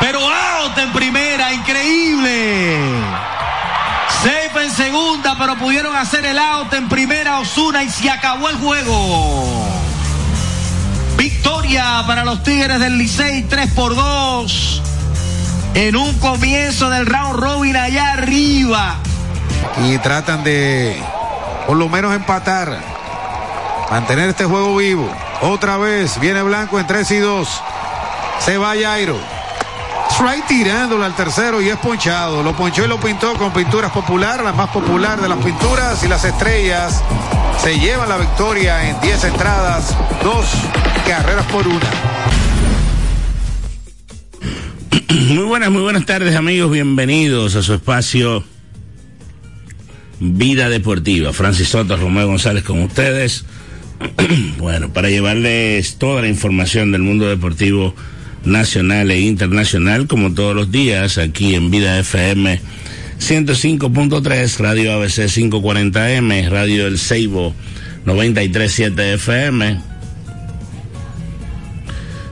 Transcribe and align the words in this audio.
Pero 0.00 0.20
out 0.20 0.78
en 0.78 0.92
primera, 0.92 1.52
increíble. 1.52 2.78
Safe 4.22 4.64
en 4.64 4.70
segunda, 4.70 5.36
pero 5.38 5.56
pudieron 5.56 5.94
hacer 5.96 6.24
el 6.24 6.38
out 6.38 6.72
en 6.72 6.88
primera 6.88 7.40
Osuna 7.40 7.82
y 7.82 7.90
se 7.90 8.10
acabó 8.10 8.48
el 8.48 8.56
juego. 8.56 9.66
Victoria 11.16 12.04
para 12.06 12.24
los 12.24 12.42
Tigres 12.42 12.80
del 12.80 12.96
Licey, 12.96 13.42
3 13.44 13.72
por 13.72 13.94
2. 13.94 14.82
En 15.74 15.96
un 15.96 16.18
comienzo 16.18 16.90
del 16.90 17.06
round 17.06 17.38
robin 17.38 17.76
allá 17.76 18.12
arriba. 18.12 18.96
Y 19.84 19.98
tratan 19.98 20.42
de 20.44 21.00
por 21.66 21.76
lo 21.76 21.88
menos 21.88 22.14
empatar. 22.14 22.78
Mantener 23.90 24.30
este 24.30 24.44
juego 24.44 24.76
vivo. 24.76 25.08
Otra 25.42 25.76
vez 25.76 26.18
viene 26.20 26.42
Blanco 26.42 26.78
en 26.78 26.86
3 26.86 27.10
y 27.10 27.18
2. 27.18 27.62
Se 28.40 28.58
va 28.58 28.74
Jairo. 28.80 29.37
Strike 30.18 30.48
tirándolo 30.48 31.04
al 31.04 31.14
tercero 31.14 31.62
y 31.62 31.68
es 31.68 31.76
ponchado. 31.76 32.42
Lo 32.42 32.52
ponchó 32.56 32.84
y 32.84 32.88
lo 32.88 32.98
pintó 32.98 33.34
con 33.34 33.52
pinturas 33.52 33.92
populares, 33.92 34.44
la 34.44 34.52
más 34.52 34.68
popular 34.70 35.20
de 35.20 35.28
las 35.28 35.38
pinturas 35.38 36.02
y 36.02 36.08
las 36.08 36.24
estrellas. 36.24 37.04
Se 37.62 37.78
llevan 37.78 38.08
la 38.08 38.16
victoria 38.16 38.90
en 38.90 39.00
10 39.00 39.22
entradas, 39.22 39.96
dos 40.24 40.44
carreras 41.06 41.46
por 41.46 41.68
una. 41.68 41.86
Muy 45.36 45.44
buenas, 45.44 45.70
muy 45.70 45.82
buenas 45.82 46.04
tardes 46.04 46.34
amigos, 46.34 46.72
bienvenidos 46.72 47.54
a 47.54 47.62
su 47.62 47.74
espacio 47.74 48.42
Vida 50.18 50.68
Deportiva. 50.68 51.32
Francis 51.32 51.68
Soto, 51.68 51.96
Romeo 51.96 52.26
González 52.26 52.64
con 52.64 52.82
ustedes. 52.82 53.44
bueno, 54.58 54.92
para 54.92 55.10
llevarles 55.10 55.96
toda 55.96 56.22
la 56.22 56.28
información 56.28 56.90
del 56.90 57.02
mundo 57.02 57.28
deportivo 57.28 57.94
nacional 58.44 59.10
e 59.10 59.20
internacional, 59.20 60.06
como 60.06 60.34
todos 60.34 60.54
los 60.54 60.70
días, 60.70 61.18
aquí 61.18 61.54
en 61.54 61.70
Vida 61.70 61.98
FM 61.98 62.60
105.3, 63.20 64.58
Radio 64.58 64.92
ABC 64.92 65.26
540M, 65.26 66.48
Radio 66.48 66.86
El 66.86 66.98
Ceibo 66.98 67.54
93.7 68.06 69.14
FM, 69.14 69.80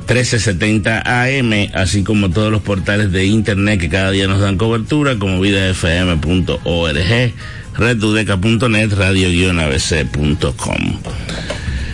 1370 0.07 1.03
AM, 1.05 1.71
así 1.75 2.03
como 2.05 2.31
todos 2.31 2.51
los 2.53 2.63
portales 2.63 3.13
de 3.13 3.27
internet 3.27 3.81
que 3.81 3.89
cada 3.89 4.11
día 4.13 4.29
nos 4.29 4.41
dan 4.41 4.57
cobertura, 4.57 5.19
como 5.19 5.41
vidafm.org, 5.41 7.33
redudeca.net, 7.77 8.93
radio-abc.com. 8.93 10.77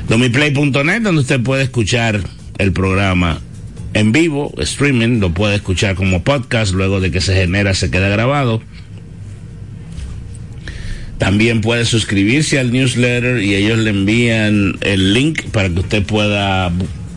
Domiplay.net, 0.09 1.03
donde 1.03 1.23
usted 1.23 1.41
puede 1.41 1.63
escuchar 1.65 2.21
el 2.59 2.73
programa 2.73 3.41
en 3.95 4.13
vivo, 4.13 4.53
streaming, 4.59 5.21
lo 5.21 5.33
puede 5.33 5.57
escuchar 5.57 5.95
como 5.95 6.23
podcast, 6.23 6.73
luego 6.75 7.01
de 7.01 7.11
que 7.11 7.21
se 7.21 7.35
genera 7.35 7.75
se 7.75 7.91
queda 7.91 8.09
grabado. 8.09 8.63
También 11.19 11.61
puede 11.61 11.85
suscribirse 11.85 12.59
al 12.59 12.73
newsletter 12.73 13.43
y 13.43 13.55
ellos 13.55 13.79
le 13.79 13.91
envían 13.91 14.77
el 14.81 15.15
link 15.15 15.43
para 15.53 15.69
que 15.69 15.81
usted 15.81 16.03
pueda 16.05 16.73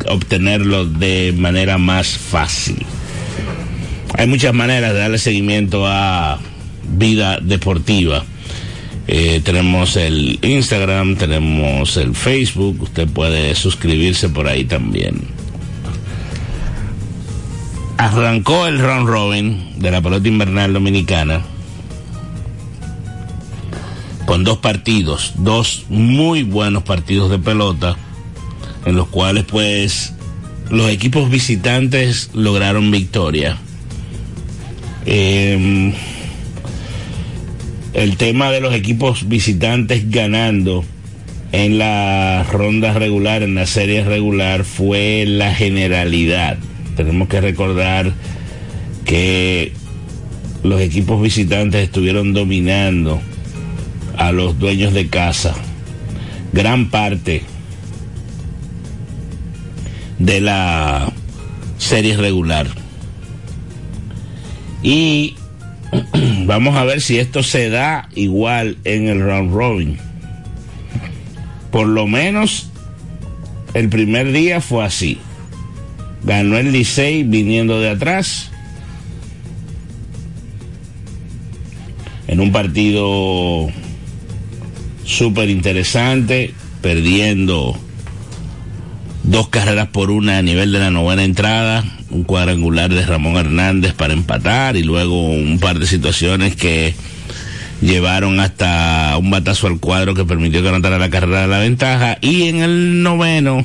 obtenerlo 0.07 0.85
de 0.85 1.33
manera 1.35 1.77
más 1.77 2.09
fácil. 2.09 2.85
Hay 4.17 4.27
muchas 4.27 4.53
maneras 4.53 4.93
de 4.93 4.99
darle 4.99 5.17
seguimiento 5.17 5.87
a 5.87 6.39
vida 6.97 7.39
deportiva. 7.41 8.25
Eh, 9.07 9.41
tenemos 9.43 9.97
el 9.97 10.39
Instagram, 10.41 11.15
tenemos 11.15 11.97
el 11.97 12.15
Facebook, 12.15 12.81
usted 12.81 13.07
puede 13.07 13.55
suscribirse 13.55 14.29
por 14.29 14.47
ahí 14.47 14.65
también. 14.65 15.44
Arrancó 17.97 18.67
el 18.67 18.79
round 18.79 19.07
robin 19.07 19.79
de 19.79 19.91
la 19.91 20.01
pelota 20.01 20.27
invernal 20.27 20.73
dominicana 20.73 21.41
con 24.25 24.43
dos 24.43 24.57
partidos, 24.57 25.33
dos 25.37 25.85
muy 25.89 26.43
buenos 26.43 26.83
partidos 26.83 27.29
de 27.29 27.39
pelota, 27.39 27.95
en 28.85 28.95
los 28.95 29.07
cuales 29.07 29.45
pues 29.45 30.13
los 30.69 30.89
equipos 30.89 31.29
visitantes 31.29 32.31
lograron 32.33 32.91
victoria. 32.91 33.57
Eh, 35.05 35.93
el 37.93 38.17
tema 38.17 38.51
de 38.51 38.59
los 38.59 38.73
equipos 38.73 39.27
visitantes 39.29 40.09
ganando 40.09 40.83
en 41.51 41.77
la 41.77 42.45
ronda 42.51 42.93
regular, 42.93 43.43
en 43.43 43.55
la 43.55 43.65
serie 43.65 44.03
regular, 44.03 44.65
fue 44.65 45.23
la 45.25 45.53
generalidad. 45.53 46.57
Tenemos 46.95 47.27
que 47.27 47.41
recordar 47.41 48.13
que 49.05 49.73
los 50.63 50.81
equipos 50.81 51.21
visitantes 51.21 51.83
estuvieron 51.83 52.33
dominando 52.33 53.21
a 54.17 54.31
los 54.31 54.57
dueños 54.57 54.93
de 54.93 55.07
casa 55.07 55.53
gran 56.53 56.89
parte 56.89 57.43
de 60.19 60.41
la 60.41 61.11
serie 61.77 62.15
regular. 62.17 62.67
Y 64.81 65.35
vamos 66.45 66.75
a 66.77 66.85
ver 66.85 67.01
si 67.01 67.19
esto 67.19 67.43
se 67.43 67.69
da 67.69 68.09
igual 68.15 68.77
en 68.85 69.07
el 69.07 69.19
round 69.21 69.53
robin. 69.53 69.97
Por 71.71 71.87
lo 71.87 72.07
menos 72.07 72.71
el 73.73 73.89
primer 73.89 74.31
día 74.31 74.61
fue 74.61 74.85
así. 74.85 75.19
Ganó 76.25 76.57
el 76.57 76.71
Licey 76.71 77.23
viniendo 77.23 77.79
de 77.79 77.89
atrás. 77.89 78.49
En 82.27 82.39
un 82.39 82.51
partido 82.51 83.67
súper 85.05 85.51
interesante, 85.51 86.53
perdiendo 86.81 87.77
dos 89.23 89.49
carreras 89.49 89.89
por 89.89 90.09
una 90.09 90.39
a 90.39 90.41
nivel 90.41 90.71
de 90.71 90.79
la 90.79 90.89
novena 90.89 91.23
entrada, 91.23 91.83
un 92.09 92.23
cuadrangular 92.23 92.91
de 92.91 93.05
Ramón 93.05 93.37
Hernández 93.37 93.93
para 93.93 94.13
empatar 94.13 94.77
y 94.77 94.83
luego 94.83 95.29
un 95.29 95.59
par 95.59 95.77
de 95.77 95.85
situaciones 95.85 96.55
que 96.55 96.95
llevaron 97.81 98.39
hasta 98.39 99.15
un 99.19 99.29
batazo 99.29 99.67
al 99.67 99.79
cuadro 99.79 100.15
que 100.15 100.25
permitió 100.25 100.63
que 100.63 100.69
anotara 100.69 100.97
la 100.97 101.09
carrera 101.11 101.41
de 101.41 101.47
la 101.47 101.59
ventaja 101.59 102.17
y 102.21 102.47
en 102.47 102.61
el 102.61 103.03
noveno 103.03 103.63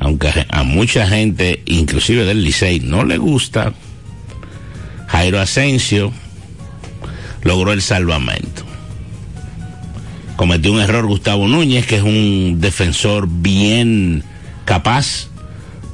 aunque 0.00 0.46
a 0.48 0.62
mucha 0.62 1.06
gente, 1.06 1.62
inclusive 1.66 2.24
del 2.24 2.42
Licey, 2.42 2.80
no 2.80 3.04
le 3.04 3.18
gusta, 3.18 3.74
Jairo 5.06 5.38
Asensio 5.38 6.10
logró 7.42 7.72
el 7.72 7.82
salvamento. 7.82 8.64
Cometió 10.36 10.72
un 10.72 10.80
error 10.80 11.06
Gustavo 11.06 11.46
Núñez, 11.48 11.86
que 11.86 11.96
es 11.96 12.02
un 12.02 12.60
defensor 12.60 13.28
bien 13.28 14.24
capaz. 14.64 15.28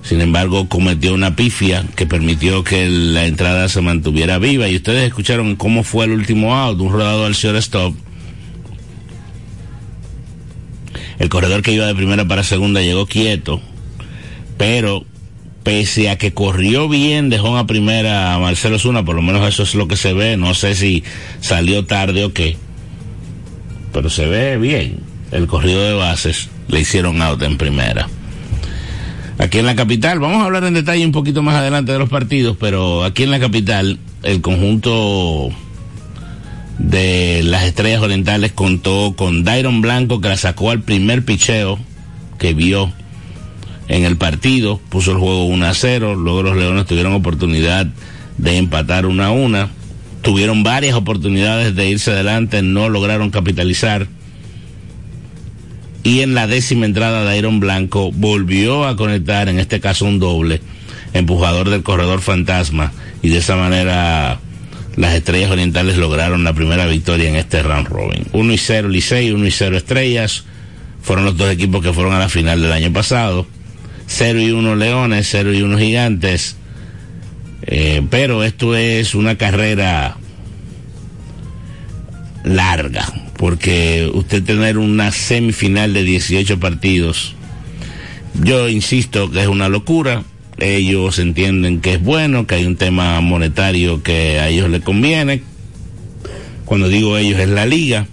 Sin 0.02 0.20
embargo, 0.20 0.68
cometió 0.68 1.12
una 1.12 1.34
pifia 1.34 1.84
que 1.96 2.06
permitió 2.06 2.62
que 2.62 2.88
la 2.88 3.26
entrada 3.26 3.68
se 3.68 3.80
mantuviera 3.80 4.38
viva. 4.38 4.68
Y 4.68 4.76
ustedes 4.76 5.08
escucharon 5.08 5.56
cómo 5.56 5.82
fue 5.82 6.04
el 6.04 6.12
último 6.12 6.54
out, 6.54 6.80
un 6.80 6.92
rodado 6.92 7.26
al 7.26 7.32
shortstop. 7.32 7.92
El 11.18 11.28
corredor 11.28 11.62
que 11.62 11.72
iba 11.72 11.86
de 11.86 11.94
primera 11.96 12.28
para 12.28 12.44
segunda 12.44 12.82
llegó 12.82 13.06
quieto, 13.06 13.60
pero 14.56 15.04
pese 15.62 16.10
a 16.10 16.16
que 16.16 16.32
corrió 16.32 16.88
bien, 16.88 17.28
dejó 17.28 17.56
a 17.56 17.66
primera 17.66 18.34
a 18.34 18.38
Marcelo 18.38 18.78
Zuna, 18.78 19.04
por 19.04 19.16
lo 19.16 19.22
menos 19.22 19.46
eso 19.48 19.64
es 19.64 19.74
lo 19.74 19.88
que 19.88 19.96
se 19.96 20.12
ve, 20.12 20.36
no 20.36 20.54
sé 20.54 20.74
si 20.74 21.02
salió 21.40 21.84
tarde 21.84 22.24
o 22.24 22.32
qué, 22.32 22.56
pero 23.92 24.08
se 24.10 24.26
ve 24.26 24.58
bien. 24.58 25.00
El 25.32 25.48
corrido 25.48 25.82
de 25.82 25.94
bases 25.94 26.50
le 26.68 26.80
hicieron 26.80 27.20
out 27.20 27.42
en 27.42 27.58
primera. 27.58 28.08
Aquí 29.38 29.58
en 29.58 29.66
la 29.66 29.74
capital, 29.74 30.20
vamos 30.20 30.40
a 30.40 30.44
hablar 30.44 30.64
en 30.64 30.74
detalle 30.74 31.04
un 31.04 31.12
poquito 31.12 31.42
más 31.42 31.56
adelante 31.56 31.92
de 31.92 31.98
los 31.98 32.08
partidos, 32.08 32.56
pero 32.58 33.04
aquí 33.04 33.24
en 33.24 33.32
la 33.32 33.40
capital 33.40 33.98
el 34.22 34.40
conjunto 34.40 35.50
de 36.78 37.42
las 37.42 37.64
Estrellas 37.64 38.02
Orientales 38.02 38.52
contó 38.52 39.14
con 39.16 39.44
Dairon 39.44 39.80
Blanco 39.80 40.20
que 40.20 40.28
la 40.28 40.36
sacó 40.36 40.70
al 40.70 40.82
primer 40.82 41.24
picheo 41.24 41.78
que 42.38 42.54
vio 42.54 42.92
en 43.88 44.04
el 44.04 44.16
partido, 44.16 44.80
puso 44.88 45.12
el 45.12 45.18
juego 45.18 45.44
1 45.46 45.66
a 45.66 45.74
0, 45.74 46.14
luego 46.16 46.42
los 46.42 46.56
Leones 46.56 46.86
tuvieron 46.86 47.12
oportunidad 47.12 47.86
de 48.36 48.56
empatar 48.56 49.06
1 49.06 49.24
a 49.24 49.30
1, 49.30 49.68
tuvieron 50.22 50.62
varias 50.62 50.94
oportunidades 50.94 51.74
de 51.76 51.88
irse 51.88 52.10
adelante, 52.10 52.62
no 52.62 52.88
lograron 52.88 53.30
capitalizar. 53.30 54.08
Y 56.02 56.20
en 56.20 56.34
la 56.34 56.46
décima 56.46 56.86
entrada 56.86 57.24
de 57.24 57.38
Iron 57.38 57.60
Blanco 57.60 58.12
volvió 58.12 58.86
a 58.86 58.96
conectar, 58.96 59.48
en 59.48 59.58
este 59.58 59.80
caso 59.80 60.04
un 60.04 60.18
doble, 60.18 60.60
empujador 61.12 61.70
del 61.70 61.82
corredor 61.82 62.20
fantasma, 62.20 62.92
y 63.22 63.28
de 63.28 63.38
esa 63.38 63.56
manera 63.56 64.40
las 64.96 65.14
estrellas 65.14 65.50
orientales 65.50 65.96
lograron 65.96 66.42
la 66.42 66.54
primera 66.54 66.86
victoria 66.86 67.28
en 67.28 67.36
este 67.36 67.62
round 67.62 67.88
robin. 67.88 68.26
1 68.32 68.52
y 68.52 68.58
0 68.58 68.88
Licey, 68.88 69.30
1 69.30 69.46
y 69.46 69.50
0 69.50 69.76
estrellas, 69.76 70.44
fueron 71.02 71.24
los 71.24 71.36
dos 71.36 71.50
equipos 71.52 71.84
que 71.84 71.92
fueron 71.92 72.14
a 72.14 72.18
la 72.18 72.28
final 72.28 72.60
del 72.60 72.72
año 72.72 72.92
pasado 72.92 73.46
0 74.06 74.40
y 74.40 74.50
1 74.50 74.76
Leones, 74.76 75.28
0 75.30 75.52
y 75.52 75.62
1 75.62 75.78
Gigantes. 75.78 76.56
Eh, 77.62 78.02
pero 78.10 78.44
esto 78.44 78.76
es 78.76 79.14
una 79.14 79.36
carrera 79.36 80.16
larga, 82.44 83.12
porque 83.36 84.08
usted 84.12 84.44
tener 84.44 84.78
una 84.78 85.10
semifinal 85.10 85.92
de 85.92 86.04
18 86.04 86.60
partidos, 86.60 87.34
yo 88.42 88.68
insisto 88.68 89.30
que 89.30 89.42
es 89.42 89.48
una 89.48 89.68
locura. 89.68 90.22
Ellos 90.58 91.18
entienden 91.18 91.80
que 91.80 91.94
es 91.94 92.02
bueno, 92.02 92.46
que 92.46 92.54
hay 92.54 92.64
un 92.64 92.76
tema 92.76 93.20
monetario 93.20 94.02
que 94.02 94.38
a 94.38 94.48
ellos 94.48 94.70
les 94.70 94.82
conviene. 94.82 95.42
Cuando 96.64 96.88
digo 96.88 97.18
ellos 97.18 97.38
es 97.38 97.48
la 97.48 97.66
liga. 97.66 98.06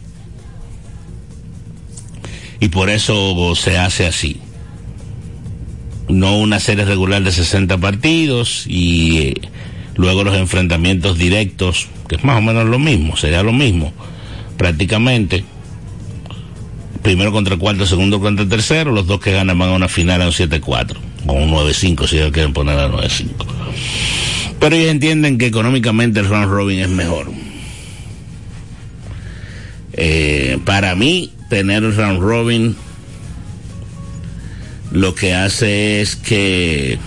Y 2.60 2.70
por 2.70 2.90
eso 2.90 3.56
se 3.56 3.78
hace 3.78 4.06
así 4.06 4.43
no 6.08 6.38
una 6.38 6.60
serie 6.60 6.86
regular 6.86 7.24
de 7.24 7.32
60 7.32 7.78
partidos 7.78 8.66
y 8.68 9.18
eh, 9.20 9.34
luego 9.96 10.24
los 10.24 10.36
enfrentamientos 10.36 11.18
directos, 11.18 11.88
que 12.08 12.16
es 12.16 12.24
más 12.24 12.38
o 12.38 12.42
menos 12.42 12.66
lo 12.66 12.80
mismo, 12.80 13.16
sería 13.16 13.44
lo 13.44 13.54
mismo, 13.54 13.94
prácticamente. 14.58 15.44
Primero 17.02 17.32
contra 17.34 17.56
el 17.56 17.60
cuarto, 17.60 17.86
segundo 17.86 18.22
contra 18.22 18.44
el 18.44 18.50
tercero, 18.50 18.92
los 18.92 19.08
dos 19.08 19.20
que 19.20 19.34
ganan 19.34 19.60
van 19.60 19.70
a 19.70 19.74
una 19.74 19.90
final 19.90 20.22
a 20.22 20.28
un 20.28 20.32
7-4, 20.32 20.96
o 21.28 21.34
un 21.34 21.52
9-5 21.52 22.08
si 22.08 22.18
ellos 22.18 22.32
quieren 22.32 22.54
poner 22.54 22.80
a 22.80 22.90
9-5. 22.90 23.28
Pero 24.60 24.76
ellos 24.76 24.92
entienden 24.92 25.38
que 25.38 25.48
económicamente 25.48 26.22
el 26.22 26.30
round 26.30 26.50
robin 26.50 26.80
es 26.80 26.90
mejor. 26.90 27.30
Eh, 29.94 30.58
para 30.66 30.96
mí, 30.96 31.32
tener 31.50 31.84
el 31.84 31.96
round 31.96 32.22
robin 32.22 32.76
lo 34.94 35.16
que 35.16 35.34
hace 35.34 36.02
es 36.02 36.16
que 36.16 37.00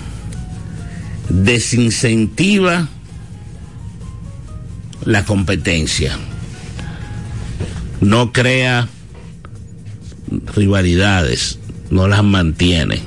desincentiva 1.29 2.88
la 5.05 5.25
competencia, 5.25 6.19
no 8.00 8.33
crea 8.33 8.88
rivalidades, 10.56 11.61
no 11.91 12.09
las 12.09 12.25
mantiene. 12.25 13.03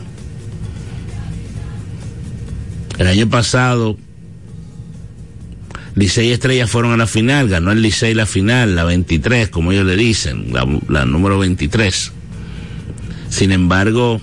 El 2.98 3.08
año 3.08 3.30
pasado, 3.30 3.98
Licey 5.96 6.30
y 6.30 6.31
Estrella 6.31 6.68
fueron 6.68 6.94
a 6.94 6.98
la 6.98 7.08
final, 7.08 7.50
ganó 7.50 7.74
el 7.74 7.81
Licey 7.81 8.14
la 8.14 8.26
final, 8.26 8.78
la 8.78 8.86
23, 8.86 9.50
como 9.50 9.74
ellos 9.74 9.86
le 9.86 9.98
dicen, 9.98 10.54
la, 10.54 10.66
la 10.88 11.04
número 11.04 11.38
23. 11.38 12.14
Sin 13.30 13.52
embargo, 13.52 14.22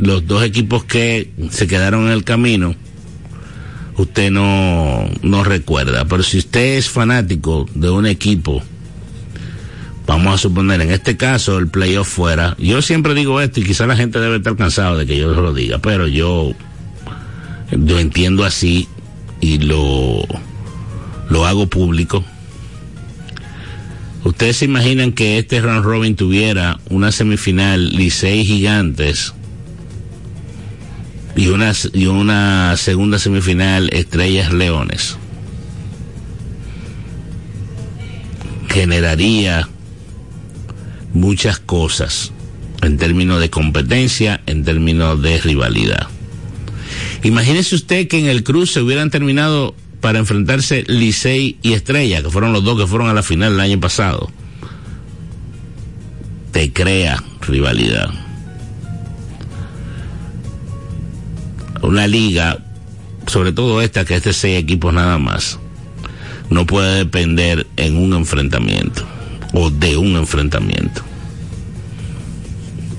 los 0.00 0.26
dos 0.26 0.42
equipos 0.42 0.84
que 0.84 1.30
se 1.50 1.66
quedaron 1.66 2.06
en 2.06 2.12
el 2.12 2.24
camino, 2.24 2.74
usted 3.96 4.30
no, 4.30 5.08
no 5.22 5.44
recuerda. 5.44 6.06
Pero 6.06 6.22
si 6.22 6.38
usted 6.38 6.78
es 6.78 6.88
fanático 6.88 7.68
de 7.74 7.90
un 7.90 8.06
equipo, 8.06 8.62
vamos 10.06 10.34
a 10.34 10.38
suponer, 10.38 10.80
en 10.80 10.90
este 10.90 11.16
caso 11.16 11.58
el 11.58 11.68
playoff 11.68 12.08
fuera, 12.08 12.56
yo 12.58 12.80
siempre 12.80 13.14
digo 13.14 13.40
esto 13.40 13.60
y 13.60 13.64
quizá 13.64 13.86
la 13.86 13.96
gente 13.96 14.18
debe 14.18 14.36
estar 14.36 14.56
cansado 14.56 14.96
de 14.96 15.06
que 15.06 15.18
yo 15.18 15.32
lo 15.32 15.52
diga, 15.52 15.78
pero 15.78 16.08
yo 16.08 16.52
lo 17.70 17.98
entiendo 17.98 18.44
así 18.44 18.88
y 19.40 19.58
lo, 19.58 20.26
lo 21.28 21.46
hago 21.46 21.66
público. 21.66 22.24
Ustedes 24.24 24.58
se 24.58 24.64
imaginan 24.66 25.12
que 25.12 25.38
este 25.38 25.60
round 25.60 25.84
robin 25.84 26.14
tuviera 26.14 26.78
una 26.90 27.10
semifinal 27.12 27.90
Licey 27.90 28.44
Gigantes 28.44 29.34
y 31.40 31.48
una, 31.48 31.72
y 31.94 32.04
una 32.04 32.76
segunda 32.76 33.18
semifinal 33.18 33.88
Estrellas 33.94 34.52
Leones. 34.52 35.16
Generaría 38.68 39.66
muchas 41.14 41.58
cosas 41.58 42.32
en 42.82 42.98
términos 42.98 43.40
de 43.40 43.48
competencia, 43.48 44.42
en 44.44 44.64
términos 44.64 45.22
de 45.22 45.40
rivalidad. 45.40 46.08
Imagínese 47.22 47.74
usted 47.74 48.06
que 48.06 48.18
en 48.18 48.26
el 48.26 48.44
cruce 48.44 48.82
hubieran 48.82 49.08
terminado 49.08 49.74
para 50.02 50.18
enfrentarse 50.18 50.84
Licey 50.88 51.56
y 51.62 51.72
Estrella, 51.72 52.22
que 52.22 52.28
fueron 52.28 52.52
los 52.52 52.64
dos 52.64 52.78
que 52.78 52.86
fueron 52.86 53.08
a 53.08 53.14
la 53.14 53.22
final 53.22 53.54
el 53.54 53.60
año 53.60 53.80
pasado. 53.80 54.30
Te 56.52 56.70
crea 56.70 57.24
rivalidad. 57.40 58.29
Una 61.82 62.06
liga, 62.06 62.58
sobre 63.26 63.52
todo 63.52 63.80
esta, 63.80 64.04
que 64.04 64.16
es 64.16 64.24
de 64.24 64.32
seis 64.32 64.58
equipos 64.58 64.92
nada 64.92 65.18
más, 65.18 65.58
no 66.50 66.66
puede 66.66 66.98
depender 66.98 67.66
en 67.76 67.96
un 67.96 68.12
enfrentamiento 68.14 69.06
o 69.52 69.70
de 69.70 69.96
un 69.96 70.16
enfrentamiento, 70.16 71.02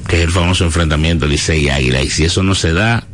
que 0.08 0.18
es 0.18 0.24
el 0.24 0.32
famoso 0.32 0.66
enfrentamiento 0.66 1.28
Licey 1.28 1.66
y 1.66 1.70
Águila. 1.70 2.02
Y 2.02 2.10
si 2.10 2.26
eso 2.26 2.44
no 2.44 2.56
se 2.56 2.74
da, 2.74 3.06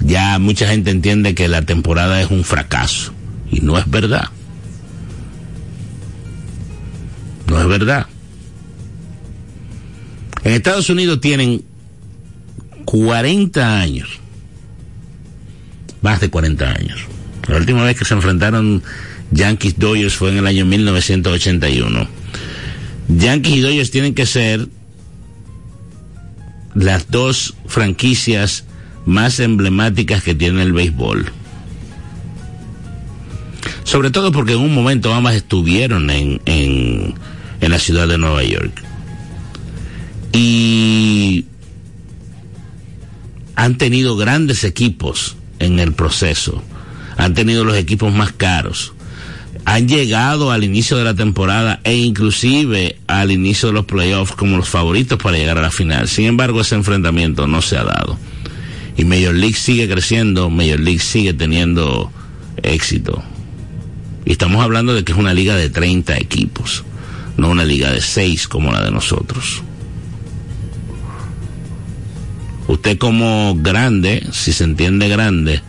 ya 0.00 0.38
mucha 0.38 0.68
gente 0.68 0.90
entiende 0.90 1.34
que 1.34 1.48
la 1.48 1.62
temporada 1.62 2.20
es 2.20 2.30
un 2.30 2.44
fracaso. 2.44 3.12
Y 3.50 3.60
no 3.60 3.78
es 3.78 3.88
verdad. 3.88 4.28
No 7.46 7.60
es 7.60 7.68
verdad. 7.68 8.06
En 10.44 10.52
Estados 10.52 10.88
Unidos 10.90 11.20
tienen 11.20 11.64
40 12.92 13.80
años. 13.80 14.20
Más 16.02 16.20
de 16.20 16.28
40 16.28 16.68
años. 16.68 17.00
La 17.48 17.56
última 17.56 17.84
vez 17.84 17.98
que 17.98 18.04
se 18.04 18.12
enfrentaron 18.12 18.82
Yankees 19.30 19.78
Dodgers 19.78 20.14
fue 20.14 20.28
en 20.28 20.36
el 20.36 20.46
año 20.46 20.66
1981. 20.66 22.06
Yankees 23.08 23.56
y 23.56 23.60
Dodgers 23.60 23.90
tienen 23.90 24.14
que 24.14 24.26
ser 24.26 24.68
las 26.74 27.10
dos 27.10 27.54
franquicias 27.64 28.66
más 29.06 29.40
emblemáticas 29.40 30.22
que 30.22 30.34
tiene 30.34 30.62
el 30.62 30.74
béisbol. 30.74 31.32
Sobre 33.84 34.10
todo 34.10 34.32
porque 34.32 34.52
en 34.52 34.60
un 34.60 34.74
momento 34.74 35.14
ambas 35.14 35.34
estuvieron 35.34 36.10
en, 36.10 36.42
en, 36.44 37.14
en 37.62 37.70
la 37.70 37.78
ciudad 37.78 38.06
de 38.06 38.18
Nueva 38.18 38.42
York. 38.42 38.82
Y 40.34 41.46
han 43.56 43.78
tenido 43.78 44.16
grandes 44.16 44.64
equipos 44.64 45.36
en 45.58 45.78
el 45.78 45.92
proceso, 45.92 46.62
han 47.16 47.34
tenido 47.34 47.64
los 47.64 47.76
equipos 47.76 48.12
más 48.12 48.32
caros, 48.32 48.92
han 49.64 49.86
llegado 49.86 50.50
al 50.50 50.64
inicio 50.64 50.96
de 50.96 51.04
la 51.04 51.14
temporada 51.14 51.80
e 51.84 51.94
inclusive 51.94 52.98
al 53.06 53.30
inicio 53.30 53.68
de 53.68 53.74
los 53.74 53.84
playoffs 53.84 54.34
como 54.34 54.56
los 54.56 54.68
favoritos 54.68 55.18
para 55.22 55.36
llegar 55.36 55.58
a 55.58 55.62
la 55.62 55.70
final. 55.70 56.08
Sin 56.08 56.26
embargo, 56.26 56.60
ese 56.60 56.74
enfrentamiento 56.74 57.46
no 57.46 57.62
se 57.62 57.76
ha 57.76 57.84
dado. 57.84 58.18
Y 58.96 59.04
Major 59.04 59.34
League 59.34 59.54
sigue 59.54 59.88
creciendo, 59.88 60.50
Major 60.50 60.80
League 60.80 61.00
sigue 61.00 61.32
teniendo 61.32 62.10
éxito. 62.62 63.22
Y 64.24 64.32
estamos 64.32 64.62
hablando 64.62 64.94
de 64.94 65.04
que 65.04 65.12
es 65.12 65.18
una 65.18 65.34
liga 65.34 65.56
de 65.56 65.70
30 65.70 66.16
equipos, 66.16 66.84
no 67.36 67.48
una 67.48 67.64
liga 67.64 67.90
de 67.90 68.00
6 68.00 68.48
como 68.48 68.72
la 68.72 68.82
de 68.82 68.90
nosotros. 68.90 69.62
Usted 72.72 72.96
como 72.96 73.54
grande, 73.54 74.26
si 74.32 74.54
se 74.54 74.64
entiende 74.64 75.06
grande, 75.06 75.60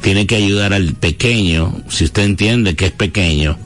tiene 0.00 0.28
que 0.28 0.36
ayudar 0.36 0.72
al 0.72 0.94
pequeño, 0.94 1.82
si 1.88 2.04
usted 2.04 2.22
entiende 2.22 2.76
que 2.76 2.86
es 2.86 2.92
pequeño, 2.92 3.58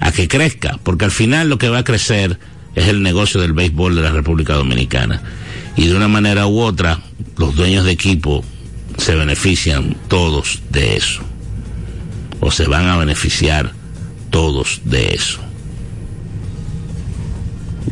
a 0.00 0.12
que 0.12 0.28
crezca, 0.28 0.78
porque 0.82 1.06
al 1.06 1.10
final 1.12 1.48
lo 1.48 1.56
que 1.56 1.70
va 1.70 1.78
a 1.78 1.84
crecer 1.84 2.38
es 2.74 2.88
el 2.88 3.02
negocio 3.02 3.40
del 3.40 3.54
béisbol 3.54 3.96
de 3.96 4.02
la 4.02 4.10
República 4.10 4.52
Dominicana. 4.52 5.22
Y 5.76 5.86
de 5.86 5.96
una 5.96 6.08
manera 6.08 6.46
u 6.46 6.60
otra, 6.60 7.00
los 7.38 7.56
dueños 7.56 7.86
de 7.86 7.92
equipo 7.92 8.44
se 8.98 9.14
benefician 9.14 9.96
todos 10.08 10.60
de 10.68 10.94
eso. 10.94 11.22
O 12.40 12.50
se 12.50 12.66
van 12.66 12.86
a 12.86 12.98
beneficiar 12.98 13.72
todos 14.28 14.82
de 14.84 15.14
eso. 15.14 15.40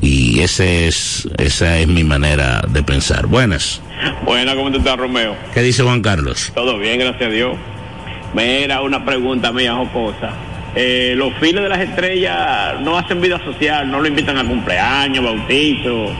Y 0.04 0.40
ese 0.40 0.86
es, 0.86 1.26
esa 1.38 1.78
es 1.78 1.88
mi 1.88 2.04
manera 2.04 2.62
de 2.68 2.82
pensar. 2.82 3.26
Buenas. 3.26 3.80
Buenas, 4.26 4.54
¿cómo 4.54 4.68
estás, 4.68 4.98
Romeo? 4.98 5.34
¿Qué 5.54 5.62
dice 5.62 5.82
Juan 5.82 6.02
Carlos? 6.02 6.52
Todo 6.54 6.78
bien, 6.78 6.98
gracias 6.98 7.22
a 7.22 7.32
Dios. 7.32 7.56
Me 8.34 8.64
era 8.64 8.82
una 8.82 9.02
pregunta 9.02 9.50
mía, 9.50 9.72
jocosa. 9.74 10.32
Eh, 10.74 11.14
los 11.16 11.32
files 11.36 11.62
de 11.62 11.70
las 11.70 11.80
estrellas 11.80 12.80
no 12.82 12.98
hacen 12.98 13.22
vida 13.22 13.42
social, 13.44 13.90
no 13.90 13.98
lo 13.98 14.06
invitan 14.06 14.36
a 14.36 14.44
cumpleaños, 14.44 15.24
bautizo, 15.24 16.12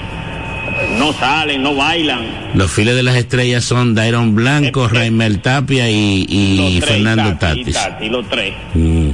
no 0.98 1.12
salen, 1.12 1.62
no 1.62 1.74
bailan. 1.74 2.24
Los 2.54 2.70
files 2.72 2.96
de 2.96 3.02
las 3.02 3.16
estrellas 3.16 3.64
son 3.64 3.94
Dairon 3.94 4.34
Blanco, 4.34 4.88
Raimel 4.88 5.40
Tapia 5.40 5.90
y, 5.90 6.24
y 6.26 6.56
Los 6.56 6.86
tres, 6.86 7.04
Fernando 7.04 7.36
Tati, 7.36 7.60
y 7.60 7.64
Tatis. 7.64 7.74
Tati, 7.74 8.08
los 8.08 8.28
tres. 8.30 8.54
Mm. 8.72 9.10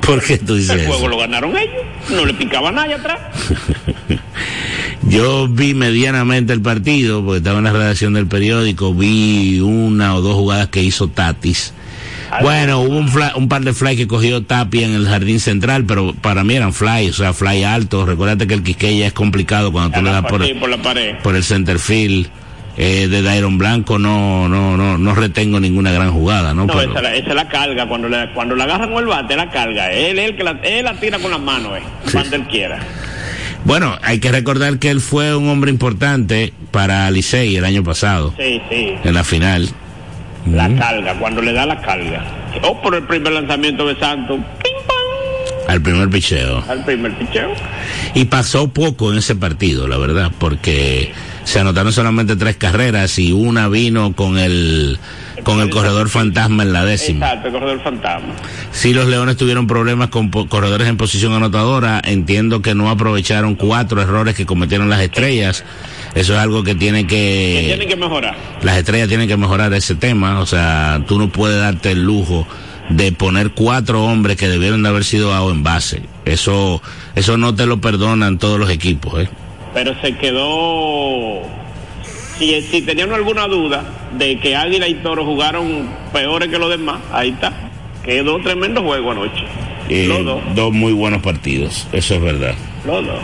¿Por 0.00 0.22
qué 0.24 0.38
tú 0.38 0.54
dices 0.54 0.70
El 0.70 0.86
juego 0.86 1.02
eso? 1.02 1.08
lo 1.08 1.18
ganaron 1.18 1.54
ellos, 1.56 1.82
no 2.10 2.24
le 2.24 2.32
picaba 2.32 2.70
nadie 2.70 2.94
atrás. 2.94 3.18
Yo 5.08 5.46
vi 5.48 5.72
medianamente 5.74 6.52
el 6.52 6.60
partido, 6.60 7.24
porque 7.24 7.38
estaba 7.38 7.58
en 7.58 7.64
la 7.64 7.72
redacción 7.72 8.14
del 8.14 8.26
periódico, 8.26 8.92
vi 8.92 9.60
una 9.60 10.14
o 10.16 10.20
dos 10.20 10.34
jugadas 10.34 10.68
que 10.68 10.82
hizo 10.82 11.08
Tatis. 11.08 11.72
Bueno, 12.42 12.80
hubo 12.80 12.96
un, 12.98 13.08
fly- 13.08 13.32
un 13.36 13.48
par 13.48 13.62
de 13.62 13.72
fly 13.72 13.96
que 13.96 14.08
cogió 14.08 14.42
Tapia 14.42 14.84
en 14.84 14.94
el 14.94 15.06
jardín 15.06 15.38
central, 15.38 15.84
pero 15.86 16.12
para 16.14 16.42
mí 16.42 16.54
eran 16.56 16.72
fly, 16.72 17.08
o 17.08 17.12
sea, 17.12 17.32
fly 17.32 17.62
alto. 17.62 18.04
Recuérdate 18.04 18.48
que 18.48 18.54
el 18.54 18.64
Quisqueya 18.64 19.06
es 19.06 19.12
complicado 19.12 19.70
cuando 19.70 19.96
tú 19.96 20.02
le 20.04 20.10
das 20.10 20.22
por, 20.22 20.40
la 20.68 20.76
pared. 20.82 21.14
por 21.22 21.36
el 21.36 21.44
center 21.44 21.78
field. 21.78 22.28
Eh, 22.78 23.08
de 23.08 23.22
Dairon 23.22 23.56
Blanco 23.56 23.98
no, 23.98 24.50
no, 24.50 24.76
no, 24.76 24.98
no 24.98 25.14
retengo 25.14 25.58
ninguna 25.58 25.92
gran 25.92 26.12
jugada, 26.12 26.52
¿no? 26.52 26.66
No, 26.66 26.74
Pero- 26.74 26.90
esa, 26.92 27.00
la- 27.00 27.14
esa 27.14 27.28
es 27.30 27.34
la 27.34 27.48
carga. 27.48 27.88
Cuando 27.88 28.06
le, 28.08 28.30
cuando 28.34 28.54
la 28.54 28.64
agarran 28.64 28.90
con 28.90 28.98
el 28.98 29.06
bate, 29.06 29.34
la 29.34 29.48
carga. 29.50 29.90
Él 29.92 30.18
el 30.18 30.36
que 30.36 30.44
la, 30.44 30.50
él 30.62 30.84
la 30.84 30.92
tira 31.00 31.18
con 31.18 31.30
las 31.30 31.40
manos, 31.40 31.78
eh, 31.78 31.82
cuando 32.12 32.36
él 32.36 32.42
quiera. 32.48 32.78
Bueno, 33.66 33.98
hay 34.02 34.20
que 34.20 34.30
recordar 34.30 34.78
que 34.78 34.90
él 34.90 35.00
fue 35.00 35.34
un 35.34 35.48
hombre 35.48 35.72
importante 35.72 36.52
para 36.70 37.10
Licey 37.10 37.56
el 37.56 37.64
año 37.64 37.82
pasado, 37.82 38.32
Sí, 38.38 38.60
sí. 38.70 38.94
en 39.02 39.12
la 39.12 39.24
final. 39.24 39.68
La 40.48 40.68
Ujú. 40.68 40.78
carga, 40.78 41.14
cuando 41.18 41.42
le 41.42 41.52
da 41.52 41.66
la 41.66 41.80
carga. 41.80 42.24
O 42.62 42.80
por 42.80 42.94
el 42.94 43.02
primer 43.02 43.32
lanzamiento 43.32 43.84
de 43.88 43.96
Santos. 43.98 44.38
Al 45.66 45.82
primer 45.82 46.08
picheo. 46.08 46.62
Al 46.68 46.84
primer 46.84 47.12
picheo. 47.18 47.52
Y 48.14 48.26
pasó 48.26 48.68
poco 48.68 49.10
en 49.10 49.18
ese 49.18 49.34
partido, 49.34 49.88
la 49.88 49.96
verdad, 49.98 50.30
porque 50.38 51.12
se 51.42 51.58
anotaron 51.58 51.92
solamente 51.92 52.36
tres 52.36 52.54
carreras 52.56 53.18
y 53.18 53.32
una 53.32 53.66
vino 53.68 54.12
con 54.14 54.38
el 54.38 55.00
con 55.46 55.60
el 55.60 55.70
corredor 55.70 56.08
fantasma 56.08 56.64
en 56.64 56.72
la 56.72 56.84
décima. 56.84 57.24
Exacto, 57.26 57.46
el 57.46 57.54
corredor 57.54 57.80
fantasma. 57.80 58.34
Si 58.72 58.92
los 58.92 59.06
Leones 59.06 59.36
tuvieron 59.36 59.68
problemas 59.68 60.08
con 60.08 60.28
corredores 60.28 60.88
en 60.88 60.96
posición 60.96 61.34
anotadora, 61.34 62.02
entiendo 62.04 62.62
que 62.62 62.74
no 62.74 62.90
aprovecharon 62.90 63.54
cuatro 63.54 64.02
errores 64.02 64.34
que 64.34 64.44
cometieron 64.44 64.90
las 64.90 65.00
estrellas. 65.00 65.62
Eso 66.16 66.32
es 66.34 66.40
algo 66.40 66.64
que 66.64 66.74
tiene 66.74 67.06
Que 67.06 67.58
que 67.60 67.64
tienen 67.68 67.88
que 67.88 67.94
mejorar. 67.94 68.34
las 68.62 68.76
estrellas 68.76 69.06
tienen 69.06 69.28
que 69.28 69.36
mejorar 69.36 69.72
ese 69.72 69.94
tema, 69.94 70.40
o 70.40 70.46
sea, 70.46 71.00
tú 71.06 71.16
no 71.16 71.28
puedes 71.28 71.60
darte 71.60 71.92
el 71.92 72.02
lujo 72.02 72.44
de 72.90 73.12
poner 73.12 73.52
cuatro 73.52 74.04
hombres 74.04 74.36
que 74.36 74.48
debieron 74.48 74.82
de 74.82 74.88
haber 74.88 75.04
sido 75.04 75.32
a 75.32 75.48
en 75.48 75.62
base. 75.62 76.02
Eso 76.24 76.82
eso 77.14 77.36
no 77.36 77.54
te 77.54 77.66
lo 77.66 77.80
perdonan 77.80 78.38
todos 78.38 78.58
los 78.58 78.68
equipos, 78.68 79.22
¿eh? 79.22 79.28
Pero 79.74 79.94
se 80.00 80.12
quedó. 80.16 81.42
Si, 82.38 82.60
si 82.62 82.82
tenían 82.82 83.12
alguna 83.12 83.46
duda 83.46 83.84
de 84.18 84.38
que 84.38 84.54
Águila 84.54 84.86
y 84.88 84.94
Toro 84.96 85.24
jugaron 85.24 85.88
peores 86.12 86.48
que 86.48 86.58
los 86.58 86.68
demás, 86.70 86.98
ahí 87.12 87.30
está. 87.30 87.52
Quedó 88.04 88.38
tremendo 88.40 88.82
juego 88.82 89.12
anoche. 89.12 89.44
Eh, 89.88 90.06
los 90.08 90.24
dos. 90.24 90.40
dos 90.54 90.72
muy 90.72 90.92
buenos 90.92 91.22
partidos, 91.22 91.86
eso 91.92 92.14
es 92.16 92.20
verdad. 92.20 92.54
Los 92.86 93.04
dos. 93.06 93.20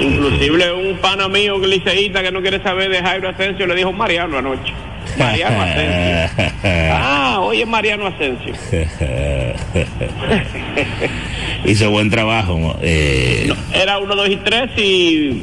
Inclusive 0.00 0.72
un 0.72 0.96
pana 0.98 1.28
mío 1.28 1.60
que 1.60 1.66
liceísta 1.68 2.22
que 2.22 2.30
no 2.32 2.40
quiere 2.42 2.62
saber 2.62 2.90
de 2.90 3.00
Jairo 3.02 3.28
Asensio 3.30 3.66
le 3.66 3.74
dijo 3.74 3.92
Mariano 3.92 4.38
anoche. 4.38 4.72
Mariano 5.18 5.62
Asensio. 5.62 6.46
Ah, 6.98 7.40
oye 7.40 7.64
Mariano 7.66 8.06
Asensio. 8.06 8.52
Hizo 11.64 11.90
buen 11.90 12.10
trabajo. 12.10 12.76
eh, 12.82 13.52
Era 13.74 13.98
uno, 13.98 14.14
dos 14.16 14.28
y 14.28 14.36
tres 14.36 14.70
y 14.76 15.42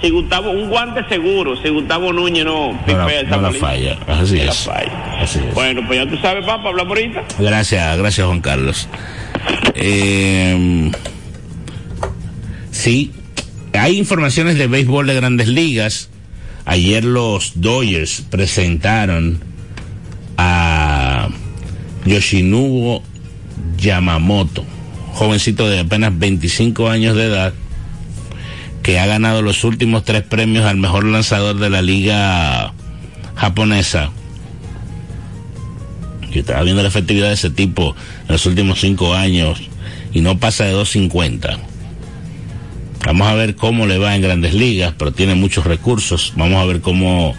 si 0.00 0.10
Gustavo, 0.10 0.50
un 0.50 0.68
guante 0.68 1.04
seguro, 1.08 1.56
si 1.62 1.68
Gustavo 1.68 2.12
Núñez 2.12 2.44
no 2.44 2.78
pipea 2.84 3.20
esa 3.20 3.36
no 3.36 3.52
falla, 3.52 3.98
así 4.06 4.38
es. 4.40 4.56
falla. 4.58 5.20
Así 5.20 5.38
es. 5.38 5.54
Bueno, 5.54 5.82
pues 5.86 6.04
ya 6.04 6.10
tú 6.10 6.16
sabes, 6.18 6.44
papá, 6.44 6.68
hablamos 6.68 6.96
ahorita. 6.96 7.24
Gracias, 7.38 7.98
gracias 7.98 8.26
Juan 8.26 8.40
Carlos. 8.40 8.88
Eh, 9.74 10.90
sí, 12.70 13.12
hay 13.72 13.98
informaciones 13.98 14.58
de 14.58 14.66
béisbol 14.66 15.06
de 15.06 15.14
grandes 15.14 15.48
ligas. 15.48 16.10
Ayer 16.66 17.04
los 17.04 17.60
Dodgers 17.60 18.22
presentaron 18.30 19.40
a 20.36 21.28
Yoshinobu 22.06 23.02
Yamamoto, 23.76 24.64
jovencito 25.12 25.68
de 25.68 25.80
apenas 25.80 26.18
25 26.18 26.88
años 26.88 27.16
de 27.16 27.24
edad, 27.24 27.52
que 28.84 28.98
ha 29.00 29.06
ganado 29.06 29.40
los 29.40 29.64
últimos 29.64 30.04
tres 30.04 30.22
premios 30.22 30.66
al 30.66 30.76
mejor 30.76 31.06
lanzador 31.06 31.56
de 31.56 31.70
la 31.70 31.80
liga 31.80 32.74
japonesa. 33.34 34.10
Yo 36.30 36.40
estaba 36.40 36.62
viendo 36.62 36.82
la 36.82 36.88
efectividad 36.88 37.28
de 37.28 37.32
ese 37.32 37.48
tipo 37.48 37.96
en 38.28 38.32
los 38.32 38.44
últimos 38.44 38.82
cinco 38.82 39.14
años 39.14 39.62
y 40.12 40.20
no 40.20 40.38
pasa 40.38 40.64
de 40.64 40.72
250. 40.72 41.58
Vamos 43.06 43.26
a 43.26 43.34
ver 43.34 43.56
cómo 43.56 43.86
le 43.86 43.96
va 43.96 44.14
en 44.16 44.20
grandes 44.20 44.52
ligas, 44.52 44.92
pero 44.98 45.12
tiene 45.12 45.34
muchos 45.34 45.64
recursos. 45.64 46.34
Vamos 46.36 46.60
a 46.60 46.66
ver 46.66 46.82
cómo 46.82 47.34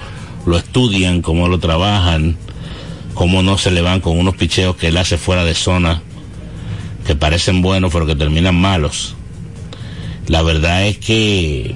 lo 0.48 0.58
estudian, 0.58 1.22
cómo 1.22 1.48
lo 1.48 1.60
trabajan, 1.60 2.38
cómo 3.14 3.44
no 3.44 3.60
se 3.60 3.70
le 3.70 3.82
van 3.82 4.02
con 4.02 4.18
unos 4.18 4.36
picheos 4.36 4.78
que 4.78 4.88
él 4.88 4.98
hace 4.98 5.20
fuera 5.20 5.46
de 5.46 5.54
zona, 5.54 6.02
que 7.06 7.16
parecen 7.16 7.62
buenos 7.62 7.94
pero 7.94 8.08
que 8.08 8.16
terminan 8.16 8.56
malos. 8.56 9.15
La 10.28 10.42
verdad 10.42 10.88
es 10.88 10.98
que 10.98 11.76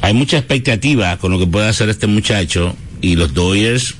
hay 0.00 0.14
mucha 0.14 0.38
expectativa 0.38 1.16
con 1.18 1.32
lo 1.32 1.38
que 1.38 1.46
puede 1.46 1.68
hacer 1.68 1.88
este 1.88 2.06
muchacho 2.06 2.74
y 3.00 3.16
los 3.16 3.34
Dodgers 3.34 3.94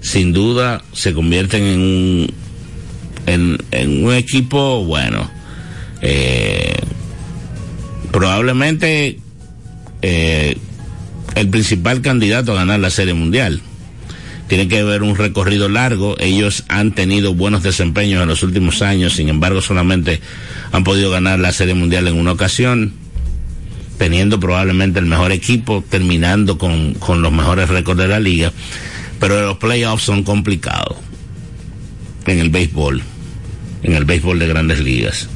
sin 0.00 0.32
duda 0.32 0.82
se 0.92 1.12
convierten 1.12 1.62
en 1.64 1.80
un, 1.80 3.58
en, 3.70 4.04
un 4.04 4.12
equipo 4.14 4.84
bueno. 4.84 5.30
Eh, 6.00 6.74
probablemente 8.10 9.18
eh, 10.02 10.56
el 11.36 11.48
principal 11.48 12.02
candidato 12.02 12.52
a 12.52 12.56
ganar 12.56 12.80
la 12.80 12.90
Serie 12.90 13.14
Mundial. 13.14 13.60
Tiene 14.52 14.68
que 14.68 14.80
haber 14.80 15.02
un 15.02 15.16
recorrido 15.16 15.70
largo. 15.70 16.14
Ellos 16.18 16.64
han 16.68 16.92
tenido 16.92 17.32
buenos 17.32 17.62
desempeños 17.62 18.20
en 18.20 18.28
los 18.28 18.42
últimos 18.42 18.82
años, 18.82 19.14
sin 19.14 19.30
embargo 19.30 19.62
solamente 19.62 20.20
han 20.72 20.84
podido 20.84 21.10
ganar 21.10 21.38
la 21.38 21.52
Serie 21.52 21.72
Mundial 21.72 22.06
en 22.06 22.18
una 22.18 22.32
ocasión, 22.32 22.92
teniendo 23.96 24.38
probablemente 24.38 24.98
el 24.98 25.06
mejor 25.06 25.32
equipo, 25.32 25.82
terminando 25.88 26.58
con, 26.58 26.92
con 26.92 27.22
los 27.22 27.32
mejores 27.32 27.70
récords 27.70 28.02
de 28.02 28.08
la 28.08 28.20
liga. 28.20 28.52
Pero 29.18 29.40
los 29.40 29.56
playoffs 29.56 30.02
son 30.04 30.22
complicados 30.22 30.98
en 32.26 32.38
el 32.38 32.50
béisbol, 32.50 33.02
en 33.84 33.94
el 33.94 34.04
béisbol 34.04 34.38
de 34.38 34.48
grandes 34.48 34.80
ligas, 34.80 35.30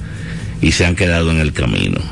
y 0.60 0.72
se 0.72 0.84
han 0.84 0.94
quedado 0.94 1.30
en 1.30 1.38
el 1.38 1.54
camino. 1.54 2.02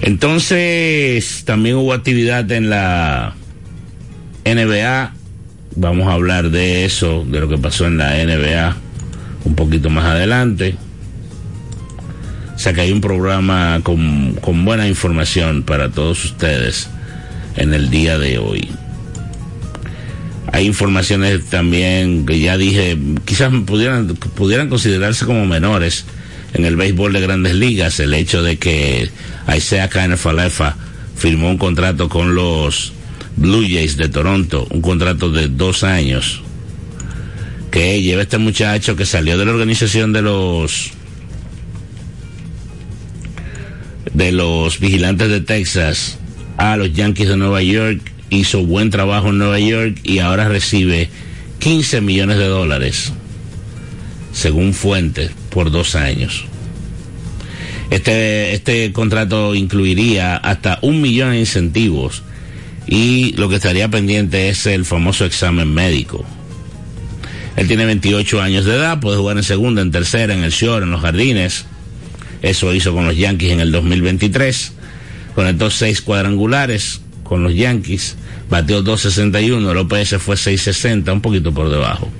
Entonces, 0.00 1.42
también 1.44 1.76
hubo 1.76 1.92
actividad 1.92 2.50
en 2.50 2.70
la 2.70 3.36
NBA. 4.44 5.12
Vamos 5.76 6.08
a 6.08 6.12
hablar 6.12 6.50
de 6.50 6.84
eso, 6.84 7.24
de 7.24 7.40
lo 7.40 7.48
que 7.48 7.58
pasó 7.58 7.86
en 7.86 7.98
la 7.98 8.14
NBA 8.24 8.76
un 9.44 9.54
poquito 9.54 9.90
más 9.90 10.04
adelante. 10.04 10.74
O 12.54 12.58
sea 12.58 12.72
que 12.72 12.82
hay 12.82 12.92
un 12.92 13.00
programa 13.00 13.80
con, 13.82 14.34
con 14.34 14.64
buena 14.64 14.86
información 14.86 15.62
para 15.62 15.90
todos 15.90 16.24
ustedes 16.24 16.90
en 17.56 17.72
el 17.72 17.90
día 17.90 18.18
de 18.18 18.38
hoy. 18.38 18.70
Hay 20.52 20.66
informaciones 20.66 21.46
también 21.46 22.26
que 22.26 22.40
ya 22.40 22.56
dije, 22.56 22.98
quizás 23.24 23.52
pudieran, 23.66 24.08
pudieran 24.08 24.68
considerarse 24.68 25.24
como 25.24 25.46
menores 25.46 26.04
en 26.52 26.64
el 26.64 26.76
béisbol 26.76 27.12
de 27.12 27.20
grandes 27.20 27.54
ligas, 27.54 28.00
el 28.00 28.12
hecho 28.14 28.42
de 28.42 28.58
que 28.58 29.10
Isaiah 29.54 29.88
Kiner-Falefa 29.88 30.74
firmó 31.16 31.50
un 31.50 31.58
contrato 31.58 32.08
con 32.08 32.34
los 32.34 32.92
Blue 33.40 33.62
Jays 33.62 33.96
de 33.96 34.10
Toronto, 34.10 34.66
un 34.70 34.82
contrato 34.82 35.30
de 35.30 35.48
dos 35.48 35.82
años, 35.82 36.42
que 37.70 38.02
lleva 38.02 38.20
este 38.20 38.36
muchacho 38.36 38.96
que 38.96 39.06
salió 39.06 39.38
de 39.38 39.46
la 39.46 39.52
organización 39.52 40.12
de 40.12 40.20
los 40.20 40.90
de 44.12 44.32
los 44.32 44.78
vigilantes 44.78 45.30
de 45.30 45.40
Texas 45.40 46.18
a 46.58 46.76
los 46.76 46.92
Yankees 46.92 47.30
de 47.30 47.38
Nueva 47.38 47.62
York, 47.62 48.12
hizo 48.28 48.66
buen 48.66 48.90
trabajo 48.90 49.30
en 49.30 49.38
Nueva 49.38 49.58
York 49.58 49.98
y 50.02 50.18
ahora 50.18 50.46
recibe 50.46 51.08
15 51.60 52.02
millones 52.02 52.36
de 52.36 52.46
dólares, 52.46 53.14
según 54.34 54.74
fuentes, 54.74 55.30
por 55.48 55.70
dos 55.70 55.94
años. 55.94 56.44
Este, 57.88 58.52
este 58.52 58.92
contrato 58.92 59.54
incluiría 59.54 60.36
hasta 60.36 60.78
un 60.82 61.00
millón 61.00 61.30
de 61.30 61.40
incentivos 61.40 62.22
y 62.90 63.32
lo 63.36 63.48
que 63.48 63.54
estaría 63.54 63.88
pendiente 63.88 64.48
es 64.48 64.66
el 64.66 64.84
famoso 64.84 65.24
examen 65.24 65.72
médico. 65.72 66.26
Él 67.56 67.68
tiene 67.68 67.86
28 67.86 68.42
años 68.42 68.64
de 68.64 68.74
edad, 68.74 68.98
puede 68.98 69.16
jugar 69.16 69.36
en 69.36 69.44
segunda, 69.44 69.80
en 69.80 69.92
tercera, 69.92 70.34
en 70.34 70.42
el 70.42 70.50
short, 70.50 70.82
en 70.82 70.90
los 70.90 71.00
jardines. 71.00 71.66
Eso 72.42 72.74
hizo 72.74 72.92
con 72.92 73.06
los 73.06 73.16
Yankees 73.16 73.52
en 73.52 73.60
el 73.60 73.70
2023. 73.70 74.72
Conectó 75.36 75.70
seis 75.70 76.02
cuadrangulares 76.02 77.00
con 77.22 77.44
los 77.44 77.54
Yankees. 77.54 78.16
Bateó 78.50 78.82
2.61, 78.82 79.70
el 79.70 79.76
OPS 79.76 80.16
fue 80.20 80.34
6.60, 80.34 81.12
un 81.12 81.20
poquito 81.20 81.54
por 81.54 81.70
debajo. 81.70 82.10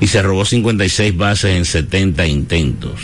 Y 0.00 0.08
se 0.08 0.20
robó 0.20 0.44
56 0.44 1.16
bases 1.16 1.56
en 1.56 1.64
70 1.64 2.26
intentos. 2.26 3.00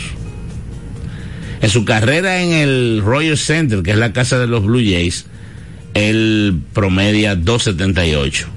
En 1.61 1.69
su 1.69 1.83
carrera 1.83 2.43
en 2.43 2.51
el 2.51 3.01
Royal 3.03 3.37
Center, 3.37 3.81
que 3.81 3.89
es 3.89 3.97
la 3.97 4.13
casa 4.13 4.37
de 4.37 4.45
los 4.45 4.63
Blue 4.63 4.83
Jays, 4.83 5.25
él 5.93 6.61
promedia 6.73 7.35
278 7.35 8.47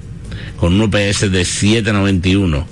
con 0.57 0.73
un 0.73 0.81
OPS 0.81 1.31
de 1.31 1.45
791. 1.45 2.67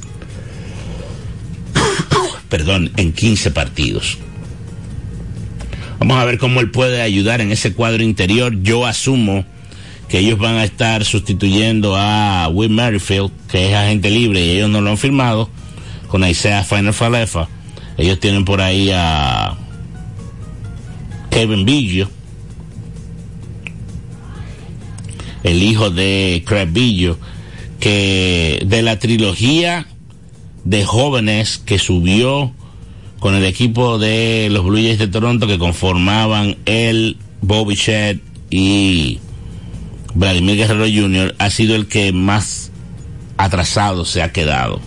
Perdón, 2.50 2.92
en 2.98 3.12
15 3.12 3.52
partidos. 3.52 4.18
Vamos 6.00 6.18
a 6.18 6.26
ver 6.26 6.38
cómo 6.38 6.60
él 6.60 6.70
puede 6.72 7.02
ayudar 7.02 7.42
en 7.42 7.52
ese 7.52 7.74
cuadro 7.74 8.04
interior. 8.04 8.62
Yo 8.62 8.86
asumo 8.86 9.46
que 10.10 10.20
ellos 10.20 10.38
van 10.38 10.56
a 10.56 10.64
estar 10.64 11.06
sustituyendo 11.06 11.96
a 11.96 12.48
Will 12.50 12.70
Merrifield, 12.70 13.32
que 13.50 13.70
es 13.70 13.76
agente 13.76 14.10
libre 14.12 14.46
y 14.46 14.50
ellos 14.52 14.70
no 14.70 14.82
lo 14.82 14.92
han 14.92 14.98
firmado, 14.98 15.50
con 16.08 16.28
Isaiah 16.28 16.64
Final 16.64 16.94
Falefa. 16.94 17.48
Ellos 17.98 18.20
tienen 18.20 18.44
por 18.44 18.62
ahí 18.62 18.92
a 18.94 19.56
Kevin 21.30 21.66
Billo, 21.66 22.10
el 25.44 25.62
hijo 25.62 25.90
de 25.90 26.44
Craig 26.46 26.70
Billo, 26.72 27.18
que 27.80 28.64
de 28.66 28.82
la 28.82 28.98
trilogía 29.00 29.88
de 30.64 30.86
jóvenes 30.86 31.58
que 31.58 31.80
subió 31.80 32.54
con 33.20 33.36
el 33.36 33.46
equipo 33.46 34.00
de 34.00 34.48
los 34.52 34.66
Blue 34.66 34.78
Jays 34.78 35.00
de 35.00 35.08
Toronto 35.08 35.48
que 35.48 35.58
conformaban 35.58 36.58
el 36.66 37.18
Bobby 37.42 37.76
Shed 37.76 38.20
y 38.50 39.20
Vladimir 40.14 40.58
Guerrero 40.58 40.86
Jr. 40.86 41.36
ha 41.38 41.50
sido 41.50 41.76
el 41.76 41.88
que 41.88 42.14
más 42.14 42.72
atrasado 43.38 44.06
se 44.06 44.22
ha 44.22 44.32
quedado. 44.32 44.80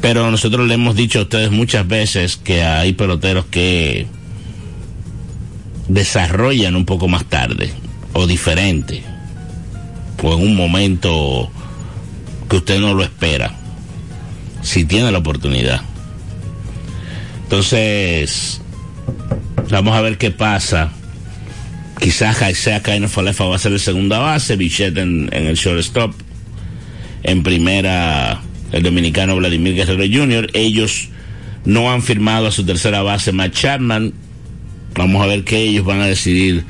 Pero 0.00 0.30
nosotros 0.30 0.66
le 0.66 0.74
hemos 0.74 0.94
dicho 0.96 1.18
a 1.18 1.22
ustedes 1.22 1.50
muchas 1.50 1.86
veces 1.86 2.36
que 2.36 2.62
hay 2.62 2.92
peloteros 2.92 3.46
que 3.46 4.06
desarrollan 5.88 6.76
un 6.76 6.86
poco 6.86 7.08
más 7.08 7.24
tarde 7.24 7.72
o 8.12 8.26
diferente 8.26 9.02
o 10.22 10.34
en 10.34 10.42
un 10.42 10.56
momento 10.56 11.50
que 12.48 12.56
usted 12.56 12.80
no 12.80 12.94
lo 12.94 13.02
espera 13.02 13.54
si 14.62 14.84
tiene 14.84 15.10
la 15.10 15.18
oportunidad. 15.18 15.82
Entonces 17.44 18.60
vamos 19.70 19.96
a 19.96 20.00
ver 20.00 20.18
qué 20.18 20.30
pasa. 20.30 20.92
Quizás 21.98 22.38
Kaino 22.82 23.08
Falefa 23.08 23.44
va 23.44 23.56
a 23.56 23.58
ser 23.58 23.72
el 23.72 23.80
segunda 23.80 24.18
base 24.18 24.56
Bichet 24.56 24.96
en, 24.96 25.28
en 25.32 25.46
el 25.46 25.56
shortstop. 25.56 26.14
En 27.22 27.42
primera 27.42 28.40
el 28.72 28.82
dominicano 28.82 29.36
Vladimir 29.36 29.74
Guerrero 29.74 30.04
Jr. 30.04 30.50
ellos 30.54 31.08
no 31.64 31.90
han 31.90 32.02
firmado 32.02 32.46
a 32.46 32.52
su 32.52 32.64
tercera 32.64 33.02
base 33.02 33.32
Matt 33.32 33.52
Chapman. 33.52 34.14
Vamos 34.94 35.22
a 35.22 35.26
ver 35.26 35.44
qué 35.44 35.58
ellos 35.58 35.84
van 35.84 36.00
a 36.00 36.06
decidir 36.06 36.64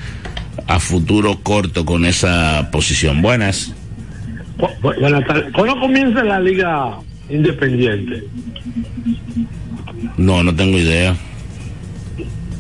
a 0.71 0.79
futuro 0.79 1.41
corto 1.43 1.85
con 1.85 2.07
esa 2.07 2.71
posición. 2.71 3.21
Buenas. 3.21 3.75
Buenas 4.81 5.27
tardes. 5.27 5.53
¿Cuándo 5.53 5.81
comienza 5.81 6.23
la 6.23 6.39
liga 6.39 6.97
independiente? 7.29 8.23
No, 10.17 10.45
no 10.45 10.55
tengo 10.55 10.79
idea. 10.79 11.17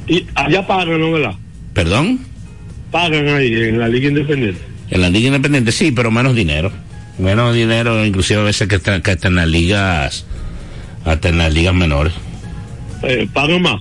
Y 0.08 0.26
allá 0.34 0.66
pagan, 0.66 1.00
¿no, 1.00 1.12
verdad? 1.12 1.34
¿Perdón? 1.72 2.18
Pagan 2.90 3.28
ahí, 3.28 3.54
en 3.54 3.78
la 3.78 3.86
liga 3.86 4.08
independiente. 4.08 4.60
En 4.90 5.02
la 5.02 5.08
liga 5.08 5.28
independiente 5.28 5.70
sí, 5.70 5.92
pero 5.92 6.10
menos 6.10 6.34
dinero. 6.34 6.72
Menos 7.16 7.54
dinero, 7.54 8.04
inclusive 8.04 8.40
a 8.40 8.44
veces 8.44 8.66
que 8.66 8.76
están 8.76 9.02
que 9.02 9.12
está 9.12 9.28
en 9.28 9.36
las 9.36 9.46
ligas, 9.46 10.26
hasta 11.04 11.28
en 11.28 11.38
las 11.38 11.54
ligas 11.54 11.74
menores. 11.74 12.14
Eh, 13.04 13.28
¿Pagan 13.32 13.62
más? 13.62 13.80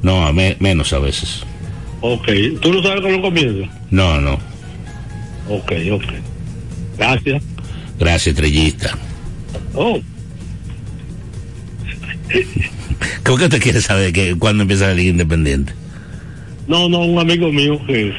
No, 0.00 0.26
a 0.26 0.32
me, 0.32 0.56
menos 0.60 0.94
a 0.94 0.98
veces. 0.98 1.44
Ok. 2.00 2.28
¿Tú 2.60 2.72
no 2.72 2.82
sabes 2.82 3.00
cómo 3.02 3.20
comienza? 3.22 3.70
No, 3.90 4.20
no. 4.20 4.34
Ok, 5.48 5.72
ok. 5.92 6.04
Gracias. 6.98 7.42
Gracias, 7.98 8.26
estrellista. 8.28 8.96
Oh. 9.74 10.00
¿Cómo 13.24 13.38
que 13.38 13.44
usted 13.44 13.62
quiere 13.62 13.80
saber 13.80 14.12
que 14.12 14.34
cuándo 14.36 14.62
empieza 14.62 14.86
la 14.88 14.94
Liga 14.94 15.10
Independiente? 15.10 15.72
No, 16.66 16.88
no, 16.88 17.00
un 17.00 17.18
amigo 17.18 17.50
mío 17.52 17.80
que, 17.86 18.12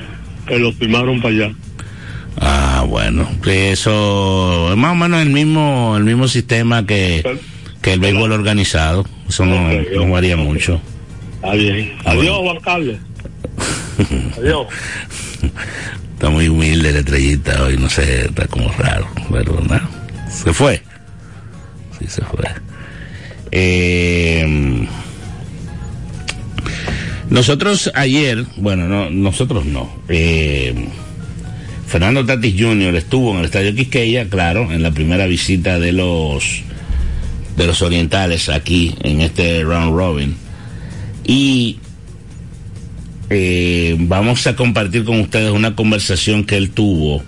que 0.48 0.60
lo 0.60 0.74
firmaron 0.74 1.22
para 1.22 1.34
allá. 1.36 1.56
Ah, 2.38 2.86
bueno, 2.88 3.30
eso 3.46 4.72
es 4.72 4.78
más 4.78 4.94
o 4.94 4.96
menos 4.96 5.22
el 5.22 5.30
mismo 5.30 5.96
el 5.98 6.04
mismo 6.04 6.28
sistema 6.28 6.86
que, 6.86 7.24
que 7.82 7.94
el 7.94 8.00
béisbol 8.00 8.32
organizado. 8.32 9.06
Eso 9.28 9.46
no, 9.46 9.56
Ok, 9.68 9.74
no 9.96 10.04
ok, 10.04 10.10
varía 10.12 10.38
mucho. 10.38 10.82
Está 11.36 11.54
bien. 11.54 11.94
Ah, 12.06 12.12
Adiós. 12.12 12.38
Juan 12.40 12.60
Carlos. 12.60 12.96
Adiós. 14.38 14.68
Está 16.14 16.30
muy 16.30 16.48
humilde 16.50 16.92
la 16.92 17.00
estrellita 17.00 17.64
hoy, 17.64 17.78
no 17.78 17.90
sé, 17.90 18.26
está 18.26 18.48
como 18.48 18.72
raro, 18.74 19.08
pero 19.32 19.60
nada. 19.62 19.90
Se 20.30 20.54
fue. 20.54 20.82
Sí, 22.00 22.06
se 22.08 22.22
fue. 22.24 22.46
Eh, 23.52 24.88
nosotros 27.30 27.92
ayer, 27.96 28.46
bueno, 28.58 28.88
no, 28.88 29.10
nosotros 29.10 29.66
no. 29.66 29.90
Eh, 30.10 30.90
Fernando 31.88 32.26
Tatis 32.26 32.56
Jr. 32.58 32.96
estuvo 32.96 33.32
en 33.32 33.40
el 33.40 33.46
Estadio 33.46 33.76
Quisqueya, 33.76 34.30
claro, 34.30 34.72
en 34.72 34.84
la 34.84 34.92
primera 34.92 35.26
visita 35.26 35.80
de 35.80 35.92
los 35.92 36.64
de 37.58 37.68
los 37.68 37.82
orientales 37.82 38.48
aquí 38.48 38.96
en 39.04 39.22
este 39.22 39.64
round 39.64 39.96
robin. 39.98 40.36
Y 41.26 41.80
eh, 43.34 43.96
vamos 43.98 44.46
a 44.46 44.58
compartir 44.58 45.06
con 45.06 45.22
ustedes 45.22 45.52
una 45.52 45.74
conversación 45.74 46.44
que 46.44 46.58
él 46.58 46.72
tuvo 46.72 47.24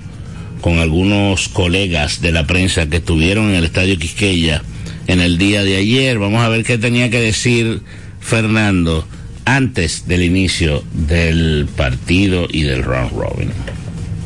con 0.60 0.80
algunos 0.80 1.48
colegas 1.48 2.20
de 2.22 2.34
la 2.34 2.46
prensa 2.46 2.90
que 2.90 2.98
estuvieron 2.98 3.50
en 3.50 3.56
el 3.56 3.64
Estadio 3.64 3.98
Quisqueya 3.98 4.62
en 5.08 5.22
el 5.22 5.38
día 5.38 5.64
de 5.64 5.78
ayer. 5.78 6.20
Vamos 6.20 6.42
a 6.42 6.50
ver 6.50 6.64
qué 6.64 6.78
tenía 6.78 7.10
que 7.10 7.22
decir 7.22 7.82
Fernando 8.20 9.08
antes 9.46 10.06
del 10.08 10.24
inicio 10.24 10.84
del 10.94 11.68
partido 11.76 12.48
y 12.52 12.64
del 12.64 12.84
round 12.84 13.12
robin. 13.12 13.52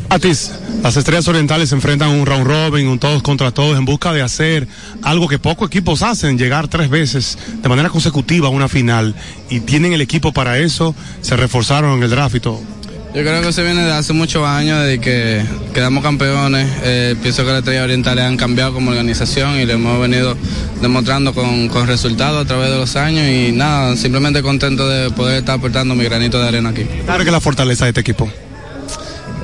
Atis, 0.09 0.51
las 0.83 0.95
estrellas 0.95 1.27
orientales 1.27 1.69
se 1.69 1.75
enfrentan 1.75 2.09
a 2.09 2.11
un 2.13 2.25
round 2.25 2.47
robin, 2.47 2.87
un 2.87 2.97
todos 2.97 3.21
contra 3.21 3.51
todos, 3.51 3.77
en 3.77 3.83
busca 3.83 4.13
de 4.13 4.21
hacer 4.21 4.67
algo 5.01 5.27
que 5.27 5.37
pocos 5.37 5.67
equipos 5.67 6.01
hacen, 6.01 6.37
llegar 6.37 6.69
tres 6.69 6.89
veces 6.89 7.37
de 7.61 7.67
manera 7.67 7.89
consecutiva 7.89 8.47
a 8.47 8.51
una 8.51 8.69
final. 8.69 9.15
Y 9.49 9.59
tienen 9.59 9.91
el 9.91 9.99
equipo 9.99 10.31
para 10.31 10.59
eso, 10.59 10.95
se 11.21 11.35
reforzaron 11.35 11.97
en 11.97 12.03
el 12.03 12.09
draft 12.09 12.35
y 12.35 12.39
todo. 12.39 12.61
Yo 13.13 13.23
creo 13.23 13.41
que 13.41 13.51
se 13.51 13.63
viene 13.63 13.83
de 13.83 13.91
hace 13.91 14.13
muchos 14.13 14.45
años, 14.45 14.85
de 14.85 14.99
que 14.99 15.43
quedamos 15.73 16.03
campeones. 16.03 16.69
Eh, 16.83 17.15
pienso 17.21 17.43
que 17.43 17.49
las 17.49 17.59
estrellas 17.59 17.83
orientales 17.83 18.23
han 18.23 18.37
cambiado 18.37 18.73
como 18.73 18.91
organización 18.91 19.59
y 19.59 19.65
lo 19.65 19.73
hemos 19.73 19.99
venido 19.99 20.37
demostrando 20.81 21.33
con, 21.33 21.67
con 21.67 21.87
resultados 21.87 22.45
a 22.45 22.47
través 22.47 22.69
de 22.69 22.77
los 22.77 22.95
años. 22.95 23.27
Y 23.27 23.51
nada, 23.51 23.95
simplemente 23.97 24.41
contento 24.41 24.87
de 24.87 25.09
poder 25.09 25.39
estar 25.39 25.55
aportando 25.55 25.95
mi 25.95 26.03
granito 26.03 26.39
de 26.39 26.47
arena 26.47 26.69
aquí. 26.69 26.85
Claro 27.05 27.25
que 27.25 27.31
la 27.31 27.41
fortaleza 27.41 27.85
de 27.85 27.89
este 27.89 28.01
equipo. 28.01 28.31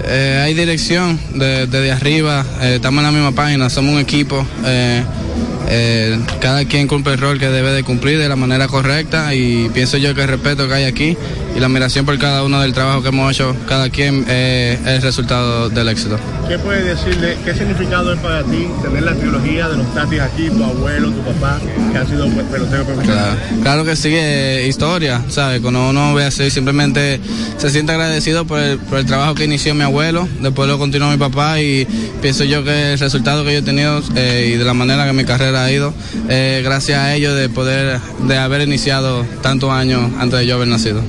Eh, 0.06 0.42
hay 0.44 0.54
dirección 0.54 1.20
de- 1.34 1.66
desde 1.68 1.92
arriba, 1.92 2.46
eh, 2.62 2.76
estamos 2.76 3.00
en 3.00 3.06
la 3.06 3.12
misma 3.12 3.32
página, 3.32 3.70
somos 3.70 3.94
un 3.94 4.00
equipo. 4.00 4.46
eh, 4.66 6.20
cada 6.39 6.66
quien 6.66 6.88
cumple 6.88 7.13
el 7.13 7.20
rol 7.20 7.39
que 7.39 7.48
debe 7.50 7.72
de 7.72 7.84
cumplir 7.84 8.20
de 8.20 8.30
la 8.30 8.36
manera 8.36 8.68
correcta 8.68 9.34
y 9.34 9.70
pienso 9.74 9.98
yo 9.98 10.13
que 10.13 10.22
el 10.22 10.28
respeto 10.28 10.68
que 10.68 10.74
hay 10.74 10.84
aquí 10.84 11.18
y 11.56 11.60
la 11.60 11.68
admiración 11.68 12.06
por 12.06 12.18
cada 12.18 12.44
uno 12.44 12.60
del 12.62 12.74
trabajo 12.74 13.02
que 13.02 13.10
hemos 13.10 13.32
hecho 13.32 13.56
cada 13.68 13.89
quien 13.89 14.26
eh, 14.28 14.78
es 14.82 14.88
el 14.88 15.02
resultado 15.02 15.70
del 15.70 15.88
éxito. 15.89 16.18
¿Qué 16.48 16.58
puedes 16.60 16.86
decirle, 16.86 17.38
qué 17.46 17.54
significado 17.54 18.13
es 18.13 18.20
para 18.20 18.44
ti 18.44 18.68
tener 18.82 19.04
la 19.04 19.13
trilogía 19.16 19.70
de 19.70 19.78
los 19.78 19.94
tatis 19.94 20.20
aquí, 20.20 20.50
tu 20.50 20.63
abuelo, 20.63 21.10
tu 21.12 21.22
papá, 21.22 21.60
que 21.92 21.98
han 21.98 22.08
sido 22.08 22.28
pues, 22.30 22.46
peloteros 22.48 22.86
Claro, 22.86 22.96
profesionales? 22.96 23.44
claro 23.62 23.86
que 23.86 23.96
sí, 23.96 24.10
eh, 24.12 24.66
historia, 24.68 25.22
¿sabes? 25.30 25.62
Cuando 25.62 25.89
uno 25.89 26.13
ve 26.13 26.26
así, 26.26 26.50
simplemente 26.50 27.20
se 27.58 27.70
siente 27.70 27.92
agradecido 27.94 28.46
por 28.46 28.60
el, 28.60 28.78
por 28.78 29.00
el 29.00 29.06
trabajo 29.06 29.36
que 29.36 29.46
inició 29.46 29.74
mi 29.76 29.84
abuelo, 29.84 30.28
después 30.42 30.68
lo 30.68 30.78
continuó 30.78 31.10
mi 31.12 31.18
papá 31.18 31.60
y 31.62 31.88
pienso 32.22 32.44
yo 32.44 32.63
que 32.63 32.94
el 32.94 33.00
resultado 33.00 33.44
que 33.46 33.54
yo 33.54 33.60
he 33.60 33.63
tenido 33.63 34.02
eh, 34.16 34.52
y 34.54 34.58
de 34.58 34.66
la 34.66 34.74
manera 34.74 35.06
que 35.06 35.13
mi 35.13 35.24
carrera 35.26 35.63
ha 35.63 35.72
ido, 35.72 35.94
eh, 36.30 36.62
gracias 36.63 37.00
a 37.00 37.16
ellos 37.16 37.36
de 37.36 37.48
poder, 37.50 38.00
de 38.28 38.38
haber 38.38 38.62
iniciado 38.62 39.26
tantos 39.42 39.72
años 39.72 40.02
antes 40.20 40.39
de 40.39 40.46
yo 40.48 40.56
haber 40.56 40.68
nacido. 40.68 41.02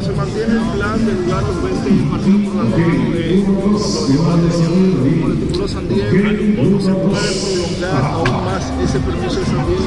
¿Se 0.00 0.12
mantiene 0.12 0.54
el 0.54 0.78
plan 0.78 1.04
de 1.04 1.12
jugar 1.12 1.42
los 1.42 1.62
20 1.62 2.10
partidos 2.10 2.40
programados 2.42 2.80
eh, 3.14 3.44
con 3.44 3.72
los 3.72 4.08
rivales 4.08 4.54
por 5.20 5.30
el 5.30 5.38
futuro 5.38 5.68
San 5.68 5.88
Diego? 5.88 6.76
¿O 6.76 6.80
se 6.80 6.92
puede 6.92 7.32
prolongar 7.42 8.04
aún 8.04 8.44
más 8.44 8.72
ese 8.82 8.98
permiso 9.00 9.40
de 9.40 9.46
San 9.46 9.66
Diego? 9.66 9.82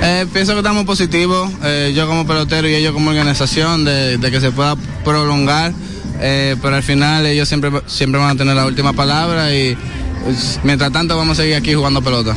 la 0.00 0.20
Eh, 0.20 0.26
pienso 0.32 0.52
que 0.52 0.58
estamos 0.58 0.84
positivos, 0.84 1.50
eh, 1.64 1.92
yo 1.96 2.06
como 2.06 2.26
pelotero 2.26 2.68
y 2.68 2.74
ellos 2.74 2.92
como 2.92 3.10
organización, 3.10 3.84
de, 3.84 4.18
de 4.18 4.30
que 4.30 4.40
se 4.40 4.50
pueda 4.50 4.76
prolongar, 5.04 5.72
eh, 6.20 6.56
pero 6.60 6.76
al 6.76 6.82
final 6.82 7.24
ellos 7.24 7.48
siempre, 7.48 7.70
siempre 7.86 8.20
van 8.20 8.30
a 8.30 8.36
tener 8.36 8.54
la 8.54 8.66
última 8.66 8.92
palabra 8.92 9.54
y 9.54 9.76
pues, 10.24 10.60
mientras 10.64 10.92
tanto 10.92 11.16
vamos 11.16 11.38
a 11.38 11.42
seguir 11.42 11.56
aquí 11.56 11.72
jugando 11.72 12.02
pelota. 12.02 12.34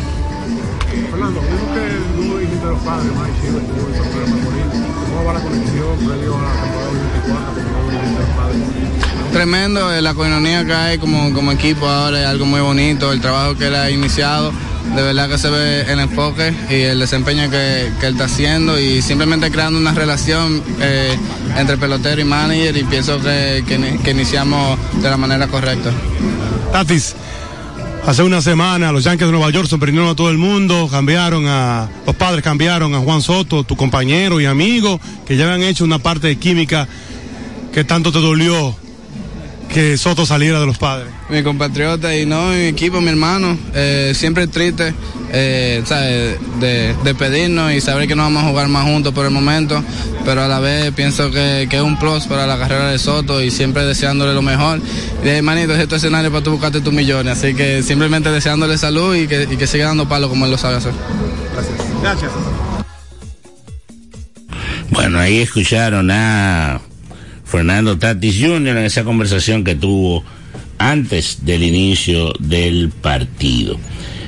Fernando, 1.09 1.41
que 1.41 2.45
el 2.45 2.61
de 2.61 2.67
los 2.67 2.79
padres, 2.79 3.11
¿Cómo 5.21 5.33
¿Cómo 5.33 5.33
va 5.33 5.39
la 5.39 5.45
conexión 5.45 5.97
previo 5.97 6.35
a 6.35 6.41
la 6.41 6.61
temporada 6.63 6.85
2024? 6.85 7.63
¿Cómo 7.63 7.87
va 7.87 8.23
a 8.23 8.35
padre? 8.35 8.59
Tremendo, 9.31 9.93
eh, 9.93 10.01
la 10.01 10.13
coinonía 10.15 10.65
que 10.65 10.73
hay 10.73 10.97
como, 10.97 11.31
como 11.31 11.51
equipo 11.51 11.87
ahora 11.87 12.21
es 12.21 12.25
algo 12.25 12.47
muy 12.47 12.59
bonito, 12.59 13.11
el 13.11 13.21
trabajo 13.21 13.55
que 13.55 13.67
él 13.67 13.75
ha 13.75 13.91
iniciado, 13.91 14.51
de 14.95 15.01
verdad 15.03 15.29
que 15.29 15.37
se 15.37 15.51
ve 15.51 15.81
el 15.81 15.99
enfoque 15.99 16.55
y 16.71 16.81
el 16.81 16.99
desempeño 16.99 17.51
que, 17.51 17.91
que 17.99 18.07
él 18.07 18.13
está 18.13 18.25
haciendo 18.25 18.79
y 18.79 19.03
simplemente 19.03 19.51
creando 19.51 19.77
una 19.77 19.93
relación 19.93 20.63
eh, 20.79 21.15
entre 21.55 21.77
pelotero 21.77 22.19
y 22.19 22.25
manager 22.25 22.75
y 22.75 22.83
pienso 22.85 23.21
que, 23.21 23.63
que, 23.67 23.99
que 24.03 24.11
iniciamos 24.11 24.79
de 25.03 25.07
la 25.07 25.17
manera 25.17 25.45
correcta. 25.47 25.91
Tatis, 26.71 27.15
hace 28.05 28.23
una 28.23 28.41
semana 28.41 28.91
los 28.91 29.03
Yankees 29.03 29.27
de 29.27 29.31
Nueva 29.31 29.49
York 29.51 29.67
sorprendieron 29.67 30.09
a 30.09 30.15
todo 30.15 30.29
el 30.29 30.37
mundo, 30.37 30.87
cambiaron 30.89 31.45
a, 31.47 31.89
los 32.05 32.15
padres 32.15 32.43
cambiaron 32.43 32.93
a 32.95 32.99
Juan 32.99 33.21
Soto, 33.21 33.63
tu 33.63 33.75
compañero 33.75 34.41
y 34.41 34.45
amigo, 34.45 34.99
que 35.25 35.37
ya 35.37 35.45
habían 35.45 35.67
hecho 35.67 35.83
una 35.83 35.99
parte 35.99 36.27
de 36.27 36.37
química 36.37 36.87
que 37.73 37.83
tanto 37.83 38.11
te 38.11 38.19
dolió 38.19 38.75
que 39.73 39.97
Soto 39.97 40.25
saliera 40.25 40.59
de 40.59 40.65
los 40.65 40.77
padres. 40.77 41.11
Mi 41.29 41.43
compatriota 41.43 42.15
y 42.15 42.25
no 42.25 42.49
mi 42.49 42.65
equipo, 42.65 43.01
mi 43.01 43.09
hermano, 43.09 43.57
eh, 43.73 44.13
siempre 44.15 44.47
triste 44.47 44.93
eh, 45.33 45.81
¿sabes? 45.85 46.37
De, 46.59 46.93
de, 47.03 47.15
pedirnos 47.15 47.71
y 47.71 47.79
saber 47.79 48.07
que 48.07 48.15
no 48.15 48.23
vamos 48.23 48.43
a 48.43 48.47
jugar 48.47 48.67
más 48.67 48.83
juntos 48.83 49.13
por 49.13 49.25
el 49.25 49.31
momento, 49.31 49.81
pero 50.25 50.43
a 50.43 50.47
la 50.47 50.59
vez 50.59 50.91
pienso 50.91 51.31
que, 51.31 51.67
que 51.69 51.77
es 51.77 51.81
un 51.81 51.97
plus 51.97 52.25
para 52.25 52.45
la 52.45 52.57
carrera 52.57 52.89
de 52.89 52.99
Soto 52.99 53.41
y 53.41 53.49
siempre 53.49 53.85
deseándole 53.85 54.33
lo 54.33 54.41
mejor. 54.41 54.81
Y 55.21 55.25
de 55.25 55.35
ahí, 55.35 55.41
manito, 55.41 55.73
es 55.73 55.79
este 55.79 55.95
escenario 55.95 56.31
para 56.31 56.43
tú 56.43 56.51
buscarte 56.51 56.81
tus 56.81 56.93
millones, 56.93 57.37
así 57.37 57.53
que 57.53 57.81
simplemente 57.81 58.29
deseándole 58.29 58.77
salud 58.77 59.15
y 59.15 59.27
que, 59.27 59.47
y 59.49 59.57
que 59.57 59.67
siga 59.67 59.85
dando 59.85 60.07
palo 60.07 60.27
como 60.27 60.45
él 60.45 60.51
lo 60.51 60.57
sabe 60.57 60.77
hacer. 60.77 60.93
Gracias. 61.53 61.77
Gracias. 62.01 62.31
Bueno, 64.89 65.19
ahí 65.19 65.39
escucharon 65.39 66.11
a 66.11 66.81
Fernando 67.51 67.97
Tatis 67.97 68.37
Jr. 68.39 68.77
en 68.77 68.85
esa 68.85 69.03
conversación 69.03 69.65
que 69.65 69.75
tuvo 69.75 70.23
antes 70.77 71.43
del 71.43 71.63
inicio 71.63 72.31
del 72.39 72.89
partido. 72.89 73.77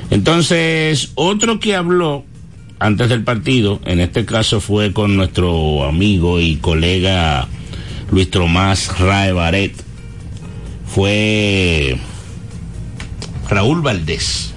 Entonces, 0.10 1.12
otro 1.16 1.58
que 1.58 1.74
habló 1.74 2.26
antes 2.80 3.08
del 3.08 3.24
partido, 3.24 3.80
en 3.86 4.02
este 4.02 4.26
caso 4.26 4.60
fue 4.60 4.92
con 4.92 5.16
nuestro 5.16 5.86
amigo 5.86 6.42
y 6.42 6.58
colega 6.58 7.48
Luis 8.12 8.30
Tomás 8.30 9.00
Rae 9.00 9.32
Baret, 9.32 9.74
fue 10.86 11.98
Raúl 13.50 13.82
Valdés. 13.82 14.54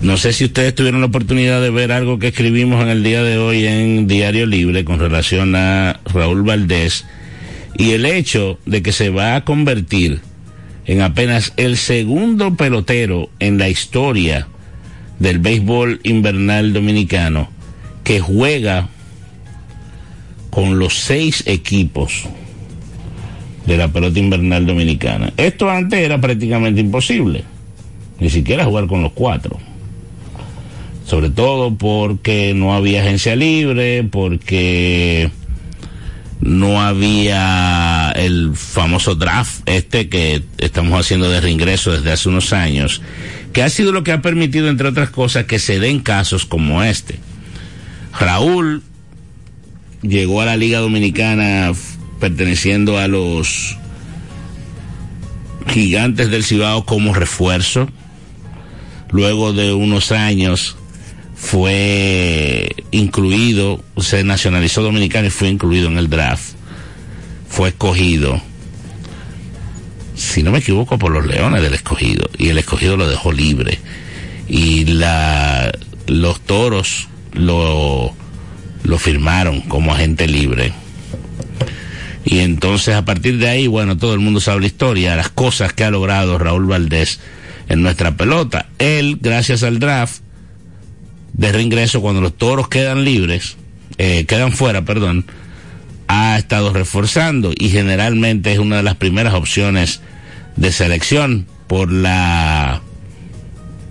No 0.00 0.16
sé 0.16 0.32
si 0.32 0.46
ustedes 0.46 0.74
tuvieron 0.74 1.02
la 1.02 1.08
oportunidad 1.08 1.60
de 1.60 1.68
ver 1.68 1.92
algo 1.92 2.18
que 2.18 2.28
escribimos 2.28 2.82
en 2.82 2.88
el 2.88 3.02
día 3.02 3.22
de 3.22 3.36
hoy 3.36 3.66
en 3.66 4.06
Diario 4.08 4.46
Libre 4.46 4.86
con 4.86 4.98
relación 4.98 5.54
a 5.54 6.00
Raúl 6.14 6.42
Valdés 6.44 7.04
y 7.76 7.92
el 7.92 8.06
hecho 8.06 8.58
de 8.66 8.82
que 8.82 8.92
se 8.92 9.10
va 9.10 9.36
a 9.36 9.44
convertir 9.44 10.20
en 10.86 11.00
apenas 11.00 11.52
el 11.56 11.76
segundo 11.76 12.54
pelotero 12.56 13.30
en 13.38 13.58
la 13.58 13.68
historia 13.68 14.48
del 15.18 15.38
béisbol 15.38 16.00
invernal 16.02 16.72
dominicano 16.72 17.48
que 18.04 18.20
juega 18.20 18.88
con 20.50 20.78
los 20.78 20.98
seis 20.98 21.44
equipos 21.46 22.24
de 23.66 23.76
la 23.76 23.88
pelota 23.88 24.18
invernal 24.18 24.66
dominicana. 24.66 25.32
Esto 25.36 25.70
antes 25.70 26.00
era 26.00 26.20
prácticamente 26.20 26.80
imposible, 26.80 27.44
ni 28.18 28.28
siquiera 28.28 28.64
jugar 28.64 28.86
con 28.86 29.02
los 29.02 29.12
cuatro. 29.12 29.58
Sobre 31.06 31.30
todo 31.30 31.74
porque 31.74 32.52
no 32.54 32.74
había 32.74 33.02
agencia 33.02 33.36
libre, 33.36 34.04
porque 34.04 35.30
no 36.42 36.82
había 36.82 38.10
el 38.16 38.54
famoso 38.54 39.14
draft 39.14 39.60
este 39.66 40.08
que 40.08 40.42
estamos 40.58 40.98
haciendo 40.98 41.30
de 41.30 41.40
reingreso 41.40 41.92
desde 41.92 42.10
hace 42.10 42.28
unos 42.28 42.52
años, 42.52 43.00
que 43.52 43.62
ha 43.62 43.70
sido 43.70 43.92
lo 43.92 44.02
que 44.02 44.10
ha 44.10 44.22
permitido, 44.22 44.68
entre 44.68 44.88
otras 44.88 45.10
cosas, 45.10 45.44
que 45.44 45.60
se 45.60 45.78
den 45.78 46.00
casos 46.00 46.44
como 46.44 46.82
este. 46.82 47.20
Raúl 48.18 48.82
llegó 50.02 50.40
a 50.40 50.46
la 50.46 50.56
Liga 50.56 50.80
Dominicana 50.80 51.72
perteneciendo 52.18 52.98
a 52.98 53.06
los 53.06 53.78
gigantes 55.68 56.28
del 56.28 56.44
Cibao 56.44 56.84
como 56.84 57.14
refuerzo. 57.14 57.88
Luego 59.10 59.52
de 59.52 59.72
unos 59.72 60.10
años 60.10 60.76
fue 61.42 62.68
incluido, 62.92 63.84
se 63.98 64.22
nacionalizó 64.22 64.80
dominicano 64.80 65.26
y 65.26 65.30
fue 65.30 65.48
incluido 65.48 65.88
en 65.88 65.98
el 65.98 66.08
draft. 66.08 66.54
Fue 67.48 67.70
escogido, 67.70 68.40
si 70.14 70.44
no 70.44 70.52
me 70.52 70.60
equivoco, 70.60 70.98
por 70.98 71.10
los 71.10 71.26
Leones 71.26 71.60
del 71.60 71.74
escogido. 71.74 72.30
Y 72.38 72.48
el 72.48 72.58
escogido 72.58 72.96
lo 72.96 73.08
dejó 73.08 73.32
libre. 73.32 73.80
Y 74.48 74.84
la, 74.84 75.76
los 76.06 76.40
toros 76.40 77.08
lo, 77.32 78.14
lo 78.84 78.98
firmaron 78.98 79.62
como 79.62 79.92
agente 79.92 80.28
libre. 80.28 80.72
Y 82.24 82.38
entonces 82.38 82.94
a 82.94 83.04
partir 83.04 83.38
de 83.38 83.48
ahí, 83.48 83.66
bueno, 83.66 83.98
todo 83.98 84.14
el 84.14 84.20
mundo 84.20 84.40
sabe 84.40 84.60
la 84.60 84.68
historia, 84.68 85.16
las 85.16 85.28
cosas 85.28 85.72
que 85.72 85.82
ha 85.82 85.90
logrado 85.90 86.38
Raúl 86.38 86.66
Valdés 86.66 87.18
en 87.68 87.82
nuestra 87.82 88.16
pelota. 88.16 88.68
Él, 88.78 89.18
gracias 89.20 89.64
al 89.64 89.80
draft, 89.80 90.22
de 91.34 91.52
reingreso 91.52 92.00
cuando 92.00 92.20
los 92.20 92.36
toros 92.36 92.68
quedan 92.68 93.04
libres, 93.04 93.56
eh, 93.98 94.24
quedan 94.26 94.52
fuera, 94.52 94.84
perdón, 94.84 95.26
ha 96.08 96.36
estado 96.38 96.72
reforzando 96.72 97.52
y 97.58 97.70
generalmente 97.70 98.52
es 98.52 98.58
una 98.58 98.76
de 98.76 98.82
las 98.82 98.96
primeras 98.96 99.34
opciones 99.34 100.00
de 100.56 100.72
selección 100.72 101.46
por 101.66 101.90
la 101.90 102.82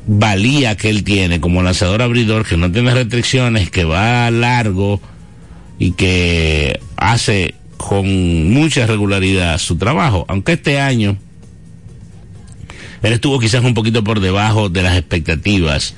valía 0.05 0.77
que 0.77 0.89
él 0.89 1.03
tiene 1.03 1.39
como 1.39 1.63
lanzador 1.63 2.01
abridor, 2.01 2.45
que 2.45 2.57
no 2.57 2.71
tiene 2.71 2.93
restricciones, 2.93 3.71
que 3.71 3.85
va 3.85 4.29
largo 4.29 5.01
y 5.79 5.93
que 5.93 6.79
hace 6.97 7.55
con 7.77 8.51
mucha 8.51 8.85
regularidad 8.85 9.57
su 9.57 9.77
trabajo, 9.77 10.25
aunque 10.27 10.53
este 10.53 10.79
año 10.79 11.17
él 13.01 13.13
estuvo 13.13 13.39
quizás 13.39 13.63
un 13.63 13.73
poquito 13.73 14.03
por 14.03 14.19
debajo 14.19 14.69
de 14.69 14.83
las 14.83 14.95
expectativas 14.95 15.95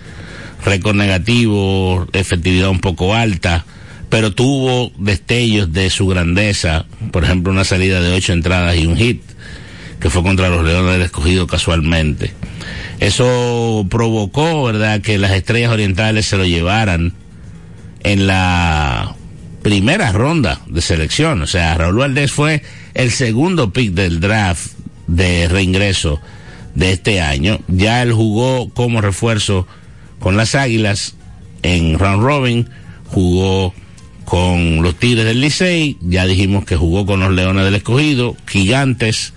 récord 0.65 0.95
negativo, 0.95 2.07
efectividad 2.13 2.69
un 2.69 2.79
poco 2.79 3.15
alta, 3.15 3.65
pero 4.09 4.31
tuvo 4.31 4.91
destellos 4.97 5.73
de 5.73 5.89
su 5.89 6.07
grandeza, 6.07 6.85
por 7.11 7.23
ejemplo 7.23 7.51
una 7.51 7.63
salida 7.63 8.01
de 8.01 8.13
ocho 8.13 8.33
entradas 8.33 8.77
y 8.77 8.85
un 8.85 8.95
hit, 8.95 9.21
que 9.99 10.09
fue 10.09 10.23
contra 10.23 10.49
los 10.49 10.63
Leones 10.63 10.93
del 10.93 11.01
Escogido 11.01 11.47
casualmente. 11.47 12.33
Eso 12.99 13.85
provocó, 13.89 14.63
¿verdad?, 14.63 15.01
que 15.01 15.17
las 15.17 15.31
estrellas 15.31 15.71
orientales 15.71 16.25
se 16.25 16.37
lo 16.37 16.45
llevaran 16.45 17.13
en 18.03 18.27
la 18.27 19.15
primera 19.61 20.11
ronda 20.11 20.61
de 20.67 20.81
selección. 20.81 21.41
O 21.41 21.47
sea, 21.47 21.75
Raúl 21.75 21.97
Valdés 21.97 22.31
fue 22.31 22.61
el 22.93 23.11
segundo 23.11 23.73
pick 23.73 23.93
del 23.93 24.19
draft 24.19 24.73
de 25.07 25.47
reingreso 25.47 26.21
de 26.75 26.91
este 26.91 27.21
año. 27.21 27.59
Ya 27.67 28.01
él 28.03 28.13
jugó 28.13 28.69
como 28.69 29.01
refuerzo 29.01 29.67
con 30.23 30.37
las 30.37 30.55
Águilas 30.55 31.15
en 31.63 31.99
round 31.99 32.23
robin, 32.23 32.69
jugó 33.07 33.73
con 34.23 34.81
los 34.81 34.95
Tigres 34.95 35.25
del 35.25 35.41
Licey, 35.41 35.97
ya 35.99 36.25
dijimos 36.25 36.63
que 36.63 36.77
jugó 36.77 37.05
con 37.05 37.19
los 37.19 37.33
Leones 37.33 37.65
del 37.65 37.75
Escogido, 37.75 38.37
Gigantes, 38.47 39.33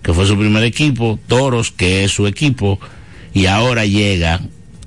que 0.00 0.12
fue 0.12 0.26
su 0.26 0.38
primer 0.38 0.62
equipo, 0.62 1.18
Toros, 1.26 1.72
que 1.72 2.04
es 2.04 2.12
su 2.12 2.28
equipo, 2.28 2.78
y 3.34 3.46
ahora 3.46 3.84
llega 3.84 4.40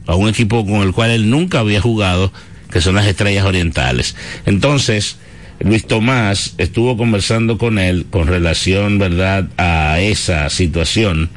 a 0.08 0.16
un 0.16 0.30
equipo 0.30 0.66
con 0.66 0.84
el 0.84 0.94
cual 0.94 1.12
él 1.12 1.30
nunca 1.30 1.60
había 1.60 1.82
jugado, 1.82 2.32
que 2.72 2.80
son 2.80 2.96
las 2.96 3.06
Estrellas 3.06 3.44
Orientales. 3.44 4.16
Entonces, 4.46 5.18
Luis 5.60 5.86
Tomás 5.86 6.56
estuvo 6.60 6.96
conversando 6.96 7.58
con 7.58 7.78
él 7.78 8.06
con 8.10 8.28
relación, 8.28 9.00
¿verdad?, 9.00 9.50
a 9.58 10.00
esa 10.00 10.50
situación 10.50 11.30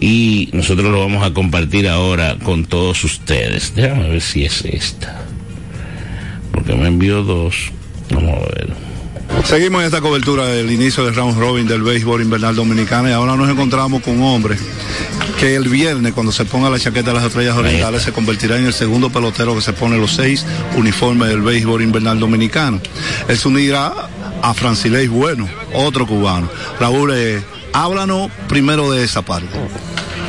y 0.00 0.50
nosotros 0.52 0.90
lo 0.90 1.00
vamos 1.00 1.24
a 1.24 1.32
compartir 1.32 1.88
ahora 1.88 2.36
con 2.42 2.64
todos 2.64 3.02
ustedes. 3.04 3.74
Déjame 3.74 4.08
ver 4.08 4.20
si 4.20 4.44
es 4.44 4.64
esta. 4.64 5.22
Porque 6.52 6.74
me 6.74 6.88
envió 6.88 7.22
dos. 7.22 7.72
Vamos 8.10 8.34
a 8.34 8.54
ver. 8.54 8.88
Seguimos 9.44 9.80
en 9.80 9.86
esta 9.86 10.00
cobertura 10.00 10.46
del 10.46 10.70
inicio 10.70 11.04
del 11.04 11.14
round 11.14 11.38
robin 11.38 11.66
del 11.66 11.82
béisbol 11.82 12.22
invernal 12.22 12.56
dominicano 12.56 13.08
y 13.08 13.12
ahora 13.12 13.36
nos 13.36 13.48
encontramos 13.48 14.02
con 14.02 14.20
un 14.20 14.24
hombre 14.24 14.56
que 15.38 15.54
el 15.54 15.68
viernes 15.68 16.12
cuando 16.12 16.32
se 16.32 16.44
ponga 16.44 16.68
la 16.70 16.78
chaqueta 16.78 17.10
de 17.10 17.16
las 17.16 17.24
estrellas 17.24 17.56
orientales 17.56 18.02
se 18.02 18.12
convertirá 18.12 18.58
en 18.58 18.66
el 18.66 18.72
segundo 18.72 19.10
pelotero 19.10 19.54
que 19.54 19.60
se 19.60 19.72
pone 19.72 19.96
los 19.96 20.14
seis 20.14 20.44
uniformes 20.76 21.28
del 21.28 21.42
béisbol 21.42 21.82
invernal 21.82 22.18
dominicano. 22.18 22.80
Él 23.28 23.38
se 23.38 23.48
unirá 23.48 23.92
a 24.42 24.54
Francileis 24.54 25.10
Bueno, 25.10 25.48
otro 25.72 26.06
cubano. 26.06 26.48
Raúl, 26.80 27.12
eh, 27.14 27.40
háblanos 27.72 28.30
primero 28.48 28.90
de 28.90 29.04
esa 29.04 29.22
parte. 29.22 29.48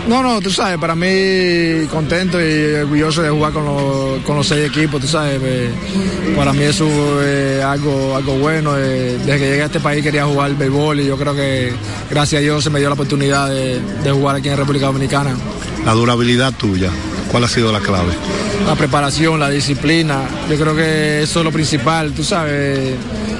No, 0.07 0.23
no, 0.23 0.41
tú 0.41 0.49
sabes, 0.49 0.77
para 0.79 0.95
mí 0.95 1.85
contento 1.91 2.39
y 2.41 2.73
orgulloso 2.81 3.21
de 3.21 3.29
jugar 3.29 3.51
con 3.53 3.65
los, 3.65 4.23
con 4.23 4.37
los 4.37 4.47
seis 4.47 4.67
equipos, 4.67 5.01
tú 5.01 5.07
sabes, 5.07 5.39
eh, 5.43 5.69
para 6.35 6.51
mí 6.51 6.63
eso 6.63 6.87
es 7.21 7.61
algo, 7.63 8.15
algo 8.15 8.33
bueno. 8.39 8.75
eh, 8.77 9.19
desde 9.23 9.39
que 9.39 9.45
llegué 9.51 9.61
a 9.61 9.65
este 9.65 9.79
país 9.79 10.01
quería 10.01 10.25
jugar 10.25 10.55
béisbol 10.55 11.01
y 11.01 11.05
yo 11.05 11.15
creo 11.17 11.35
que 11.35 11.73
gracias 12.09 12.39
a 12.39 12.41
Dios 12.41 12.63
se 12.63 12.69
me 12.71 12.79
dio 12.79 12.87
la 12.89 12.95
oportunidad 12.95 13.49
de, 13.49 13.79
de 14.03 14.11
jugar 14.11 14.37
aquí 14.37 14.49
en 14.49 14.57
República 14.57 14.87
Dominicana. 14.87 15.35
La 15.85 15.91
durabilidad 15.93 16.53
tuya, 16.53 16.89
¿cuál 17.29 17.43
ha 17.43 17.47
sido 17.47 17.71
la 17.71 17.79
clave? 17.79 18.13
La 18.65 18.75
preparación, 18.75 19.39
la 19.39 19.49
disciplina, 19.49 20.21
yo 20.49 20.57
creo 20.57 20.75
que 20.75 21.21
eso 21.21 21.39
es 21.39 21.45
lo 21.45 21.51
principal, 21.51 22.13
tú 22.13 22.23
sabes. 22.23 22.95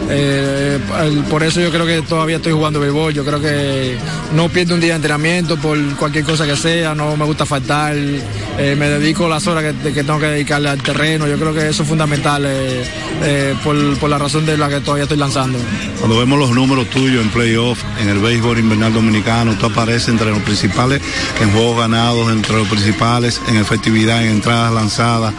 Eh, 0.10 0.80
el- 1.02 1.24
por 1.26 1.44
eso 1.44 1.60
yo 1.62 1.70
creo 1.72 1.86
que 1.86 2.02
todavía 2.02 2.38
estoy 2.38 2.54
jugando 2.54 2.80
béisbol. 2.80 3.14
Yo 3.14 3.24
creo 3.26 3.40
que 3.40 3.98
no 4.34 4.50
pierdo 4.50 4.74
un 4.76 4.82
día 4.82 4.90
de 4.92 4.96
entrenamiento 4.98 5.58
por 5.58 5.78
cualquier 5.96 6.24
cosa 6.26 6.46
que 6.46 6.56
sea. 6.56 6.96
No 6.96 7.16
me 7.16 7.26
gusta 7.26 7.46
faltar. 7.46 7.96
eh, 7.96 8.76
me 8.78 8.90
dedico 8.90 9.28
las 9.30 9.46
horas 9.48 9.74
que, 9.84 9.94
que 9.94 10.04
tengo 10.04 10.20
que 10.20 10.26
dedicarle 10.28 10.70
al 10.70 10.82
terreno. 10.82 11.28
Yo 11.28 11.38
creo 11.38 11.54
que 11.54 11.70
eso 11.70 11.84
es 11.84 11.90
fundamental 11.90 12.44
eh, 12.46 13.56
por, 13.64 13.98
por 14.00 14.10
la 14.10 14.18
razón 14.18 14.46
de 14.46 14.58
la 14.58 14.68
que 14.70 14.80
todavía 14.82 15.04
estoy 15.04 15.18
lanzando. 15.18 15.58
Cuando 16.00 16.18
vemos 16.18 16.40
los 16.40 16.52
números 16.52 16.90
tuyos 16.90 17.24
en 17.24 17.30
playoff, 17.30 17.80
en 18.02 18.10
el 18.10 18.20
béisbol 18.20 18.60
invernal 18.60 18.94
dominicano, 18.94 19.56
tú 19.58 19.68
apareces 19.68 20.10
entre 20.10 20.30
los 20.32 20.40
principales 20.40 21.02
en 21.42 21.52
juegos 21.52 21.78
ganados, 21.80 22.32
entre 22.32 22.56
los 22.58 22.68
principales 22.68 23.40
en 23.48 23.58
efectividad, 23.58 24.24
en 24.24 24.32
entradas 24.32 24.74
lanzadas, 24.74 25.34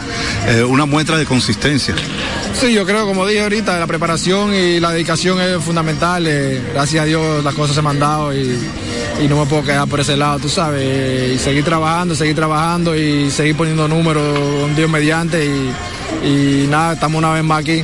una 0.67 0.85
muestra 0.85 1.17
de 1.17 1.25
consistencia. 1.25 1.93
Sí, 2.59 2.73
yo 2.73 2.85
creo, 2.85 3.05
como 3.05 3.25
dije 3.25 3.41
ahorita, 3.41 3.79
la 3.79 3.87
preparación 3.87 4.53
y 4.53 4.60
la 4.79 4.91
dedicación 4.91 5.39
es 5.41 5.63
fundamental. 5.63 6.25
eh, 6.27 6.61
gracias 6.73 7.03
a 7.03 7.05
Dios 7.05 7.43
las 7.43 7.53
cosas 7.53 7.75
se 7.75 7.81
han 7.87 7.99
dado 7.99 8.33
y, 8.33 8.57
y 9.21 9.27
no 9.27 9.39
me 9.39 9.45
puedo 9.45 9.63
quedar 9.63 9.87
por 9.87 9.99
ese 9.99 10.15
lado, 10.17 10.39
tú 10.39 10.49
sabes. 10.49 11.33
y 11.33 11.37
seguir 11.39 11.63
trabajando, 11.63 12.15
seguir 12.15 12.35
trabajando 12.35 12.95
y 12.95 13.29
seguir 13.31 13.55
poniendo 13.55 13.87
números 13.87 14.39
un 14.63 14.75
Dios 14.75 14.89
mediante. 14.89 15.45
Y, 15.45 15.71
y 16.27 16.67
nada, 16.67 16.93
estamos 16.93 17.19
una 17.19 17.31
vez 17.33 17.43
más 17.43 17.59
aquí. 17.59 17.83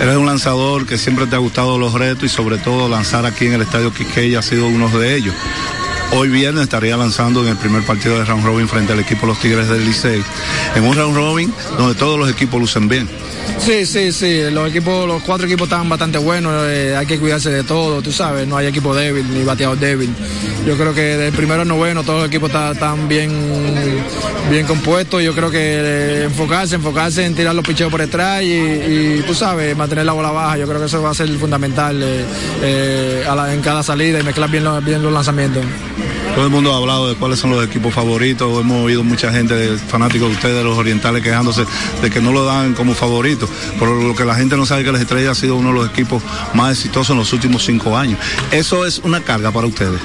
Eres 0.00 0.16
un 0.16 0.26
lanzador 0.26 0.86
que 0.86 0.98
siempre 0.98 1.26
te 1.26 1.36
ha 1.36 1.38
gustado 1.38 1.78
los 1.78 1.92
retos 1.92 2.24
y 2.24 2.28
sobre 2.28 2.58
todo 2.58 2.88
lanzar 2.88 3.24
aquí 3.26 3.46
en 3.46 3.52
el 3.54 3.62
Estadio 3.62 3.92
Quisqueya 3.92 4.40
ha 4.40 4.42
sido 4.42 4.66
uno 4.66 4.88
de 4.88 5.16
ellos. 5.16 5.34
Hoy 6.14 6.28
viernes 6.28 6.64
estaría 6.64 6.94
lanzando 6.96 7.42
en 7.42 7.48
el 7.48 7.56
primer 7.56 7.82
partido 7.84 8.18
de 8.18 8.24
round 8.26 8.44
robin 8.44 8.68
frente 8.68 8.92
al 8.92 9.00
equipo 9.00 9.26
Los 9.26 9.40
Tigres 9.40 9.68
del 9.68 9.84
Licey. 9.84 10.22
En 10.76 10.84
un 10.84 10.94
round 10.94 11.16
robin 11.16 11.52
donde 11.78 11.94
todos 11.94 12.18
los 12.18 12.30
equipos 12.30 12.60
lucen 12.60 12.86
bien. 12.86 13.08
Sí, 13.58 13.86
sí, 13.86 14.12
sí. 14.12 14.42
Los 14.50 14.68
equipos, 14.68 15.06
los 15.06 15.22
cuatro 15.22 15.46
equipos 15.46 15.68
están 15.68 15.88
bastante 15.88 16.18
buenos. 16.18 16.52
eh, 16.68 16.94
hay 16.96 17.06
que 17.06 17.18
cuidarse 17.18 17.50
de 17.50 17.64
todo, 17.64 18.02
tú 18.02 18.12
sabes. 18.12 18.46
No 18.46 18.58
hay 18.58 18.66
equipo 18.66 18.94
débil 18.94 19.26
ni 19.32 19.42
bateador 19.42 19.78
débil. 19.78 20.10
Yo 20.66 20.76
creo 20.76 20.94
que 20.94 21.16
del 21.16 21.32
primero 21.32 21.62
al 21.62 21.68
noveno 21.68 22.02
todos 22.02 22.20
los 22.20 22.28
equipos 22.28 22.50
están, 22.52 23.08
bien, 23.08 23.32
bien 24.50 24.66
compuestos. 24.66 25.22
Yo 25.22 25.34
creo 25.34 25.50
que 25.50 25.58
eh, 25.60 26.24
enfocarse, 26.24 26.74
enfocarse 26.74 27.24
en 27.24 27.34
tirar 27.34 27.54
los 27.54 27.66
picheos 27.66 27.90
por 27.90 28.00
detrás 28.00 28.42
y, 28.42 29.22
tú 29.26 29.34
sabes, 29.34 29.74
mantener 29.76 30.04
la 30.04 30.12
bola 30.12 30.30
baja. 30.30 30.58
Yo 30.58 30.66
creo 30.66 30.78
que 30.78 30.86
eso 30.86 31.00
va 31.00 31.10
a 31.10 31.14
ser 31.14 31.28
fundamental 31.38 31.98
eh, 32.02 33.24
en 33.52 33.60
cada 33.62 33.82
salida 33.82 34.20
y 34.20 34.22
mezclar 34.22 34.50
bien 34.50 34.64
los 34.64 35.12
lanzamientos. 35.12 35.64
Todo 36.34 36.46
el 36.46 36.50
mundo 36.50 36.72
ha 36.72 36.78
hablado 36.78 37.08
de 37.10 37.14
cuáles 37.14 37.38
son 37.38 37.50
los 37.50 37.62
equipos 37.62 37.92
favoritos. 37.92 38.58
Hemos 38.58 38.84
oído 38.84 39.04
mucha 39.04 39.30
gente, 39.30 39.76
fanáticos 39.76 40.28
de 40.28 40.34
ustedes, 40.34 40.56
de 40.56 40.64
los 40.64 40.78
orientales, 40.78 41.22
quejándose 41.22 41.66
de 42.00 42.10
que 42.10 42.22
no 42.22 42.32
lo 42.32 42.44
dan 42.44 42.72
como 42.72 42.94
favorito. 42.94 43.46
Pero 43.78 44.02
lo 44.02 44.14
que 44.14 44.24
la 44.24 44.34
gente 44.34 44.56
no 44.56 44.64
sabe 44.64 44.80
es 44.80 44.86
que 44.86 44.92
las 44.92 45.02
estrellas 45.02 45.36
ha 45.36 45.40
sido 45.40 45.56
uno 45.56 45.68
de 45.68 45.74
los 45.74 45.90
equipos 45.90 46.22
más 46.54 46.72
exitosos 46.72 47.10
en 47.10 47.18
los 47.18 47.32
últimos 47.34 47.64
cinco 47.64 47.96
años. 47.96 48.18
Eso 48.50 48.86
es 48.86 48.98
una 49.00 49.20
carga 49.20 49.50
para 49.50 49.66
ustedes. 49.66 50.00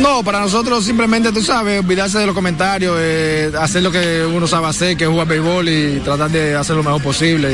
No, 0.00 0.22
para 0.24 0.40
nosotros 0.40 0.82
simplemente, 0.84 1.30
tú 1.30 1.42
sabes, 1.42 1.80
olvidarse 1.80 2.18
de 2.18 2.24
los 2.26 2.34
comentarios, 2.34 2.96
eh, 2.98 3.52
hacer 3.60 3.82
lo 3.82 3.92
que 3.92 4.24
uno 4.24 4.46
sabe 4.46 4.66
hacer, 4.68 4.96
que 4.96 5.04
es 5.04 5.10
jugar 5.10 5.26
béisbol 5.28 5.68
y 5.68 6.00
tratar 6.02 6.30
de 6.30 6.56
hacer 6.56 6.74
lo 6.76 6.82
mejor 6.82 7.02
posible. 7.02 7.52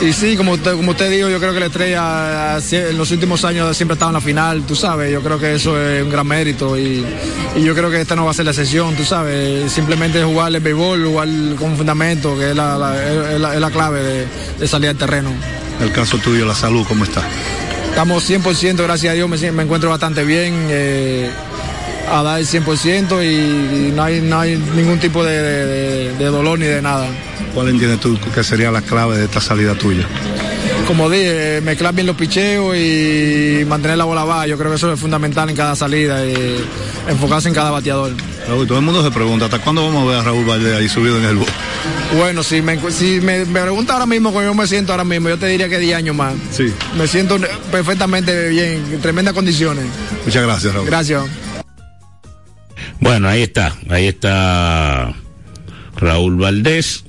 Y, 0.00 0.06
y 0.06 0.12
sí, 0.14 0.34
como 0.36 0.52
usted, 0.52 0.72
como 0.76 0.92
usted 0.92 1.10
dijo, 1.10 1.28
yo 1.28 1.38
creo 1.38 1.52
que 1.52 1.60
la 1.60 1.66
estrella 1.66 2.56
eh, 2.58 2.86
en 2.90 2.96
los 2.96 3.10
últimos 3.10 3.44
años 3.44 3.76
siempre 3.76 3.92
ha 3.92 3.96
estado 3.96 4.10
en 4.10 4.14
la 4.14 4.20
final, 4.22 4.62
tú 4.62 4.74
sabes, 4.74 5.12
yo 5.12 5.20
creo 5.22 5.38
que 5.38 5.56
eso 5.56 5.78
es 5.80 6.02
un 6.02 6.10
gran 6.10 6.26
mérito 6.26 6.78
y, 6.78 7.04
y 7.54 7.62
yo 7.62 7.74
creo 7.74 7.90
que 7.90 8.00
esta 8.00 8.16
no 8.16 8.24
va 8.24 8.30
a 8.30 8.34
ser 8.34 8.46
la 8.46 8.52
excepción, 8.52 8.94
tú 8.96 9.04
sabes, 9.04 9.70
simplemente 9.70 10.22
jugar 10.24 10.54
el 10.54 10.60
béisbol, 10.60 11.04
jugar 11.04 11.28
con 11.58 11.76
fundamento, 11.76 12.36
que 12.38 12.50
es 12.50 12.56
la, 12.56 12.78
la- 12.78 13.34
es 13.34 13.40
la- 13.40 13.54
es 13.54 13.60
la 13.60 13.70
clave 13.70 14.02
de, 14.02 14.26
de 14.58 14.68
salir 14.68 14.88
al 14.88 14.96
terreno. 14.96 15.30
El 15.82 15.92
caso 15.92 16.16
tuyo, 16.18 16.46
la 16.46 16.54
salud, 16.54 16.86
¿cómo 16.88 17.04
está? 17.04 17.22
Estamos 17.90 18.28
100%, 18.30 18.76
gracias 18.84 19.10
a 19.10 19.14
Dios, 19.14 19.28
me 19.28 19.62
encuentro 19.62 19.90
bastante 19.90 20.22
bien, 20.24 20.54
eh, 20.70 21.30
a 22.10 22.22
dar 22.22 22.38
el 22.40 22.46
100% 22.46 23.22
y, 23.22 23.88
y 23.88 23.92
no, 23.92 24.02
hay, 24.04 24.20
no 24.20 24.40
hay 24.40 24.56
ningún 24.74 24.98
tipo 24.98 25.24
de, 25.24 25.42
de- 26.14 26.24
dolor 26.26 26.58
ni 26.58 26.66
de 26.66 26.82
nada. 26.82 27.06
¿Cuál 27.54 27.68
entiendes 27.70 28.00
tú 28.00 28.18
que 28.34 28.44
sería 28.44 28.70
la 28.70 28.82
clave 28.82 29.16
de 29.18 29.24
esta 29.24 29.40
salida 29.40 29.74
tuya? 29.74 30.06
Como 30.86 31.10
dije, 31.10 31.60
mezclar 31.62 31.94
bien 31.94 32.06
los 32.06 32.16
picheos 32.16 32.76
y 32.76 33.64
mantener 33.66 33.98
la 33.98 34.04
bola 34.04 34.24
baja, 34.24 34.46
yo 34.46 34.56
creo 34.56 34.70
que 34.70 34.76
eso 34.76 34.92
es 34.92 34.98
fundamental 35.00 35.48
en 35.50 35.56
cada 35.56 35.74
salida, 35.76 36.24
y 36.24 36.64
enfocarse 37.08 37.48
en 37.48 37.54
cada 37.54 37.70
bateador. 37.70 38.12
Raúl, 38.48 38.66
todo 38.66 38.78
el 38.78 38.84
mundo 38.84 39.02
se 39.04 39.10
pregunta, 39.10 39.46
¿hasta 39.46 39.58
cuándo 39.58 39.84
vamos 39.84 40.04
a 40.04 40.10
ver 40.10 40.20
a 40.20 40.22
Raúl 40.22 40.44
Valdés 40.46 40.76
ahí 40.76 40.88
subido 40.88 41.18
en 41.18 41.24
el 41.24 41.36
bus? 41.36 41.48
Bueno, 42.16 42.42
si 42.42 42.62
me, 42.62 42.78
si 42.90 43.20
me, 43.20 43.44
me 43.44 43.60
pregunta 43.60 43.92
ahora 43.94 44.06
mismo 44.06 44.30
cómo 44.32 44.42
yo 44.42 44.54
me 44.54 44.66
siento 44.66 44.92
ahora 44.92 45.04
mismo, 45.04 45.28
yo 45.28 45.38
te 45.38 45.46
diría 45.46 45.68
que 45.68 45.78
10 45.78 45.96
años 45.96 46.16
más. 46.16 46.32
Sí. 46.52 46.72
Me 46.96 47.06
siento 47.06 47.38
perfectamente 47.70 48.48
bien, 48.48 48.82
en 48.92 49.00
tremendas 49.02 49.34
condiciones. 49.34 49.84
Muchas 50.24 50.42
gracias, 50.42 50.72
Raúl. 50.74 50.86
Gracias. 50.86 51.22
Bueno, 53.00 53.28
ahí 53.28 53.42
está, 53.42 53.74
ahí 53.88 54.06
está 54.06 55.14
Raúl 55.96 56.36
Valdés, 56.36 57.04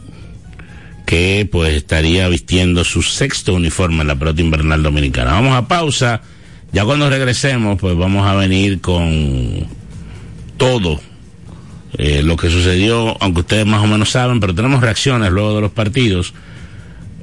que 1.05 1.47
pues 1.51 1.73
estaría 1.73 2.27
vistiendo 2.27 2.83
su 2.83 3.01
sexto 3.01 3.55
uniforme 3.55 4.01
en 4.01 4.07
la 4.07 4.15
pelota 4.15 4.41
invernal 4.41 4.83
dominicana. 4.83 5.33
Vamos 5.33 5.55
a 5.55 5.67
pausa, 5.67 6.21
ya 6.71 6.85
cuando 6.85 7.09
regresemos 7.09 7.79
pues 7.79 7.97
vamos 7.97 8.27
a 8.27 8.35
venir 8.35 8.81
con 8.81 9.67
todo 10.57 11.01
eh, 11.97 12.21
lo 12.23 12.37
que 12.37 12.49
sucedió, 12.49 13.17
aunque 13.19 13.41
ustedes 13.41 13.65
más 13.65 13.83
o 13.83 13.87
menos 13.87 14.11
saben, 14.11 14.39
pero 14.39 14.53
tenemos 14.53 14.81
reacciones 14.81 15.31
luego 15.31 15.55
de 15.55 15.61
los 15.61 15.71
partidos 15.71 16.33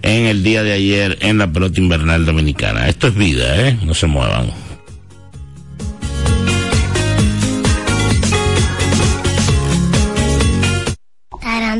en 0.03 0.27
el 0.27 0.43
día 0.43 0.63
de 0.63 0.73
ayer 0.73 1.19
en 1.21 1.39
la 1.39 1.53
pelota 1.53 1.81
invernal 1.81 2.27
dominicana. 2.27 2.89
Esto 2.89 3.07
es 3.07 3.15
vida, 3.15 3.69
¿eh? 3.69 3.79
No 3.85 3.95
se 3.95 4.07
muevan. 4.07 4.66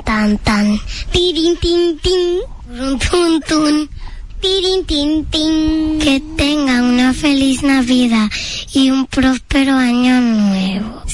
Taran 0.03 0.05
tan 0.05 0.39
tan. 0.45 0.79
Tirin 1.13 1.57
tin 1.57 1.99
tin. 2.03 2.41
Run 2.69 2.99
tun 2.99 3.41
tun. 3.49 3.89
Tirin 4.41 4.85
tin 4.85 5.25
tin. 5.31 5.99
Que 6.01 6.21
tengan 6.37 6.85
una 6.85 7.13
feliz 7.13 7.63
Navidad 7.63 8.29
y 8.75 8.91
un 8.91 9.07
próspero 9.07 9.75
año 9.75 10.21
nuevo. 10.21 11.06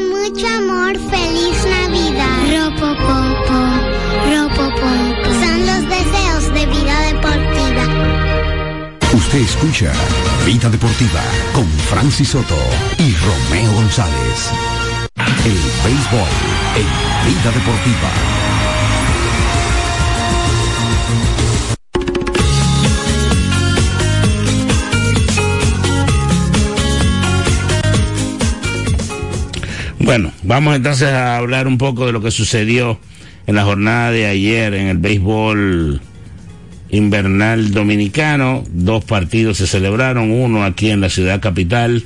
mucho 0.00 0.46
amor, 0.46 0.92
feliz 1.10 1.58
Navidad. 1.66 2.38
Ropopopo, 2.52 3.58
ropopopo. 4.30 5.28
Son 5.42 5.66
los 5.66 5.82
deseos 5.88 6.54
de 6.54 6.66
vida 6.66 7.00
deportiva. 7.12 7.84
Usted 9.12 9.38
escucha 9.38 9.92
Vida 10.44 10.68
Deportiva 10.68 11.22
con 11.52 11.66
Francis 11.88 12.28
Soto 12.28 12.58
y 12.98 13.14
Romeo 13.14 13.72
González. 13.72 14.50
El 15.44 15.58
béisbol 15.84 16.28
en 16.76 17.32
Vida 17.32 17.50
Deportiva. 17.52 18.35
Bueno, 30.06 30.30
vamos 30.44 30.76
entonces 30.76 31.08
a 31.08 31.36
hablar 31.36 31.66
un 31.66 31.78
poco 31.78 32.06
de 32.06 32.12
lo 32.12 32.22
que 32.22 32.30
sucedió 32.30 32.96
en 33.48 33.56
la 33.56 33.64
jornada 33.64 34.12
de 34.12 34.26
ayer 34.26 34.72
en 34.72 34.86
el 34.86 34.98
béisbol 34.98 36.00
invernal 36.90 37.72
dominicano. 37.72 38.62
Dos 38.68 39.04
partidos 39.04 39.56
se 39.56 39.66
celebraron, 39.66 40.30
uno 40.30 40.62
aquí 40.62 40.90
en 40.90 41.00
la 41.00 41.10
ciudad 41.10 41.40
capital 41.40 42.04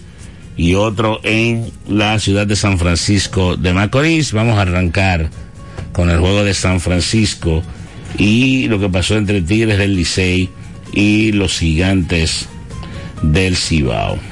y 0.56 0.76
otro 0.76 1.20
en 1.24 1.70
la 1.88 2.18
ciudad 2.18 2.46
de 2.46 2.56
San 2.56 2.78
Francisco 2.78 3.58
de 3.58 3.74
Macorís. 3.74 4.32
Vamos 4.32 4.56
a 4.56 4.62
arrancar 4.62 5.28
con 5.92 6.08
el 6.08 6.20
juego 6.20 6.42
de 6.42 6.54
San 6.54 6.80
Francisco 6.80 7.62
y 8.16 8.66
lo 8.68 8.80
que 8.80 8.88
pasó 8.88 9.18
entre 9.18 9.42
Tigres 9.42 9.76
del 9.76 9.94
Licey 9.94 10.48
y 10.94 11.32
los 11.32 11.58
gigantes 11.58 12.48
del 13.20 13.56
Cibao. 13.56 14.29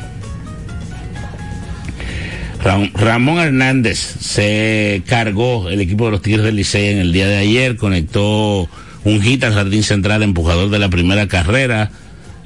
Ramón 2.62 3.38
Hernández 3.38 3.98
se 3.98 5.02
cargó 5.06 5.68
el 5.70 5.80
equipo 5.80 6.06
de 6.06 6.10
los 6.12 6.22
Tigres 6.22 6.44
del 6.44 6.56
Licey 6.56 6.88
en 6.88 6.98
el 6.98 7.12
día 7.12 7.26
de 7.26 7.36
ayer, 7.36 7.76
conectó 7.76 8.68
un 9.04 9.22
hit 9.22 9.44
al 9.44 9.54
jardín 9.54 9.82
central 9.82 10.22
empujador 10.22 10.68
de 10.68 10.78
la 10.78 10.88
primera 10.88 11.28
carrera, 11.28 11.90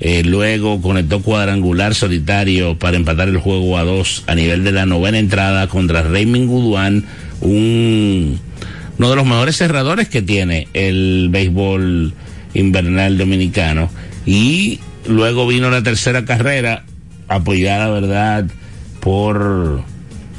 eh, 0.01 0.23
luego 0.25 0.83
conectó 0.83 1.23
cuadrangular 1.23 1.95
solitario 1.95 2.79
para 2.79 2.97
empatar 2.97 3.29
el 3.29 3.39
juego 3.39 3.79
a 3.79 3.85
dos 3.85 4.25
a 4.27 4.35
nivel 4.35 4.65
de 4.65 4.73
la 4.73 4.85
novena 4.85 5.19
entrada 5.19 5.67
contra 5.69 6.03
Raymond 6.03 6.49
Guduán, 6.49 7.05
un, 7.41 8.39
uno 8.99 9.11
de 9.11 9.17
los 9.17 9.27
mejores 9.27 9.57
cerradores 9.57 10.09
que 10.09 10.23
tiene 10.23 10.69
el 10.75 11.29
béisbol 11.31 12.13
invernal 12.55 13.17
dominicano. 13.17 13.91
Y 14.27 14.81
luego 15.07 15.47
vino 15.47 15.71
la 15.71 15.83
tercera 15.83 16.25
carrera, 16.25 16.85
apoyada, 17.29 17.89
¿verdad?, 17.89 18.47
por 19.01 19.83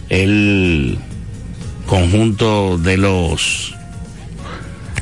el 0.10 0.98
conjunto 1.86 2.78
de 2.78 2.98
los 2.98 3.74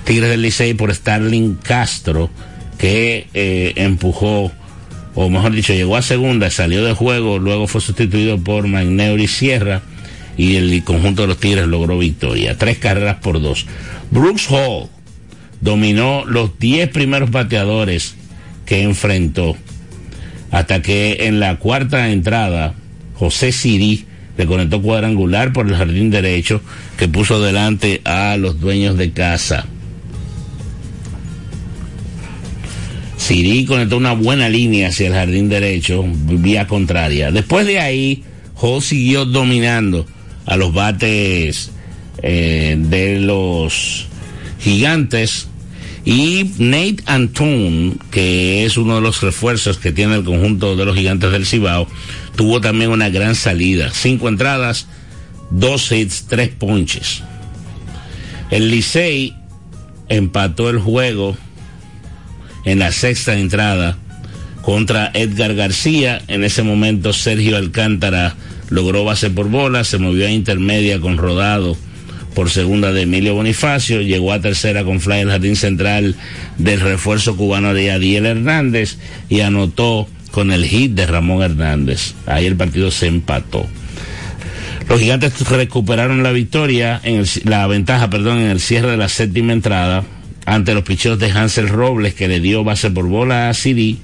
Tigres 0.03 0.29
del 0.29 0.41
Licey 0.41 0.73
por 0.73 0.93
Starling 0.93 1.55
Castro, 1.55 2.29
que 2.77 3.27
eh, 3.33 3.73
empujó, 3.75 4.51
o 5.15 5.29
mejor 5.29 5.51
dicho, 5.51 5.73
llegó 5.73 5.95
a 5.95 6.01
segunda, 6.01 6.49
salió 6.49 6.83
de 6.83 6.93
juego, 6.93 7.39
luego 7.39 7.67
fue 7.67 7.81
sustituido 7.81 8.39
por 8.39 8.67
Magneuri 8.67 9.27
Sierra 9.27 9.81
y 10.37 10.55
el 10.55 10.83
conjunto 10.83 11.21
de 11.23 11.27
los 11.29 11.37
Tigres 11.37 11.67
logró 11.67 11.97
victoria. 11.97 12.57
Tres 12.57 12.77
carreras 12.79 13.17
por 13.17 13.41
dos. 13.41 13.65
Brooks 14.09 14.47
Hall 14.49 14.89
dominó 15.61 16.25
los 16.25 16.57
diez 16.57 16.89
primeros 16.89 17.31
bateadores 17.31 18.15
que 18.65 18.81
enfrentó, 18.81 19.55
hasta 20.49 20.81
que 20.81 21.27
en 21.27 21.39
la 21.39 21.57
cuarta 21.57 22.09
entrada, 22.09 22.73
José 23.13 23.51
Siri 23.51 24.05
le 24.41 24.47
conectó 24.47 24.81
cuadrangular 24.81 25.53
por 25.53 25.67
el 25.67 25.75
jardín 25.75 26.09
derecho 26.09 26.61
que 26.97 27.07
puso 27.07 27.39
delante 27.39 28.01
a 28.05 28.37
los 28.37 28.59
dueños 28.59 28.97
de 28.97 29.11
casa. 29.11 29.67
Siri 33.17 33.65
conectó 33.65 33.97
una 33.97 34.13
buena 34.13 34.49
línea 34.49 34.87
hacia 34.87 35.09
el 35.09 35.13
jardín 35.13 35.47
derecho, 35.47 36.03
vía 36.07 36.65
contraria. 36.65 37.31
Después 37.31 37.67
de 37.67 37.79
ahí, 37.81 38.23
Hall 38.55 38.81
siguió 38.81 39.25
dominando 39.25 40.07
a 40.47 40.57
los 40.57 40.73
bates 40.73 41.69
eh, 42.23 42.77
de 42.79 43.19
los 43.19 44.07
gigantes 44.59 45.49
y 46.03 46.49
Nate 46.57 47.03
Antone, 47.05 47.93
que 48.09 48.65
es 48.65 48.75
uno 48.75 48.95
de 48.95 49.01
los 49.01 49.21
refuerzos 49.21 49.77
que 49.77 49.91
tiene 49.91 50.15
el 50.15 50.23
conjunto 50.23 50.75
de 50.75 50.85
los 50.85 50.95
gigantes 50.95 51.31
del 51.31 51.45
Cibao, 51.45 51.87
tuvo 52.41 52.59
también 52.59 52.89
una 52.89 53.09
gran 53.09 53.35
salida. 53.35 53.91
Cinco 53.93 54.27
entradas, 54.27 54.87
dos 55.51 55.91
hits, 55.91 56.25
tres 56.27 56.49
ponches. 56.49 57.21
El 58.49 58.71
Licey 58.71 59.35
empató 60.09 60.71
el 60.71 60.79
juego 60.79 61.37
en 62.65 62.79
la 62.79 62.91
sexta 62.91 63.37
entrada 63.37 63.95
contra 64.63 65.11
Edgar 65.13 65.53
García. 65.53 66.19
En 66.27 66.43
ese 66.43 66.63
momento 66.63 67.13
Sergio 67.13 67.57
Alcántara 67.57 68.35
logró 68.71 69.05
base 69.05 69.29
por 69.29 69.47
bola, 69.47 69.83
se 69.83 69.99
movió 69.99 70.25
a 70.25 70.31
intermedia 70.31 70.99
con 70.99 71.17
rodado 71.17 71.77
por 72.33 72.49
segunda 72.49 72.91
de 72.91 73.03
Emilio 73.03 73.35
Bonifacio, 73.35 74.01
llegó 74.01 74.33
a 74.33 74.41
tercera 74.41 74.83
con 74.83 74.99
fly 74.99 75.19
el 75.19 75.29
jardín 75.29 75.55
central 75.55 76.15
del 76.57 76.79
refuerzo 76.79 77.37
cubano 77.37 77.75
de 77.75 77.91
Adiel 77.91 78.25
Hernández 78.25 78.97
y 79.29 79.41
anotó 79.41 80.07
con 80.31 80.51
el 80.51 80.65
hit 80.65 80.93
de 80.93 81.05
Ramón 81.05 81.43
Hernández. 81.43 82.13
Ahí 82.25 82.45
el 82.45 82.55
partido 82.55 82.89
se 82.91 83.07
empató. 83.07 83.67
Los 84.89 84.99
gigantes 84.99 85.47
recuperaron 85.47 86.23
la 86.23 86.31
victoria, 86.31 86.99
en 87.03 87.23
la 87.45 87.67
ventaja, 87.67 88.09
perdón, 88.09 88.39
en 88.39 88.49
el 88.49 88.59
cierre 88.59 88.91
de 88.91 88.97
la 88.97 89.09
séptima 89.09 89.53
entrada 89.53 90.03
ante 90.45 90.73
los 90.73 90.83
picheos 90.83 91.19
de 91.19 91.31
Hansel 91.31 91.69
Robles 91.69 92.13
que 92.13 92.27
le 92.27 92.39
dio 92.39 92.63
base 92.63 92.89
por 92.89 93.07
bola 93.07 93.49
a 93.49 93.53
Siri. 93.53 93.99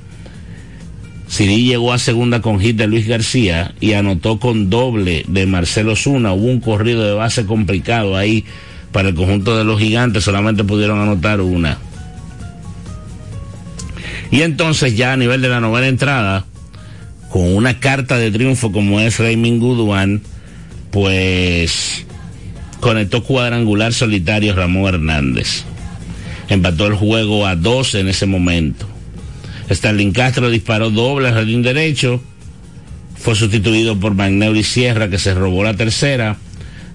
Siri 1.28 1.66
llegó 1.66 1.92
a 1.92 1.98
segunda 1.98 2.42
con 2.42 2.60
hit 2.60 2.78
de 2.78 2.88
Luis 2.88 3.08
García 3.08 3.74
y 3.82 3.94
anotó 3.94 4.40
con 4.40 4.70
doble 4.70 5.26
de 5.28 5.46
Marcelo 5.46 5.96
Zuna. 5.96 6.32
Hubo 6.32 6.46
un 6.46 6.62
corrido 6.62 7.04
de 7.04 7.14
base 7.14 7.46
complicado 7.46 8.16
ahí 8.16 8.46
para 8.92 9.10
el 9.10 9.16
conjunto 9.16 9.58
de 9.58 9.66
los 9.66 9.80
gigantes, 9.80 10.24
solamente 10.24 10.64
pudieron 10.64 11.00
anotar 11.00 11.42
una. 11.42 11.78
Y 14.32 14.42
entonces 14.42 14.96
ya 14.96 15.14
a 15.14 15.18
nivel 15.18 15.42
de 15.42 15.50
la 15.50 15.60
novena 15.60 15.88
entrada, 15.88 16.46
con 17.30 17.56
una 17.56 17.80
carta 17.80 18.18
de 18.18 18.32
triunfo 18.32 18.72
como 18.72 19.00
es 19.00 19.20
Raymond 19.20 19.60
Goodwan, 19.60 20.22
pues 20.92 22.06
conectó 22.80 23.24
cuadrangular 23.24 23.94
solitario 23.94 24.56
Ramón 24.56 24.94
Hernández. 24.94 25.64
Empató 26.50 26.88
el 26.88 26.94
juego 26.94 27.46
a 27.46 27.56
dos 27.56 27.96
en 27.96 28.08
ese 28.08 28.26
momento. 28.26 28.88
Starling 29.70 30.12
Castro 30.12 30.50
disparó 30.50 30.90
doble 30.90 31.28
al 31.28 31.34
jardín 31.34 31.62
derecho. 31.62 32.22
Fue 33.18 33.36
sustituido 33.36 34.00
por 34.00 34.14
Magneuri 34.14 34.64
Sierra, 34.64 35.10
que 35.10 35.20
se 35.20 35.34
robó 35.34 35.64
la 35.64 35.74
tercera. 35.74 36.38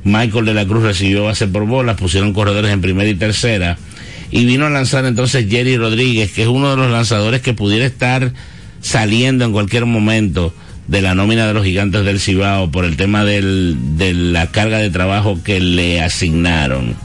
Michael 0.05 0.47
de 0.47 0.55
la 0.55 0.67
Cruz 0.67 0.83
recibió 0.83 1.25
base 1.25 1.47
por 1.47 1.67
bolas, 1.67 1.97
pusieron 1.97 2.33
corredores 2.33 2.73
en 2.73 2.81
primera 2.81 3.09
y 3.09 3.15
tercera. 3.15 3.77
Y 4.33 4.47
vino 4.47 4.67
a 4.67 4.71
lanzar 4.71 5.05
entonces 5.05 5.47
Jerry 5.49 5.77
Rodríguez, 5.77 6.33
que 6.33 6.43
es 6.43 6.49
uno 6.49 6.71
de 6.71 6.77
los 6.77 6.91
lanzadores 6.91 7.43
que 7.43 7.55
pudiera 7.55 7.85
estar 7.85 8.33
saliendo 8.81 9.45
en 9.45 9.53
cualquier 9.53 9.87
momento 9.87 10.53
de 10.89 11.01
la 11.03 11.15
nómina 11.15 11.47
de 11.47 11.55
los 11.55 11.65
gigantes 11.65 12.05
del 12.05 12.19
Cibao 12.19 12.71
por 12.71 12.85
el 12.85 12.97
tema 12.97 13.25
de 13.25 14.13
la 14.15 14.49
carga 14.49 14.79
de 14.79 14.91
trabajo 14.91 15.39
que 15.45 15.61
le 15.61 16.01
asignaron. 16.01 16.97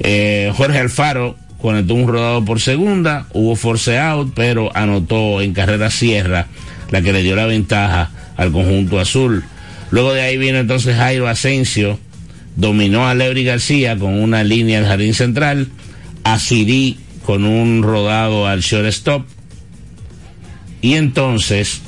Eh, 0.00 0.50
Jorge 0.56 0.78
Alfaro 0.78 1.36
conectó 1.60 1.94
un 1.94 2.08
rodado 2.08 2.44
por 2.44 2.60
segunda, 2.60 3.26
hubo 3.32 3.54
force 3.54 3.98
out, 3.98 4.32
pero 4.34 4.74
anotó 4.74 5.42
en 5.42 5.52
carrera 5.52 5.90
sierra, 5.90 6.46
la 6.90 7.02
que 7.02 7.12
le 7.12 7.22
dio 7.22 7.36
la 7.36 7.46
ventaja 7.46 8.10
al 8.36 8.50
conjunto 8.50 8.98
azul. 8.98 9.44
Luego 9.90 10.12
de 10.12 10.22
ahí 10.22 10.38
vino 10.38 10.58
entonces 10.58 10.96
Jairo 10.96 11.28
Asensio, 11.28 11.98
dominó 12.56 13.08
a 13.08 13.14
Leury 13.14 13.44
García 13.44 13.98
con 13.98 14.14
una 14.14 14.42
línea 14.42 14.78
al 14.78 14.86
jardín 14.86 15.14
central, 15.14 15.68
a 16.24 16.38
Siri 16.38 16.98
con 17.24 17.44
un 17.44 17.82
rodado 17.82 18.46
al 18.46 18.60
shortstop, 18.60 19.24
y 20.82 20.94
entonces 20.94 21.82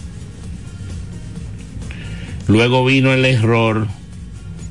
luego 2.47 2.85
vino 2.85 3.13
el 3.13 3.25
error 3.25 3.89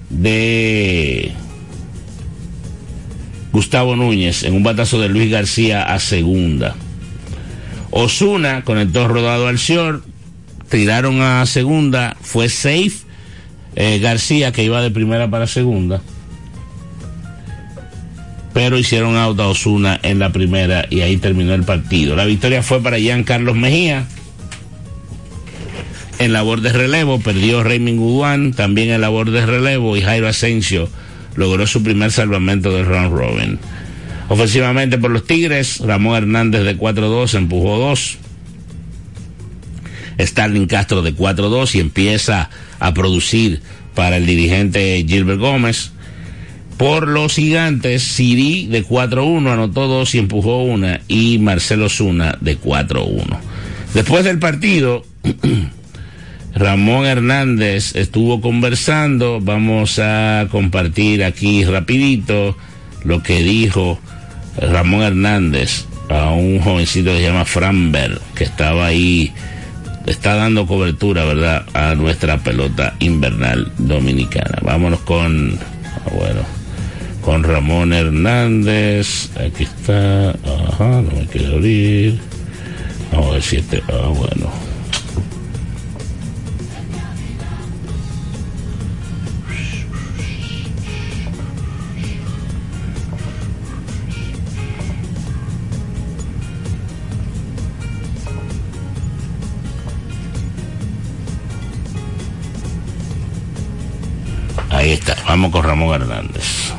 de 0.09 1.31
Gustavo 3.51 3.95
Núñez 3.95 4.43
en 4.43 4.53
un 4.53 4.63
batazo 4.63 4.99
de 4.99 5.09
Luis 5.09 5.31
García 5.31 5.83
a 5.83 5.99
segunda. 5.99 6.75
Osuna 7.91 8.63
conectó 8.63 9.07
rodado 9.07 9.47
al 9.47 9.57
short, 9.57 10.05
tiraron 10.69 11.21
a 11.21 11.45
segunda, 11.45 12.15
fue 12.21 12.49
safe. 12.49 12.93
Eh, 13.75 13.99
García 13.99 14.51
que 14.51 14.63
iba 14.63 14.81
de 14.81 14.91
primera 14.91 15.29
para 15.29 15.47
segunda. 15.47 16.01
Pero 18.53 18.77
hicieron 18.77 19.15
out 19.17 19.39
a 19.39 19.47
Osuna 19.47 19.99
en 20.03 20.19
la 20.19 20.31
primera 20.31 20.85
y 20.89 21.01
ahí 21.01 21.17
terminó 21.17 21.53
el 21.53 21.63
partido. 21.63 22.15
La 22.15 22.25
victoria 22.25 22.63
fue 22.63 22.81
para 22.81 22.99
Jean 22.99 23.23
Carlos 23.23 23.55
Mejía. 23.55 24.05
En 26.19 26.33
labor 26.33 26.61
de 26.61 26.71
relevo 26.71 27.19
perdió 27.19 27.63
Raymond 27.63 27.97
Guduán, 27.97 28.53
también 28.53 28.89
en 28.89 29.01
labor 29.01 29.31
de 29.31 29.45
relevo 29.45 29.97
y 29.97 30.01
Jairo 30.01 30.27
Asensio 30.27 30.89
logró 31.35 31.65
su 31.65 31.81
primer 31.81 32.11
salvamento 32.11 32.71
del 32.71 32.85
round 32.85 33.17
robin. 33.17 33.59
Ofensivamente 34.27 34.97
por 34.97 35.11
los 35.11 35.25
Tigres, 35.25 35.79
Ramón 35.79 36.15
Hernández 36.15 36.63
de 36.63 36.77
4-2 36.77 37.35
empujó 37.35 37.77
2. 37.79 38.17
Starling 40.19 40.67
Castro 40.67 41.01
de 41.01 41.15
4-2 41.15 41.75
y 41.75 41.79
empieza 41.79 42.49
a 42.79 42.93
producir 42.93 43.61
para 43.95 44.17
el 44.17 44.25
dirigente 44.25 45.03
Gilbert 45.07 45.39
Gómez. 45.39 45.91
Por 46.81 47.07
los 47.07 47.35
gigantes, 47.35 48.01
Siri 48.01 48.65
de 48.65 48.83
4-1 48.83 49.53
anotó 49.53 49.87
dos 49.87 50.15
y 50.15 50.17
empujó 50.17 50.63
una 50.63 50.99
y 51.07 51.37
Marcelo 51.37 51.89
Zuna 51.89 52.39
de 52.41 52.59
4-1. 52.59 53.37
Después 53.93 54.23
del 54.23 54.39
partido, 54.39 55.05
Ramón 56.55 57.05
Hernández 57.05 57.95
estuvo 57.95 58.41
conversando. 58.41 59.37
Vamos 59.39 59.99
a 59.99 60.47
compartir 60.49 61.23
aquí 61.23 61.63
rapidito 61.65 62.57
lo 63.03 63.21
que 63.21 63.43
dijo 63.43 63.99
Ramón 64.57 65.03
Hernández 65.03 65.85
a 66.09 66.31
un 66.31 66.61
jovencito 66.61 67.11
que 67.11 67.17
se 67.17 67.23
llama 67.25 67.45
Framberg, 67.45 68.19
que 68.33 68.43
estaba 68.43 68.87
ahí, 68.87 69.31
está 70.07 70.33
dando 70.33 70.65
cobertura, 70.65 71.25
¿verdad?, 71.25 71.63
a 71.75 71.93
nuestra 71.93 72.39
pelota 72.39 72.95
invernal 72.97 73.71
dominicana. 73.77 74.57
Vámonos 74.63 75.01
con, 75.01 75.59
ah, 75.85 76.09
bueno, 76.11 76.41
con 77.21 77.43
Ramón 77.43 77.93
Hernández. 77.93 79.29
Aquí 79.37 79.63
está, 79.63 80.31
ajá, 80.31 81.01
no 81.01 81.11
me 81.11 81.27
quiero 81.27 81.55
abrir. 81.55 82.19
Vamos 83.11 83.27
a 83.27 83.33
ver 83.33 83.41
si 83.41 83.55
este, 83.57 83.83
ah, 83.91 84.07
bueno. 84.07 84.49
Ahí 104.69 104.93
está, 104.93 105.15
vamos 105.27 105.51
con 105.51 105.63
Ramón 105.63 106.01
Hernández. 106.01 106.71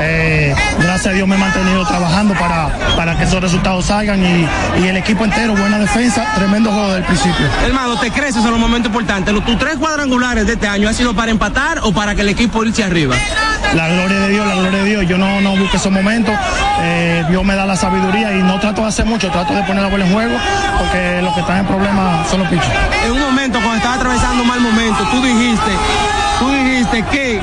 Eh, 0.00 0.52
gracias 0.80 1.06
a 1.06 1.10
Dios 1.12 1.28
me 1.28 1.36
he 1.36 1.38
mantenido 1.38 1.86
trabajando 1.86 2.34
para, 2.34 2.68
para 2.96 3.16
que 3.16 3.24
esos 3.24 3.40
resultados 3.40 3.84
salgan 3.86 4.20
y, 4.24 4.46
y 4.82 4.88
el 4.88 4.96
equipo 4.96 5.24
entero, 5.24 5.54
buena 5.54 5.78
defensa, 5.78 6.26
tremendo 6.34 6.72
juego 6.72 6.92
del 6.94 7.04
principio. 7.04 7.46
Hermano, 7.64 7.96
te 8.00 8.10
creces 8.10 8.44
en 8.44 8.50
los 8.50 8.58
momentos 8.58 8.88
importantes. 8.88 9.32
Los- 9.32 9.44
¿Tus 9.44 9.56
tres 9.58 9.76
cuadrangulares 9.76 10.46
de 10.46 10.54
este 10.54 10.66
año 10.66 10.88
ha 10.88 10.92
sido 10.92 11.14
para 11.14 11.30
empatar 11.30 11.78
o 11.82 11.92
para 11.92 12.14
que 12.16 12.22
el 12.22 12.28
equipo 12.28 12.64
irse 12.64 12.82
arriba? 12.82 13.14
La 13.74 13.88
gloria 13.88 14.18
de 14.20 14.28
Dios, 14.30 14.46
la 14.46 14.54
gloria 14.54 14.82
de 14.82 14.84
Dios. 14.90 15.06
Yo 15.08 15.16
no, 15.18 15.40
no 15.40 15.56
busco 15.56 15.76
esos 15.76 15.92
momentos. 15.92 16.34
Eh, 16.82 17.24
Dios 17.28 17.44
me 17.44 17.54
da 17.54 17.64
la 17.64 17.76
sabiduría 17.76 18.32
y 18.32 18.42
no 18.42 18.58
trato 18.60 18.82
de 18.82 18.88
hacer 18.88 19.04
mucho, 19.06 19.30
trato 19.30 19.54
de 19.54 19.62
poner 19.62 19.82
la 19.82 19.88
bola 19.88 20.04
en 20.06 20.12
juego 20.12 20.36
porque 20.78 21.20
los 21.22 21.32
que 21.34 21.40
están 21.40 21.58
en 21.58 21.66
problemas 21.66 22.28
son 22.28 22.40
los 22.40 22.48
pichos. 22.48 22.66
En 23.04 23.12
un 23.12 23.20
momento, 23.20 23.58
cuando 23.60 23.76
estaba 23.76 23.94
atravesando 23.94 24.42
un 24.42 24.48
mal 24.48 24.60
momento, 24.60 24.98
tú 25.10 25.22
dijiste, 25.22 25.70
tú 26.38 26.50
dijiste 26.50 27.02
que 27.10 27.40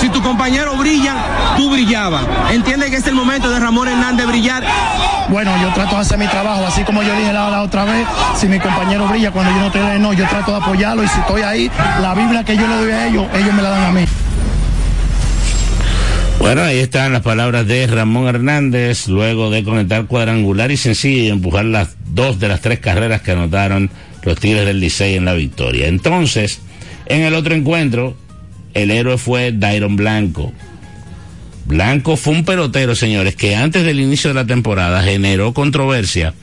si 0.00 0.08
tu 0.08 0.22
compañero 0.22 0.76
brilla, 0.76 1.14
tú 1.56 1.70
brillabas. 1.70 2.24
¿Entiendes 2.52 2.90
que 2.90 2.96
es 2.96 3.06
el 3.06 3.14
momento 3.14 3.50
de 3.50 3.58
Ramón 3.58 3.88
Hernández 3.88 4.26
brillar? 4.26 4.64
Bueno, 5.28 5.50
yo 5.60 5.72
trato 5.72 5.96
de 5.96 6.02
hacer 6.02 6.18
mi 6.18 6.26
trabajo, 6.26 6.66
así 6.66 6.82
como 6.84 7.02
yo 7.02 7.12
dije 7.14 7.32
la, 7.32 7.50
la 7.50 7.62
otra 7.62 7.84
vez, 7.84 8.06
si 8.36 8.46
mi 8.46 8.60
compañero 8.60 9.08
brilla 9.08 9.30
cuando 9.30 9.50
yo 9.52 9.58
no 9.58 9.66
estoy 9.66 9.98
no, 9.98 10.12
yo 10.12 10.26
trato 10.28 10.52
de 10.52 10.58
apoyarlo 10.58 11.02
y 11.02 11.08
si 11.08 11.18
estoy 11.18 11.42
ahí, 11.42 11.70
la 12.00 12.14
Biblia 12.14 12.44
que 12.44 12.56
yo 12.56 12.66
le 12.66 12.76
doy 12.76 12.90
a 12.92 13.08
ellos, 13.08 13.26
ellos 13.34 13.54
me 13.54 13.62
la 13.62 13.70
dan 13.70 13.84
a 13.84 13.92
mí. 13.92 14.04
Bueno, 16.38 16.62
ahí 16.62 16.78
están 16.78 17.12
las 17.12 17.22
palabras 17.22 17.66
de 17.66 17.86
Ramón 17.88 18.28
Hernández, 18.28 19.08
luego 19.08 19.50
de 19.50 19.64
conectar 19.64 20.06
cuadrangular 20.06 20.70
y 20.70 20.76
sencillo 20.76 21.22
y 21.24 21.28
empujar 21.28 21.64
las 21.64 21.96
dos 22.06 22.38
de 22.38 22.48
las 22.48 22.60
tres 22.60 22.78
carreras 22.78 23.22
que 23.22 23.32
anotaron 23.32 23.90
los 24.22 24.38
Tigres 24.38 24.64
del 24.64 24.78
Licey 24.78 25.16
en 25.16 25.24
la 25.24 25.32
victoria. 25.32 25.88
Entonces, 25.88 26.60
en 27.06 27.22
el 27.22 27.34
otro 27.34 27.54
encuentro, 27.54 28.16
el 28.76 28.90
héroe 28.90 29.16
fue 29.16 29.52
Dairon 29.52 29.96
Blanco. 29.96 30.52
Blanco 31.64 32.16
fue 32.16 32.34
un 32.34 32.44
pelotero, 32.44 32.94
señores, 32.94 33.34
que 33.34 33.56
antes 33.56 33.84
del 33.84 34.00
inicio 34.00 34.28
de 34.28 34.34
la 34.34 34.46
temporada 34.46 35.02
generó 35.02 35.54
controversia 35.54 36.34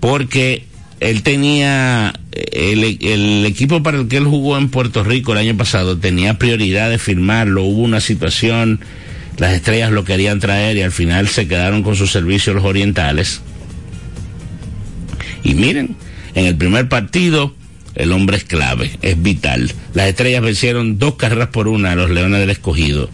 porque 0.00 0.64
él 1.00 1.22
tenía 1.22 2.14
el, 2.32 2.98
el 3.02 3.44
equipo 3.44 3.82
para 3.82 3.98
el 3.98 4.08
que 4.08 4.16
él 4.16 4.24
jugó 4.24 4.56
en 4.56 4.70
Puerto 4.70 5.04
Rico 5.04 5.32
el 5.32 5.38
año 5.38 5.56
pasado 5.56 5.98
tenía 5.98 6.38
prioridad 6.38 6.88
de 6.88 6.98
firmarlo, 6.98 7.64
hubo 7.64 7.82
una 7.82 8.00
situación, 8.00 8.80
las 9.36 9.52
estrellas 9.52 9.92
lo 9.92 10.04
querían 10.04 10.40
traer 10.40 10.78
y 10.78 10.82
al 10.82 10.90
final 10.90 11.28
se 11.28 11.46
quedaron 11.46 11.82
con 11.82 11.96
sus 11.96 12.10
servicios 12.10 12.56
los 12.56 12.64
orientales. 12.64 13.42
Y 15.44 15.54
miren, 15.54 15.96
en 16.34 16.46
el 16.46 16.56
primer 16.56 16.88
partido 16.88 17.54
el 17.94 18.12
hombre 18.12 18.38
es 18.38 18.44
clave, 18.44 18.90
es 19.02 19.20
vital. 19.22 19.72
Las 19.94 20.08
estrellas 20.08 20.42
vencieron 20.42 20.98
dos 20.98 21.16
carreras 21.16 21.48
por 21.48 21.68
una 21.68 21.92
a 21.92 21.96
los 21.96 22.10
Leones 22.10 22.40
del 22.40 22.50
Escogido. 22.50 23.10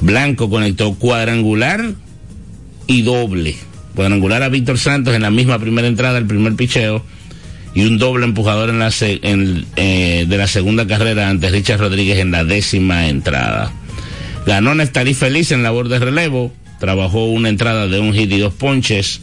Blanco 0.00 0.50
conectó 0.50 0.94
cuadrangular 0.94 1.94
y 2.86 3.02
doble. 3.02 3.56
Cuadrangular 3.94 4.42
a 4.42 4.48
Víctor 4.48 4.78
Santos 4.78 5.14
en 5.14 5.22
la 5.22 5.30
misma 5.30 5.58
primera 5.58 5.88
entrada, 5.88 6.18
el 6.18 6.26
primer 6.26 6.54
picheo, 6.54 7.02
y 7.74 7.84
un 7.84 7.98
doble 7.98 8.24
empujador 8.24 8.70
en 8.70 8.78
la 8.78 8.90
eh, 9.00 10.26
de 10.28 10.36
la 10.38 10.46
segunda 10.46 10.86
carrera 10.86 11.28
ante 11.28 11.50
Richard 11.50 11.80
Rodríguez 11.80 12.18
en 12.18 12.30
la 12.30 12.44
décima 12.44 13.08
entrada. 13.08 13.72
Ganó 14.46 14.74
Neftalí 14.74 15.14
Feliz 15.14 15.50
en 15.50 15.62
labor 15.62 15.88
de 15.88 15.98
relevo, 15.98 16.52
trabajó 16.78 17.26
una 17.26 17.48
entrada 17.48 17.86
de 17.86 17.98
un 17.98 18.14
hit 18.14 18.30
y 18.32 18.38
dos 18.38 18.54
ponches. 18.54 19.20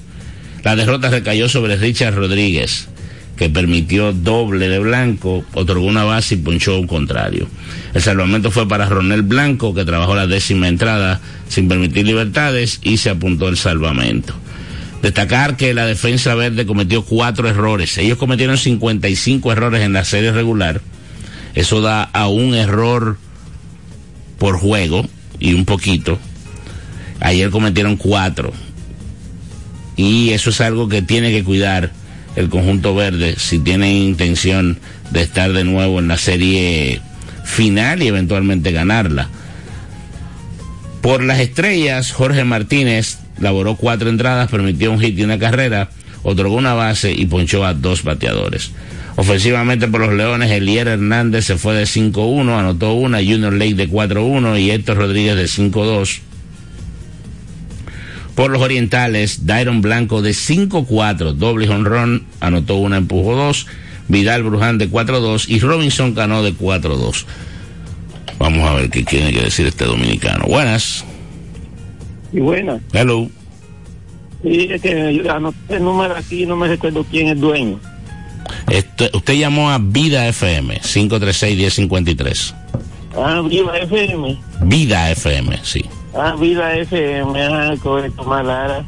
La 0.64 0.76
derrota 0.76 1.10
recayó 1.10 1.50
sobre 1.50 1.78
Richard 1.78 2.16
Rodríguez, 2.16 2.90
que 3.36 3.50
permitió 3.50 4.14
doble 4.14 4.70
de 4.70 4.80
blanco, 4.80 5.44
otorgó 5.54 5.86
una 5.86 6.04
base 6.04 6.36
y 6.36 6.38
ponchó 6.38 6.80
un 6.80 6.88
contrario. 6.88 7.48
El 7.94 8.02
salvamento 8.02 8.52
fue 8.52 8.68
para 8.68 8.88
Ronel 8.88 9.24
Blanco, 9.24 9.74
que 9.74 9.86
trabajó 9.86 10.16
la 10.16 10.28
décima 10.28 10.68
entrada 10.68 11.20
sin 11.48 11.68
permitir 11.68 12.06
libertades 12.06 12.80
y 12.84 12.98
se 12.98 13.10
apuntó 13.10 13.48
el 13.50 13.58
salvamento. 13.58 14.34
Destacar 15.02 15.58
que 15.58 15.74
la 15.74 15.86
defensa 15.86 16.34
verde 16.36 16.66
cometió 16.66 17.04
cuatro 17.04 17.50
errores. 17.50 17.98
Ellos 17.98 18.18
cometieron 18.18 18.58
55 18.58 19.52
errores 19.52 19.82
en 19.82 19.94
la 19.94 20.06
serie 20.06 20.32
regular. 20.32 20.82
Eso 21.56 21.82
da 21.82 22.04
a 22.04 22.28
un 22.28 22.56
error 22.56 23.18
por 24.38 24.58
juego 24.58 25.06
y 25.40 25.56
un 25.56 25.66
poquito. 25.66 26.20
Ayer 27.20 27.50
cometieron 27.50 27.98
cuatro. 27.98 28.54
Y 29.96 30.30
eso 30.30 30.52
es 30.52 30.62
algo 30.62 30.88
que 30.88 31.02
tiene 31.02 31.32
que 31.32 31.44
cuidar 31.44 31.92
el 32.36 32.50
conjunto 32.50 32.96
verde 32.96 33.36
si 33.38 33.60
tiene 33.60 33.94
intención 33.94 34.80
de 35.12 35.22
estar 35.22 35.54
de 35.54 35.64
nuevo 35.64 36.00
en 36.00 36.08
la 36.08 36.18
serie 36.18 37.02
final 37.44 38.02
y 38.02 38.08
eventualmente 38.08 38.72
ganarla. 38.72 39.30
Por 41.02 41.24
las 41.24 41.40
estrellas, 41.40 42.12
Jorge 42.12 42.44
Martínez 42.44 43.20
laboró 43.40 43.76
cuatro 43.76 44.10
entradas, 44.10 44.50
permitió 44.50 44.92
un 44.92 45.00
hit 45.00 45.18
y 45.20 45.24
una 45.24 45.38
carrera, 45.38 45.90
otorgó 46.24 46.56
una 46.56 46.74
base 46.74 47.12
y 47.12 47.26
ponchó 47.26 47.66
a 47.66 47.74
dos 47.74 48.04
bateadores. 48.04 48.72
Ofensivamente 49.16 49.88
por 49.88 50.02
los 50.02 50.14
Leones, 50.14 50.50
Elier 50.50 50.88
Hernández 50.88 51.46
se 51.46 51.58
fue 51.58 51.76
de 51.76 51.84
5-1, 51.84 52.58
anotó 52.58 52.94
una, 52.94 53.20
Junior 53.20 53.54
Lake 53.54 53.76
de 53.76 53.90
4-1 53.90 54.60
y 54.60 54.72
Héctor 54.72 54.98
Rodríguez 54.98 55.36
de 55.36 55.46
5-2. 55.46 56.20
Por 58.36 58.52
los 58.52 58.62
Orientales, 58.62 59.46
Dairon 59.46 59.82
Blanco 59.82 60.22
de 60.22 60.32
5-4, 60.32 61.34
doble 61.34 61.70
honrón, 61.70 62.26
anotó 62.40 62.78
una, 62.78 62.98
empujó 62.98 63.36
dos, 63.36 63.68
Vidal 64.08 64.44
Bruján 64.44 64.78
de 64.78 64.90
4-2 64.90 65.46
y 65.48 65.60
Robinson 65.60 66.14
Cano 66.14 66.42
de 66.42 66.54
4-2. 66.54 67.26
Vamos 68.40 68.68
a 68.68 68.74
ver 68.74 68.90
qué 68.90 69.04
tiene 69.04 69.32
que 69.32 69.42
decir 69.42 69.68
este 69.68 69.86
dominicano. 69.86 70.46
Buenas. 70.46 71.06
Y 72.32 72.40
buena. 72.40 72.80
Hello. 72.92 73.30
Sí, 74.42 74.68
es 74.70 74.82
que 74.82 75.16
yo 75.16 75.32
anoté 75.32 75.76
el 75.76 75.84
número 75.84 76.16
aquí 76.16 76.44
y 76.44 76.46
no 76.46 76.56
me 76.56 76.68
recuerdo 76.68 77.06
quién 77.10 77.30
es 77.30 77.40
dueño. 77.40 77.80
Este, 78.70 79.10
usted 79.14 79.36
llamó 79.36 79.70
a 79.70 79.78
Vida 79.78 80.28
FM, 80.28 80.82
536-1053. 80.82 82.54
Ah, 83.16 83.42
Viva 83.48 83.78
FM. 83.78 84.38
Vida 84.64 85.12
FM, 85.12 85.60
sí. 85.64 85.86
Ah, 86.16 86.36
Vida 86.40 86.76
FM. 86.78 87.42
Ah, 87.42 87.76
correcto, 87.82 88.24
Malara. 88.24 88.86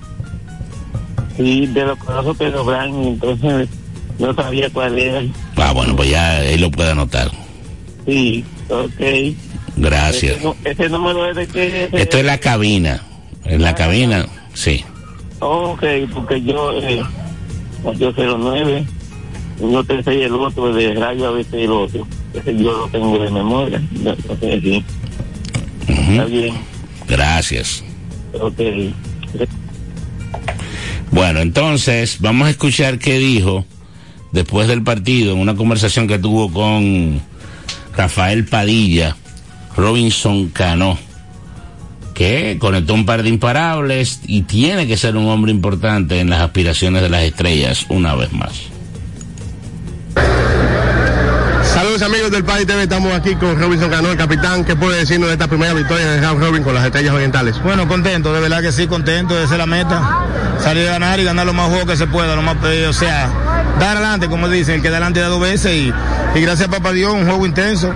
Sí, 1.35 1.65
de 1.67 1.85
los 1.85 1.97
conozco 1.99 2.33
Pedro 2.33 2.63
Blanco, 2.63 3.01
entonces 3.01 3.69
no 4.19 4.33
sabía 4.33 4.69
cuál 4.69 4.97
era. 4.97 5.21
Ah, 5.57 5.71
bueno, 5.73 5.95
pues 5.95 6.09
ya 6.09 6.43
él 6.43 6.61
lo 6.61 6.71
puede 6.71 6.91
anotar. 6.91 7.29
Sí, 8.05 8.45
ok. 8.69 9.35
Gracias. 9.77 10.37
Ese, 10.63 10.89
número 10.89 11.29
es 11.29 11.35
de 11.35 11.47
qué? 11.47 11.89
Esto 11.91 12.17
es 12.17 12.25
la 12.25 12.37
cabina. 12.37 13.01
En 13.43 13.61
la 13.61 13.75
cabina, 13.75 14.25
sí. 14.53 14.83
Ok, 15.39 15.83
porque 16.13 16.41
yo, 16.41 16.71
eh, 16.81 17.03
809, 17.83 18.85
uno 19.59 19.83
te 19.83 20.15
y 20.15 20.21
el 20.21 20.33
otro 20.33 20.73
de 20.73 20.93
radio 20.95 21.27
a 21.27 21.31
veces 21.31 21.53
el 21.53 21.71
otro. 21.71 22.07
Ese 22.33 22.55
yo 22.55 22.71
lo 22.71 22.87
tengo 22.87 23.19
de 23.19 23.29
memoria. 23.29 23.81
No, 23.91 24.15
sé. 24.39 24.83
Está 25.87 26.25
bien. 26.25 26.74
Gracias. 27.07 27.83
Bueno, 31.11 31.39
entonces 31.39 32.17
vamos 32.19 32.47
a 32.47 32.51
escuchar 32.51 32.99
qué 32.99 33.17
dijo 33.17 33.65
después 34.31 34.67
del 34.67 34.83
partido, 34.83 35.33
en 35.33 35.39
una 35.39 35.55
conversación 35.55 36.07
que 36.07 36.19
tuvo 36.19 36.51
con 36.51 37.21
Rafael 37.95 38.45
Padilla, 38.45 39.15
Robinson 39.77 40.49
Cano, 40.49 40.97
que 42.13 42.57
conectó 42.59 42.93
un 42.93 43.05
par 43.05 43.23
de 43.23 43.29
imparables 43.29 44.21
y 44.27 44.41
tiene 44.41 44.87
que 44.87 44.97
ser 44.97 45.15
un 45.15 45.27
hombre 45.27 45.51
importante 45.51 46.19
en 46.19 46.29
las 46.29 46.41
aspiraciones 46.41 47.01
de 47.01 47.09
las 47.09 47.23
estrellas 47.23 47.85
una 47.89 48.15
vez 48.15 48.31
más. 48.33 48.74
Amigos 52.01 52.29
del 52.29 52.43
Paddy 52.43 52.65
TV, 52.65 52.83
estamos 52.83 53.13
aquí 53.13 53.35
con 53.35 53.57
Robinson 53.57 53.89
Cano, 53.89 54.11
el 54.11 54.17
capitán. 54.17 54.65
¿Qué 54.65 54.75
puede 54.75 54.97
decirnos 54.99 55.29
de 55.29 55.33
esta 55.33 55.47
primera 55.47 55.73
victoria 55.73 56.05
de 56.05 56.19
Round 56.19 56.43
Robin 56.43 56.61
con 56.61 56.75
las 56.75 56.83
estrellas 56.83 57.13
orientales? 57.13 57.61
Bueno, 57.63 57.87
contento, 57.87 58.33
de 58.33 58.41
verdad 58.41 58.61
que 58.61 58.73
sí, 58.73 58.85
contento, 58.85 59.39
esa 59.39 59.53
es 59.53 59.57
la 59.57 59.65
meta. 59.65 60.25
Salir 60.59 60.89
a 60.89 60.91
ganar 60.91 61.21
y 61.21 61.23
ganar 61.23 61.45
lo 61.45 61.53
más 61.53 61.69
juegos 61.69 61.91
que 61.91 61.95
se 61.95 62.05
pueda, 62.07 62.35
lo 62.35 62.41
más, 62.41 62.57
eh, 62.65 62.87
o 62.87 62.91
sea, 62.91 63.29
dar 63.79 63.95
adelante, 63.95 64.27
como 64.27 64.49
dicen, 64.49 64.75
el 64.75 64.81
que 64.81 64.89
da 64.89 64.97
adelante 64.97 65.21
da 65.21 65.27
dos 65.29 65.39
veces 65.39 65.71
y, 65.71 65.93
gracias 66.41 66.67
papá 66.67 66.91
Dios, 66.91 67.13
un 67.13 67.23
juego 67.25 67.45
intenso. 67.45 67.93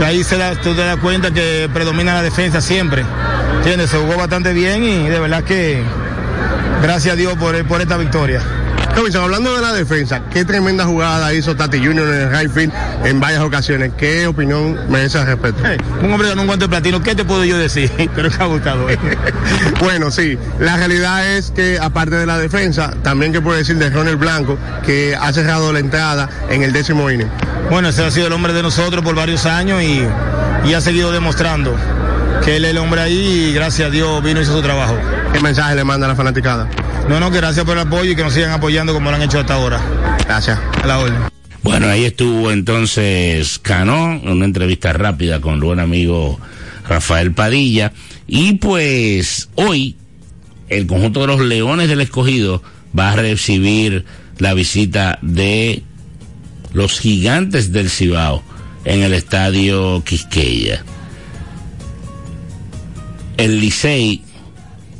Y 0.00 0.04
ahí 0.04 0.24
se 0.24 0.38
da, 0.38 0.54
tú 0.54 0.74
te 0.74 0.80
das 0.80 0.96
cuenta 0.96 1.30
que 1.30 1.68
predomina 1.70 2.14
la 2.14 2.22
defensa 2.22 2.62
siempre. 2.62 3.04
¿Entiendes? 3.58 3.90
Se 3.90 3.98
jugó 3.98 4.16
bastante 4.16 4.54
bien 4.54 4.82
y 4.82 5.06
de 5.06 5.20
verdad 5.20 5.44
que 5.44 5.82
gracias 6.82 7.12
a 7.12 7.16
Dios 7.16 7.34
por, 7.34 7.62
por 7.66 7.82
esta 7.82 7.98
victoria. 7.98 8.40
Robinson, 8.98 9.22
hablando 9.22 9.54
de 9.54 9.62
la 9.62 9.72
defensa, 9.72 10.22
qué 10.28 10.44
tremenda 10.44 10.84
jugada 10.84 11.32
hizo 11.32 11.54
Tati 11.54 11.78
Junior 11.78 12.08
en 12.08 12.20
el 12.20 12.30
right 12.36 12.50
field 12.50 12.72
en 13.04 13.20
varias 13.20 13.42
ocasiones. 13.42 13.92
¿Qué 13.96 14.26
opinión 14.26 14.76
merece 14.88 15.18
al 15.18 15.26
respecto? 15.26 15.62
Hey, 15.64 15.76
un 16.02 16.12
hombre 16.12 16.28
con 16.30 16.40
un 16.40 16.46
guante 16.48 16.64
de 16.64 16.68
platino, 16.68 17.00
¿qué 17.00 17.14
te 17.14 17.24
puedo 17.24 17.44
yo 17.44 17.56
decir? 17.56 17.92
Pero 18.16 18.28
que 18.28 18.42
ha 18.42 18.46
gustado. 18.46 18.88
bueno, 19.80 20.10
sí, 20.10 20.36
la 20.58 20.76
realidad 20.78 21.36
es 21.36 21.52
que 21.52 21.78
aparte 21.80 22.16
de 22.16 22.26
la 22.26 22.38
defensa, 22.38 22.92
también 23.04 23.32
que 23.32 23.40
puede 23.40 23.58
decir 23.58 23.76
de 23.76 23.88
Ronald 23.88 24.18
Blanco, 24.18 24.58
que 24.84 25.14
ha 25.14 25.32
cerrado 25.32 25.72
la 25.72 25.78
entrada 25.78 26.28
en 26.50 26.64
el 26.64 26.72
décimo 26.72 27.08
inning. 27.08 27.30
Bueno, 27.70 27.90
ese 27.90 28.04
ha 28.04 28.10
sido 28.10 28.26
el 28.26 28.32
hombre 28.32 28.52
de 28.52 28.64
nosotros 28.64 29.04
por 29.04 29.14
varios 29.14 29.46
años 29.46 29.80
y, 29.80 30.02
y 30.64 30.74
ha 30.74 30.80
seguido 30.80 31.12
demostrando 31.12 31.76
que 32.44 32.56
él 32.56 32.64
es 32.64 32.72
el 32.72 32.78
hombre 32.78 33.00
ahí 33.00 33.48
y 33.50 33.52
gracias 33.52 33.86
a 33.86 33.90
Dios 33.92 34.24
vino 34.24 34.40
y 34.40 34.42
hizo 34.42 34.54
su 34.54 34.62
trabajo. 34.62 34.96
¿Qué 35.32 35.40
mensaje 35.40 35.74
le 35.74 35.84
manda 35.84 36.06
a 36.06 36.10
la 36.10 36.16
fanaticada? 36.16 36.68
No, 37.08 37.20
no, 37.20 37.30
que 37.30 37.38
gracias 37.38 37.64
por 37.64 37.76
el 37.76 37.86
apoyo 37.86 38.10
y 38.10 38.16
que 38.16 38.22
nos 38.22 38.34
sigan 38.34 38.50
apoyando 38.50 38.92
como 38.92 39.10
lo 39.10 39.16
han 39.16 39.22
hecho 39.22 39.40
hasta 39.40 39.54
ahora. 39.54 39.80
Gracias. 40.24 40.58
A 40.82 40.86
la 40.86 40.98
orden. 40.98 41.18
Bueno, 41.62 41.88
ahí 41.88 42.04
estuvo 42.04 42.50
entonces 42.50 43.58
Cano, 43.58 44.20
en 44.22 44.28
una 44.28 44.44
entrevista 44.44 44.92
rápida 44.92 45.40
con 45.40 45.54
el 45.54 45.60
buen 45.60 45.80
amigo 45.80 46.38
Rafael 46.88 47.32
Padilla. 47.32 47.92
Y 48.26 48.54
pues 48.54 49.48
hoy 49.54 49.96
el 50.68 50.86
conjunto 50.86 51.20
de 51.20 51.26
los 51.26 51.40
Leones 51.40 51.88
del 51.88 52.00
Escogido 52.00 52.62
va 52.98 53.12
a 53.12 53.16
recibir 53.16 54.04
la 54.38 54.54
visita 54.54 55.18
de 55.22 55.82
los 56.72 57.00
gigantes 57.00 57.72
del 57.72 57.90
Cibao 57.90 58.42
en 58.84 59.02
el 59.02 59.14
estadio 59.14 60.02
Quisqueya. 60.04 60.84
El 63.36 63.60
Licey 63.60 64.22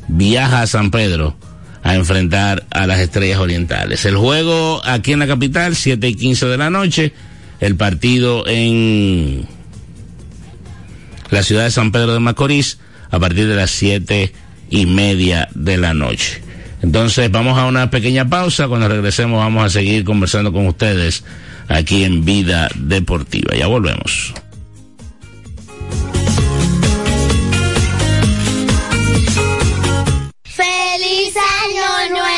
viaja 0.08 0.62
a 0.62 0.66
San 0.66 0.90
Pedro 0.90 1.36
a 1.82 1.94
enfrentar 1.94 2.64
a 2.70 2.86
las 2.86 3.00
estrellas 3.00 3.38
orientales. 3.38 4.04
El 4.04 4.16
juego 4.16 4.82
aquí 4.84 5.12
en 5.12 5.20
la 5.20 5.26
capital, 5.26 5.76
7 5.76 6.08
y 6.08 6.14
15 6.14 6.46
de 6.46 6.58
la 6.58 6.70
noche. 6.70 7.12
El 7.60 7.76
partido 7.76 8.46
en 8.46 9.46
la 11.30 11.42
ciudad 11.42 11.64
de 11.64 11.70
San 11.70 11.92
Pedro 11.92 12.14
de 12.14 12.20
Macorís 12.20 12.78
a 13.10 13.18
partir 13.18 13.48
de 13.48 13.56
las 13.56 13.70
7 13.70 14.32
y 14.70 14.86
media 14.86 15.48
de 15.54 15.76
la 15.76 15.94
noche. 15.94 16.42
Entonces 16.82 17.30
vamos 17.30 17.58
a 17.58 17.66
una 17.66 17.90
pequeña 17.90 18.28
pausa. 18.28 18.68
Cuando 18.68 18.88
regresemos 18.88 19.38
vamos 19.38 19.64
a 19.64 19.70
seguir 19.70 20.04
conversando 20.04 20.52
con 20.52 20.66
ustedes 20.66 21.24
aquí 21.68 22.04
en 22.04 22.24
Vida 22.24 22.68
Deportiva. 22.76 23.56
Ya 23.56 23.66
volvemos. 23.66 24.34
¡Feliz 31.30 31.44
Año 31.62 32.08
Nuevo! 32.10 32.37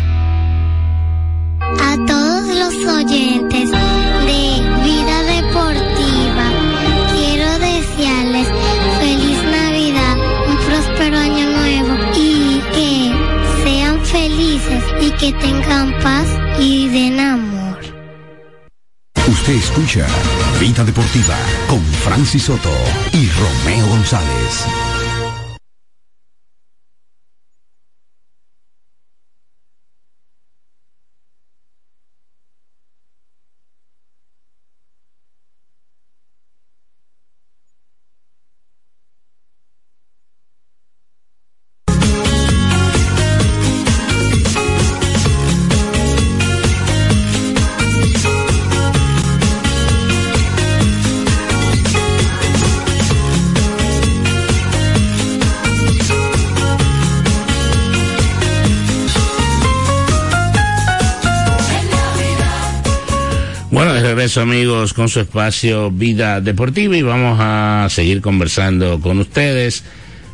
A 1.79 1.97
todos 2.05 2.47
los 2.47 2.75
oyentes 2.95 3.71
de 3.71 4.43
Vida 4.83 5.23
Deportiva, 5.23 6.47
quiero 7.13 7.59
desearles 7.59 8.47
feliz 8.99 9.37
Navidad, 9.51 10.17
un 10.49 10.57
próspero 10.57 11.17
año 11.17 11.49
nuevo 11.49 11.95
y 12.15 12.61
que 12.73 13.11
sean 13.63 13.99
felices 14.05 14.83
y 15.01 15.11
que 15.11 15.33
tengan 15.33 15.91
paz 16.01 16.27
y 16.59 16.87
den 16.89 17.19
amor. 17.19 17.79
Usted 19.27 19.53
escucha 19.53 20.05
Vida 20.59 20.83
Deportiva 20.83 21.37
con 21.67 21.83
Francis 21.83 22.43
Soto 22.43 22.71
y 23.13 23.29
Romeo 23.29 23.87
González. 23.87 25.00
Amigos 64.37 64.93
con 64.93 65.09
su 65.09 65.19
espacio 65.19 65.91
Vida 65.91 66.41
Deportiva 66.41 66.95
y 66.95 67.01
vamos 67.01 67.37
a 67.41 67.87
seguir 67.89 68.21
conversando 68.21 68.99
con 68.99 69.19
ustedes. 69.19 69.83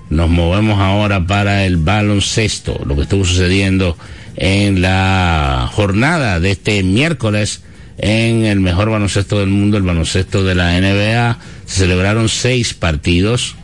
Nos 0.09 0.29
movemos 0.29 0.79
ahora 0.79 1.25
para 1.25 1.65
el 1.65 1.77
baloncesto, 1.77 2.81
lo 2.85 2.95
que 2.95 3.03
estuvo 3.03 3.25
sucediendo 3.25 3.97
en 4.35 4.81
la 4.81 5.69
jornada 5.71 6.39
de 6.39 6.51
este 6.51 6.83
miércoles 6.83 7.63
en 7.97 8.45
el 8.45 8.59
mejor 8.59 8.89
baloncesto 8.89 9.39
del 9.39 9.49
mundo, 9.49 9.77
el 9.77 9.83
baloncesto 9.83 10.43
de 10.43 10.55
la 10.55 10.79
NBA. 10.79 11.39
Se 11.65 11.79
celebraron 11.79 12.29
seis 12.29 12.73
partidos 12.73 13.55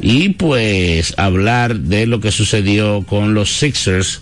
y 0.00 0.30
pues 0.30 1.14
hablar 1.16 1.76
de 1.76 2.06
lo 2.06 2.20
que 2.20 2.30
sucedió 2.30 3.04
con 3.06 3.34
los 3.34 3.58
Sixers 3.58 4.20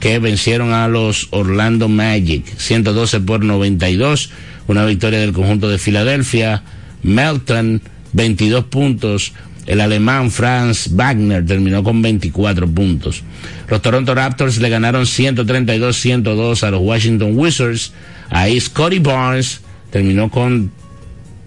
que 0.00 0.18
vencieron 0.18 0.72
a 0.72 0.88
los 0.88 1.28
Orlando 1.30 1.88
Magic 1.88 2.44
112 2.58 3.20
por 3.20 3.44
92, 3.44 4.30
una 4.66 4.84
victoria 4.84 5.20
del 5.20 5.32
conjunto 5.32 5.68
de 5.68 5.78
Filadelfia, 5.78 6.62
Melton 7.02 7.80
22 8.12 8.64
puntos, 8.64 9.32
El 9.66 9.80
alemán 9.80 10.30
Franz 10.30 10.90
Wagner 10.92 11.44
terminó 11.44 11.82
con 11.82 12.00
24 12.00 12.68
puntos. 12.68 13.24
Los 13.68 13.82
Toronto 13.82 14.14
Raptors 14.14 14.58
le 14.58 14.68
ganaron 14.68 15.02
132-102 15.02 16.62
a 16.62 16.70
los 16.70 16.80
Washington 16.82 17.36
Wizards. 17.36 17.92
Ahí 18.30 18.60
Scotty 18.60 19.00
Barnes 19.00 19.60
terminó 19.90 20.30
con 20.30 20.70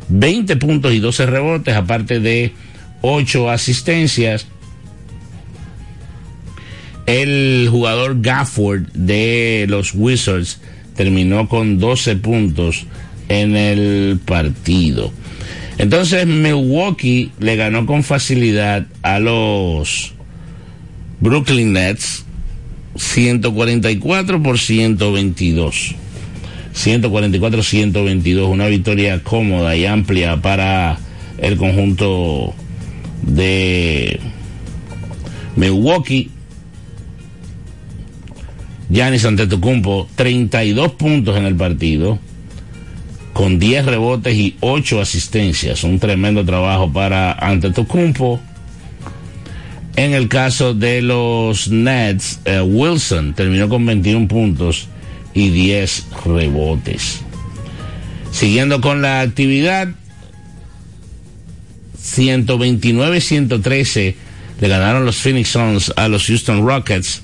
20 0.10 0.58
puntos 0.58 0.94
y 0.94 1.00
12 1.00 1.26
rebotes, 1.28 1.76
aparte 1.76 2.20
de 2.20 2.52
8 3.02 3.50
asistencias. 3.50 4.48
El 7.06 7.70
jugador 7.72 8.22
Gafford 8.22 8.92
de 8.94 9.66
los 9.70 9.94
Wizards 9.96 10.60
terminó 10.96 11.48
con 11.48 11.80
12 11.80 12.18
puntos 12.18 12.86
en 13.30 13.56
el 13.56 14.20
partido. 14.26 15.12
Entonces 15.78 16.28
Milwaukee 16.28 17.32
le 17.40 17.56
ganó 17.56 17.86
con 17.86 18.04
facilidad 18.04 18.86
a 19.02 19.20
los 19.20 20.14
Brooklyn 21.22 21.72
Nets 21.74 22.26
144 22.98 24.44
por 24.44 24.60
122. 24.60 25.96
144-122, 26.76 28.48
una 28.48 28.68
victoria 28.68 29.24
cómoda 29.24 29.76
y 29.76 29.86
amplia 29.86 30.38
para 30.38 30.98
el 31.38 31.58
conjunto 31.58 32.54
de 33.22 34.20
Milwaukee. 35.56 36.30
Giannis 38.90 39.26
Antetokounmpo, 39.26 40.10
32 40.16 40.94
puntos 40.94 41.38
en 41.38 41.46
el 41.46 41.56
partido, 41.56 42.18
con 43.40 43.58
10 43.58 43.86
rebotes 43.86 44.36
y 44.36 44.58
8 44.60 45.00
asistencias. 45.00 45.86
Un 45.86 45.98
tremendo 45.98 46.44
trabajo 46.44 46.92
para 46.92 47.32
Antetokounmpo. 47.32 48.38
En 49.96 50.14
el 50.14 50.28
caso 50.28 50.74
de 50.74 51.02
los 51.02 51.70
Nets, 51.70 52.42
eh, 52.44 52.60
Wilson 52.60 53.34
terminó 53.36 53.70
con 53.70 53.86
21 53.86 54.28
puntos 54.28 54.90
y 55.34 55.52
10 55.52 56.08
rebotes. 56.26 57.22
Siguiendo 58.30 58.82
con 58.82 59.02
la 59.02 59.22
actividad, 59.22 59.88
129-113 61.98 64.16
le 64.60 64.68
ganaron 64.68 65.06
los 65.06 65.16
Phoenix 65.16 65.48
Suns 65.48 65.94
a 65.96 66.10
los 66.10 66.26
Houston 66.26 66.68
Rockets. 66.68 67.22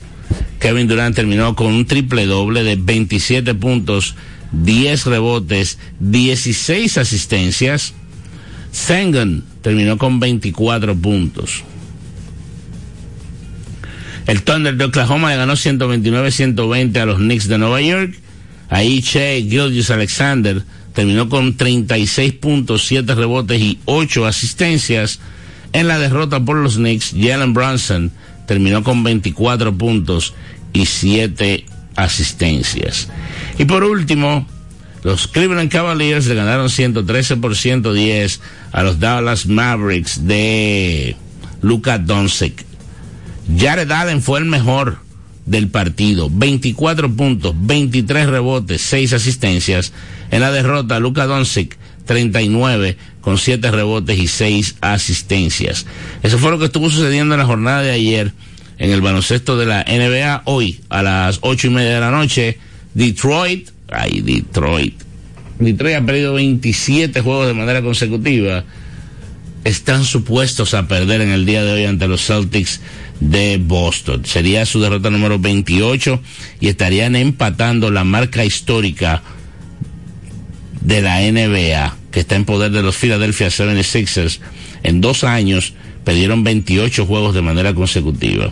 Kevin 0.62 0.88
Durant 0.88 1.14
terminó 1.14 1.58
con 1.58 1.74
un 1.74 1.86
triple 1.86 2.26
doble 2.26 2.64
de 2.64 2.78
27 2.78 3.54
puntos, 3.56 4.16
10 4.64 5.06
rebotes, 5.06 5.78
16 6.00 6.98
asistencias. 6.98 7.94
Sengun 8.72 9.44
terminó 9.62 9.98
con 9.98 10.20
24 10.20 10.96
puntos. 10.96 11.64
El 14.28 14.42
Thunder 14.42 14.76
de 14.76 14.86
Oklahoma 14.86 15.30
le 15.30 15.38
ganó 15.38 15.54
129-120 15.54 16.98
a 16.98 17.06
los 17.06 17.18
Knicks 17.18 17.48
de 17.48 17.58
Nueva 17.58 17.82
York. 17.82 18.16
Ahí 18.70 19.02
Che 19.02 19.46
Gilgis 19.48 19.92
Alexander 19.92 20.64
terminó 20.94 21.30
con 21.30 21.56
36 21.56 22.34
puntos, 22.34 22.88
7 22.88 23.14
rebotes 23.14 23.62
y 23.62 23.80
8 23.86 24.26
asistencias. 24.26 25.20
En 25.74 25.88
la 25.88 26.00
derrota 26.00 26.44
por 26.44 26.58
los 26.58 26.78
Knicks, 26.78 27.14
Jalen 27.16 27.54
Brunson 27.54 28.12
terminó 28.48 28.84
con 28.84 29.04
24 29.04 29.78
puntos 29.78 30.34
y 30.74 30.86
7 30.86 31.66
asistencias. 31.96 33.10
Y 33.58 33.66
por 33.66 33.84
último, 33.84 34.48
los 35.04 35.28
Cleveland 35.28 35.70
Cavaliers 35.70 36.26
le 36.28 36.36
ganaron 36.36 36.70
113 36.70 37.38
por 37.38 37.56
110 37.56 38.42
a 38.72 38.84
los 38.84 39.00
Dallas 39.00 39.46
Mavericks 39.46 40.26
de 40.26 41.16
Luka 41.62 41.98
Doncic. 41.98 42.66
Jared 43.58 43.92
Allen 43.92 44.22
fue 44.22 44.40
el 44.40 44.46
mejor 44.46 44.98
del 45.46 45.70
partido. 45.70 46.30
24 46.32 47.14
puntos, 47.16 47.54
23 47.56 48.28
rebotes, 48.28 48.82
6 48.82 49.14
asistencias. 49.14 49.94
En 50.32 50.42
la 50.42 50.52
derrota, 50.52 51.00
Luka 51.00 51.26
Doncic, 51.28 51.78
39 52.06 52.98
con 53.22 53.38
7 53.38 53.72
rebotes 53.72 54.20
y 54.20 54.28
6 54.28 54.78
asistencias. 54.82 55.86
Eso 56.24 56.38
fue 56.38 56.52
lo 56.52 56.60
que 56.60 56.66
estuvo 56.66 56.90
sucediendo 56.90 57.36
en 57.36 57.40
la 57.40 57.46
jornada 57.46 57.82
de 57.82 57.92
ayer 57.92 58.34
en 58.78 58.92
el 58.92 59.02
baloncesto 59.02 59.58
de 59.58 59.66
la 59.66 59.84
NBA. 59.84 60.44
Hoy, 60.46 60.82
a 60.90 61.04
las 61.04 61.40
8 61.42 61.68
y 61.68 61.70
media 61.70 61.96
de 61.96 62.00
la 62.00 62.12
noche, 62.12 62.58
Detroit, 62.94 63.70
ay, 63.92 64.22
Detroit. 64.22 65.02
Detroit 65.60 65.96
ha 65.96 66.06
perdido 66.06 66.34
27 66.34 67.22
juegos 67.22 67.48
de 67.48 67.54
manera 67.54 67.82
consecutiva. 67.82 68.64
Están 69.64 70.04
supuestos 70.04 70.74
a 70.74 70.88
perder 70.88 71.22
en 71.22 71.30
el 71.30 71.46
día 71.46 71.64
de 71.64 71.74
hoy 71.74 71.86
ante 71.86 72.08
los 72.08 72.26
Celtics 72.26 72.82
de 73.20 73.58
Boston. 73.58 74.26
Sería 74.26 74.66
su 74.66 74.80
derrota 74.80 75.10
número 75.10 75.40
28 75.40 76.22
y 76.60 76.68
estarían 76.68 77.16
empatando 77.16 77.90
la 77.90 78.04
marca 78.04 78.46
histórica 78.46 79.24
de 80.82 81.02
la 81.02 81.20
NBA 81.20 81.98
que 82.12 82.22
está 82.22 82.36
en 82.36 82.46
poder 82.46 82.72
de 82.72 82.82
los 82.82 82.96
Philadelphia 82.96 83.48
76ers. 83.48 84.40
En 84.84 85.02
dos 85.02 85.24
años 85.24 85.74
perdieron 86.06 86.46
28 86.46 87.06
juegos 87.06 87.36
de 87.36 87.42
manera 87.42 87.74
consecutiva. 87.74 88.52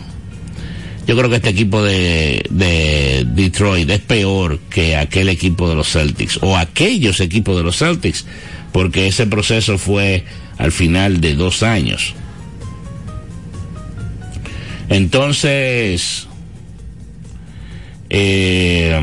Yo 1.06 1.16
creo 1.16 1.28
que 1.28 1.36
este 1.36 1.50
equipo 1.50 1.82
de, 1.82 2.46
de 2.50 3.26
Detroit 3.26 3.90
es 3.90 4.00
peor 4.00 4.58
que 4.70 4.96
aquel 4.96 5.28
equipo 5.28 5.68
de 5.68 5.74
los 5.74 5.90
Celtics 5.92 6.38
o 6.40 6.56
aquellos 6.56 7.20
equipos 7.20 7.56
de 7.56 7.62
los 7.62 7.76
Celtics 7.76 8.24
porque 8.72 9.06
ese 9.06 9.26
proceso 9.26 9.78
fue 9.78 10.24
al 10.58 10.72
final 10.72 11.20
de 11.20 11.34
dos 11.34 11.62
años. 11.62 12.14
Entonces, 14.88 16.26
eh, 18.10 19.00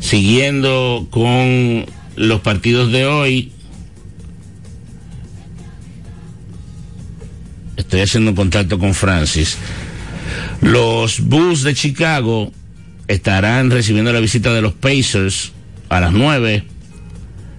siguiendo 0.00 1.08
con 1.10 1.86
los 2.16 2.40
partidos 2.40 2.90
de 2.90 3.04
hoy, 3.06 3.52
estoy 7.76 8.00
haciendo 8.00 8.34
contacto 8.34 8.78
con 8.78 8.94
Francis. 8.94 9.58
Los 10.60 11.20
Bulls 11.20 11.62
de 11.62 11.74
Chicago 11.74 12.52
estarán 13.08 13.70
recibiendo 13.70 14.12
la 14.12 14.20
visita 14.20 14.52
de 14.52 14.62
los 14.62 14.72
Pacers 14.72 15.52
a 15.88 16.00
las 16.00 16.12
9. 16.12 16.64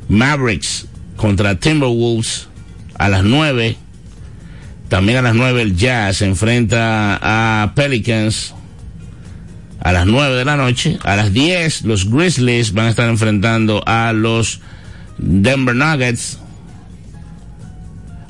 Mavericks 0.07 0.87
contra 1.15 1.59
Timberwolves 1.59 2.47
a 2.97 3.09
las 3.09 3.23
9. 3.23 3.77
También 4.89 5.17
a 5.17 5.21
las 5.21 5.35
9 5.35 5.61
el 5.61 5.75
Jazz 5.75 6.17
se 6.17 6.25
enfrenta 6.25 7.19
a 7.21 7.73
Pelicans 7.75 8.53
a 9.79 9.91
las 9.91 10.05
9 10.05 10.35
de 10.35 10.45
la 10.45 10.57
noche. 10.57 10.97
A 11.03 11.15
las 11.15 11.33
10 11.33 11.83
los 11.83 12.09
Grizzlies 12.09 12.73
van 12.73 12.87
a 12.87 12.89
estar 12.89 13.09
enfrentando 13.09 13.83
a 13.85 14.13
los 14.13 14.61
Denver 15.17 15.75
Nuggets. 15.75 16.39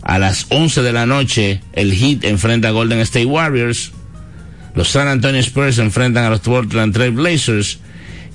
A 0.02 0.20
las 0.20 0.46
11 0.50 0.82
de 0.82 0.94
la 0.94 1.06
noche 1.06 1.62
el 1.74 1.94
Heat 1.94 2.24
enfrenta 2.26 2.68
a 2.68 2.72
Golden 2.72 3.00
State 3.00 3.26
Warriors. 3.26 3.92
Los 4.76 4.90
San 4.90 5.08
Antonio 5.08 5.40
Spurs 5.40 5.80
enfrentan 5.80 6.26
a 6.26 6.30
los 6.30 6.42
Portland 6.42 6.94
Trail 6.94 7.12
Blazers. 7.12 7.80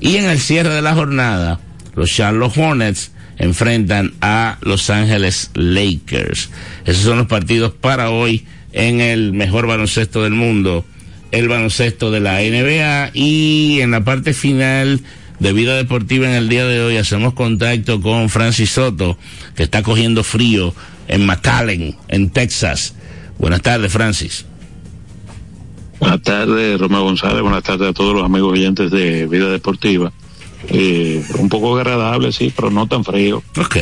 Y 0.00 0.16
en 0.16 0.24
el 0.24 0.40
cierre 0.40 0.70
de 0.70 0.82
la 0.82 0.94
jornada, 0.94 1.60
los 1.94 2.10
Charlotte 2.10 2.56
Hornets 2.56 3.12
enfrentan 3.38 4.14
a 4.20 4.58
Los 4.62 4.88
Ángeles 4.90 5.50
Lakers. 5.54 6.50
Esos 6.86 7.04
son 7.04 7.18
los 7.18 7.26
partidos 7.26 7.72
para 7.72 8.10
hoy 8.10 8.46
en 8.72 9.00
el 9.00 9.32
mejor 9.32 9.66
baloncesto 9.66 10.22
del 10.22 10.32
mundo, 10.32 10.86
el 11.30 11.48
baloncesto 11.48 12.10
de 12.10 12.20
la 12.20 12.40
NBA. 12.40 13.10
Y 13.12 13.80
en 13.82 13.90
la 13.90 14.04
parte 14.04 14.32
final 14.32 15.00
de 15.38 15.52
vida 15.52 15.76
deportiva 15.76 16.26
en 16.26 16.34
el 16.34 16.48
día 16.48 16.66
de 16.66 16.80
hoy 16.80 16.96
hacemos 16.96 17.34
contacto 17.34 18.00
con 18.00 18.30
Francis 18.30 18.70
Soto, 18.70 19.18
que 19.54 19.62
está 19.62 19.82
cogiendo 19.82 20.24
frío 20.24 20.74
en 21.08 21.26
McAllen, 21.26 21.96
en 22.08 22.30
Texas. 22.30 22.94
Buenas 23.38 23.62
tardes, 23.62 23.92
Francis. 23.92 24.46
Buenas 26.00 26.22
tardes, 26.22 26.80
Romeo 26.80 27.04
González. 27.04 27.42
Buenas 27.42 27.62
tardes 27.62 27.90
a 27.90 27.92
todos 27.92 28.14
los 28.14 28.24
amigos 28.24 28.54
oyentes 28.54 28.90
de 28.90 29.26
Vida 29.26 29.50
Deportiva. 29.50 30.10
Eh, 30.68 31.22
un 31.38 31.50
poco 31.50 31.76
agradable, 31.76 32.32
sí, 32.32 32.50
pero 32.54 32.70
no 32.70 32.86
tan 32.86 33.04
frío. 33.04 33.42
Ok. 33.58 33.76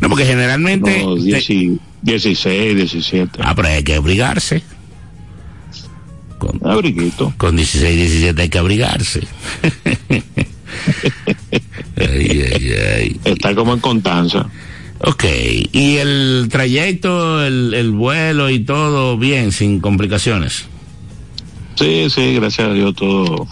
No, 0.00 0.10
porque 0.10 0.26
generalmente. 0.26 1.02
No, 1.04 1.16
16, 1.16 2.76
17. 2.76 3.40
Ah, 3.42 3.54
pero 3.54 3.68
hay 3.68 3.82
que 3.82 3.94
abrigarse. 3.94 4.62
Con, 6.38 6.60
Abriguito. 6.62 7.32
Con 7.38 7.56
16, 7.56 7.96
17 7.96 8.42
hay 8.42 8.48
que 8.50 8.58
abrigarse. 8.58 9.20
ay, 11.96 12.44
ay, 12.52 12.72
ay. 12.98 13.20
Está 13.24 13.54
como 13.54 13.72
en 13.72 13.80
Contanza. 13.80 14.46
Ok, 15.00 15.24
y 15.72 15.96
el 15.96 16.48
trayecto, 16.50 17.42
el, 17.44 17.72
el 17.72 17.90
vuelo 17.92 18.50
y 18.50 18.60
todo 18.60 19.16
bien, 19.16 19.52
sin 19.52 19.80
complicaciones. 19.80 20.66
Sí, 21.74 22.08
sí, 22.10 22.34
gracias 22.34 22.68
a 22.68 22.72
Dios 22.72 22.94
todo 22.94 23.48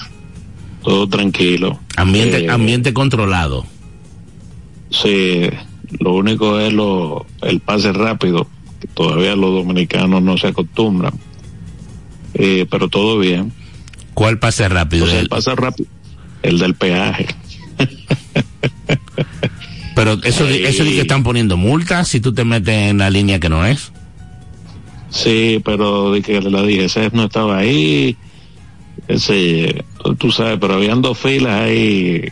todo 0.83 1.09
tranquilo. 1.09 1.79
Ambiente, 1.97 2.45
eh, 2.45 2.51
ambiente 2.51 2.93
controlado. 2.93 3.65
Sí, 4.91 5.49
lo 6.01 6.15
único 6.15 6.59
es 6.61 6.73
lo, 6.73 7.25
el 7.43 7.61
pase 7.61 7.93
rápido, 7.93 8.49
que 8.81 8.89
todavía 8.89 9.37
los 9.37 9.55
dominicanos 9.55 10.23
no 10.23 10.37
se 10.37 10.49
acostumbran. 10.49 11.15
Eh, 12.35 12.67
pero 12.71 12.89
todo 12.89 13.19
bien. 13.19 13.53
¿Cuál 14.15 14.39
pase 14.39 14.69
rápido? 14.69 15.07
Sea, 15.07 15.21
el 15.21 15.29
pase 15.29 15.55
rápido, 15.55 15.89
el 16.43 16.59
del 16.59 16.75
peaje. 16.75 17.27
Pero 19.95 20.15
eso, 20.25 20.49
eso 20.49 20.85
de 20.85 20.91
que 20.91 21.01
están 21.03 21.23
poniendo 21.23 21.59
multas 21.59 22.09
si 22.09 22.19
tú 22.21 22.33
te 22.33 22.45
metes 22.45 22.91
en 22.91 22.99
la 22.99 23.11
línea 23.11 23.39
que 23.41 23.51
no 23.51 23.67
es. 23.67 23.93
Sí, 25.13 25.61
pero 25.65 26.11
de 26.13 26.23
que 26.23 26.41
la 26.41 26.63
DGC 26.63 27.13
no 27.13 27.25
estaba 27.25 27.59
ahí, 27.59 28.17
ese, 29.09 29.85
tú 30.19 30.31
sabes, 30.33 30.59
pero 30.61 30.75
habían 30.75 31.03
dos 31.03 31.19
filas 31.19 31.53
ahí 31.61 32.25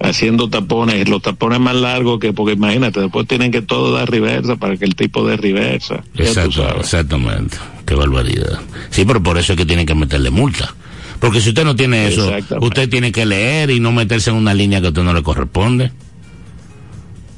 haciendo 0.00 0.48
tapones, 0.48 1.08
los 1.08 1.20
tapones 1.20 1.60
más 1.60 1.74
largos 1.74 2.18
que, 2.18 2.32
porque 2.32 2.54
imagínate, 2.54 3.00
después 3.00 3.26
tienen 3.26 3.50
que 3.50 3.62
todo 3.62 3.92
dar 3.92 4.10
reversa 4.10 4.56
para 4.56 4.76
que 4.76 4.84
el 4.84 4.94
tipo 4.94 5.26
de 5.26 5.36
reversa. 5.36 6.02
Exacto, 6.16 6.66
exactamente. 6.80 7.56
Qué 7.84 7.94
barbaridad. 7.94 8.60
Sí, 8.90 9.04
pero 9.04 9.22
por 9.22 9.38
eso 9.38 9.52
es 9.52 9.58
que 9.58 9.66
tienen 9.66 9.86
que 9.86 9.94
meterle 9.94 10.30
multa. 10.30 10.74
Porque 11.20 11.40
si 11.40 11.48
usted 11.48 11.64
no 11.64 11.74
tiene 11.74 12.06
eso, 12.08 12.30
usted 12.60 12.88
tiene 12.88 13.10
que 13.12 13.26
leer 13.26 13.70
y 13.70 13.80
no 13.80 13.90
meterse 13.92 14.30
en 14.30 14.36
una 14.36 14.54
línea 14.54 14.80
que 14.80 14.86
a 14.86 14.90
usted 14.90 15.02
no 15.02 15.12
le 15.12 15.22
corresponde. 15.22 15.90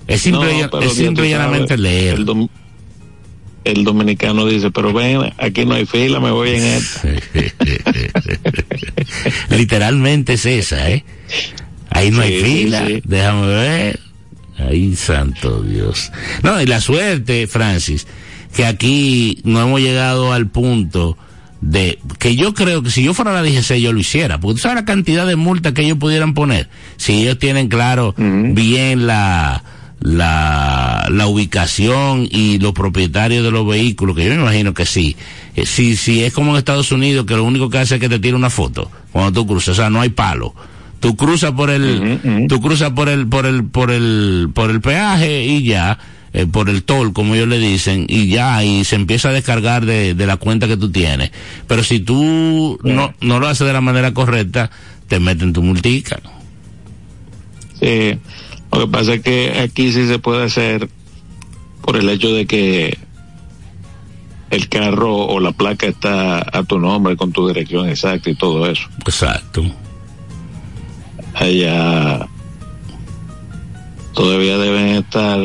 Es 0.06 0.20
simple, 0.22 0.68
No, 0.70 0.80
es 0.80 0.92
simple 0.92 1.30
llanamente 1.30 1.78
leer. 1.78 2.16
El, 2.16 2.26
dom- 2.26 2.48
el 3.64 3.84
dominicano 3.84 4.46
dice, 4.46 4.70
pero 4.70 4.92
ven, 4.92 5.32
aquí 5.38 5.64
no 5.66 5.74
hay 5.74 5.86
fila, 5.86 6.20
me 6.20 6.30
voy 6.30 6.50
en 6.50 6.62
esta. 6.64 7.08
Literalmente 9.56 10.34
es 10.34 10.46
esa, 10.46 10.90
¿eh? 10.90 11.04
Ahí 11.90 12.11
no 12.11 12.22
hay 12.22 12.42
fila. 12.42 12.86
sí. 12.86 13.02
Déjame 13.04 13.46
ver. 13.46 14.00
Ahí, 14.58 14.94
santo 14.94 15.62
Dios. 15.62 16.12
No, 16.42 16.61
y 16.61 16.66
la 16.66 16.80
suerte, 16.80 17.46
Francis, 17.46 18.06
que 18.54 18.66
aquí 18.66 19.40
no 19.44 19.62
hemos 19.62 19.80
llegado 19.80 20.32
al 20.32 20.48
punto 20.48 21.16
de 21.61 21.98
que 22.18 22.36
yo 22.36 22.54
creo 22.54 22.82
que 22.82 22.90
si 22.90 23.02
yo 23.02 23.12
fuera 23.12 23.32
la 23.32 23.42
DGC 23.42 23.76
yo 23.76 23.92
lo 23.92 24.00
hiciera, 24.00 24.38
porque 24.40 24.56
tú 24.56 24.62
sabes 24.62 24.76
la 24.76 24.84
cantidad 24.84 25.26
de 25.26 25.36
multas 25.36 25.72
que 25.72 25.82
ellos 25.82 25.98
pudieran 25.98 26.34
poner, 26.34 26.68
si 26.96 27.22
ellos 27.22 27.38
tienen 27.38 27.68
claro 27.68 28.14
bien 28.16 29.06
la, 29.06 29.62
la, 30.01 31.07
la 31.11 31.26
ubicación 31.26 32.26
y 32.30 32.59
los 32.59 32.72
propietarios 32.72 33.44
de 33.44 33.51
los 33.51 33.66
vehículos, 33.66 34.16
que 34.16 34.24
yo 34.24 34.30
me 34.30 34.40
imagino 34.42 34.72
que 34.74 34.86
sí. 34.86 35.16
Eh, 35.57 35.66
Si, 35.66 35.96
si 35.96 36.24
es 36.24 36.32
como 36.32 36.53
en 36.53 36.57
Estados 36.59 36.90
Unidos, 36.92 37.26
que 37.26 37.34
lo 37.34 37.44
único 37.44 37.68
que 37.68 37.78
hace 37.78 37.96
es 37.96 38.01
que 38.01 38.09
te 38.09 38.18
tira 38.18 38.36
una 38.36 38.51
foto 38.51 38.90
cuando 39.12 39.32
tú 39.32 39.46
cruzas, 39.46 39.70
o 39.70 39.74
sea, 39.74 39.90
no 39.90 40.01
hay 40.01 40.09
palo. 40.11 40.55
Tú 41.01 41.16
cruzas 41.16 41.53
por 41.53 41.70
el, 41.70 42.46
tú 42.48 42.61
cruzas 42.61 42.90
por 42.90 43.09
el, 43.09 43.26
por 43.26 43.46
el, 43.46 43.64
por 43.64 43.90
el, 43.90 44.51
por 44.53 44.70
el 44.70 44.82
peaje 44.82 45.46
y 45.46 45.62
ya, 45.62 45.98
eh, 46.34 46.44
por 46.44 46.68
el 46.68 46.82
toll, 46.82 47.14
como 47.14 47.34
ellos 47.34 47.48
le 47.48 47.59
dicen, 47.59 48.05
y 48.07 48.28
ya, 48.28 48.62
y 48.62 48.84
se 48.84 48.96
empieza 48.96 49.30
a 49.30 49.32
descargar 49.32 49.86
de, 49.86 50.12
de 50.14 50.26
la 50.26 50.36
cuenta 50.36 50.68
que 50.68 50.76
tú 50.76 50.90
tienes. 50.90 51.30
Pero 51.66 51.82
si 51.84 52.01
tú 52.01 52.78
no, 52.84 53.14
no 53.22 53.40
lo 53.40 53.48
haces 53.48 53.66
de 53.66 53.72
la 53.72 53.80
manera 53.80 54.12
correcta, 54.12 54.70
te 55.09 55.18
meten 55.20 55.55
tu 55.55 55.62
multica. 55.62 56.20
Sí, 57.80 58.18
lo 58.72 58.80
que 58.86 58.86
pasa 58.92 59.14
es 59.14 59.20
que 59.22 59.58
aquí 59.60 59.92
sí 59.92 60.06
se 60.06 60.18
puede 60.18 60.44
hacer 60.44 60.88
por 61.82 61.96
el 61.96 62.08
hecho 62.08 62.32
de 62.32 62.46
que 62.46 62.98
el 64.50 64.68
carro 64.68 65.14
o 65.16 65.40
la 65.40 65.52
placa 65.52 65.86
está 65.86 66.38
a 66.56 66.62
tu 66.64 66.78
nombre 66.78 67.16
con 67.16 67.32
tu 67.32 67.46
dirección 67.48 67.88
exacta 67.88 68.30
y 68.30 68.34
todo 68.34 68.66
eso. 68.70 68.88
Exacto. 69.00 69.62
Allá 71.34 72.26
todavía 74.14 74.58
deben 74.58 74.88
estar 74.96 75.38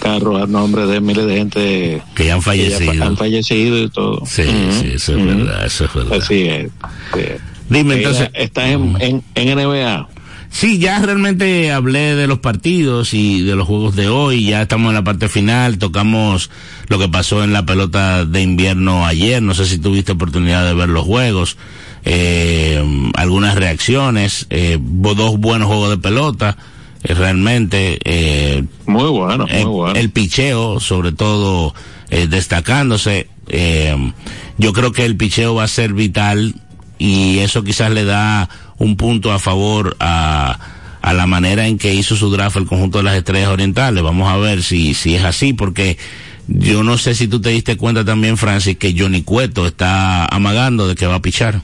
carros 0.00 0.42
a 0.42 0.46
nombre 0.46 0.86
de 0.86 1.00
miles 1.00 1.26
de 1.26 1.36
gente 1.36 2.02
que 2.14 2.26
ya 2.26 2.34
han 2.34 2.42
fallecido. 2.42 3.04
han 3.04 3.16
fallecido 3.16 3.78
y 3.78 3.88
todo. 3.90 4.24
Sí, 4.26 4.42
sí, 4.80 4.90
eso 4.94 5.16
es 5.16 5.24
verdad, 5.24 5.66
eso 5.66 5.84
es 5.84 5.94
verdad. 5.94 6.18
Así 6.20 6.42
es. 6.42 6.70
sí. 7.14 7.20
Dime, 7.68 7.96
entonces- 7.96 8.30
¿Estás 8.34 8.70
en, 8.70 8.96
en, 9.00 9.22
en 9.34 9.58
NBA? 9.58 10.08
Sí, 10.50 10.78
ya 10.78 10.98
realmente 11.00 11.70
hablé 11.72 12.16
de 12.16 12.26
los 12.26 12.38
partidos 12.38 13.14
y 13.14 13.42
de 13.42 13.54
los 13.54 13.66
juegos 13.66 13.94
de 13.94 14.08
hoy, 14.08 14.46
ya 14.46 14.62
estamos 14.62 14.88
en 14.88 14.94
la 14.94 15.04
parte 15.04 15.28
final, 15.28 15.78
tocamos 15.78 16.50
lo 16.88 16.98
que 16.98 17.08
pasó 17.08 17.44
en 17.44 17.52
la 17.52 17.64
pelota 17.66 18.24
de 18.24 18.42
invierno 18.42 19.06
ayer, 19.06 19.42
no 19.42 19.54
sé 19.54 19.66
si 19.66 19.78
tuviste 19.78 20.12
oportunidad 20.12 20.64
de 20.66 20.74
ver 20.74 20.88
los 20.88 21.04
juegos, 21.04 21.58
eh, 22.04 22.82
algunas 23.14 23.54
reacciones, 23.54 24.46
eh, 24.50 24.78
dos 24.80 25.38
buenos 25.38 25.68
juegos 25.68 25.90
de 25.90 25.98
pelota, 25.98 26.56
eh, 27.04 27.14
realmente. 27.14 27.98
Eh, 28.04 28.64
muy 28.86 29.10
bueno, 29.10 29.46
muy 29.46 29.56
el, 29.60 29.66
bueno. 29.66 29.94
El 29.94 30.10
picheo, 30.10 30.80
sobre 30.80 31.12
todo, 31.12 31.74
eh, 32.10 32.26
destacándose. 32.26 33.28
eh, 33.48 34.12
yo 34.56 34.72
creo 34.72 34.90
que 34.92 35.04
el 35.04 35.16
picheo 35.16 35.54
va 35.54 35.64
a 35.64 35.68
ser 35.68 35.92
vital 35.92 36.54
y 36.98 37.38
eso 37.38 37.62
quizás 37.62 37.92
le 37.92 38.04
da 38.04 38.48
un 38.78 38.96
punto 38.96 39.32
a 39.32 39.38
favor 39.38 39.96
a, 40.00 40.58
a 41.02 41.12
la 41.12 41.26
manera 41.26 41.66
en 41.66 41.78
que 41.78 41.94
hizo 41.94 42.16
su 42.16 42.30
draft 42.30 42.56
el 42.56 42.66
conjunto 42.66 42.98
de 42.98 43.04
las 43.04 43.16
estrellas 43.16 43.48
orientales. 43.50 44.02
Vamos 44.02 44.28
a 44.30 44.36
ver 44.36 44.62
si, 44.62 44.94
si 44.94 45.14
es 45.14 45.24
así, 45.24 45.52
porque 45.52 45.98
yo 46.46 46.82
no 46.82 46.96
sé 46.98 47.14
si 47.14 47.28
tú 47.28 47.40
te 47.40 47.50
diste 47.50 47.76
cuenta 47.76 48.04
también, 48.04 48.36
Francis, 48.36 48.76
que 48.78 48.94
Johnny 48.98 49.22
Cueto 49.22 49.66
está 49.66 50.24
amagando 50.26 50.88
de 50.88 50.94
que 50.94 51.06
va 51.06 51.16
a 51.16 51.22
pichar. 51.22 51.62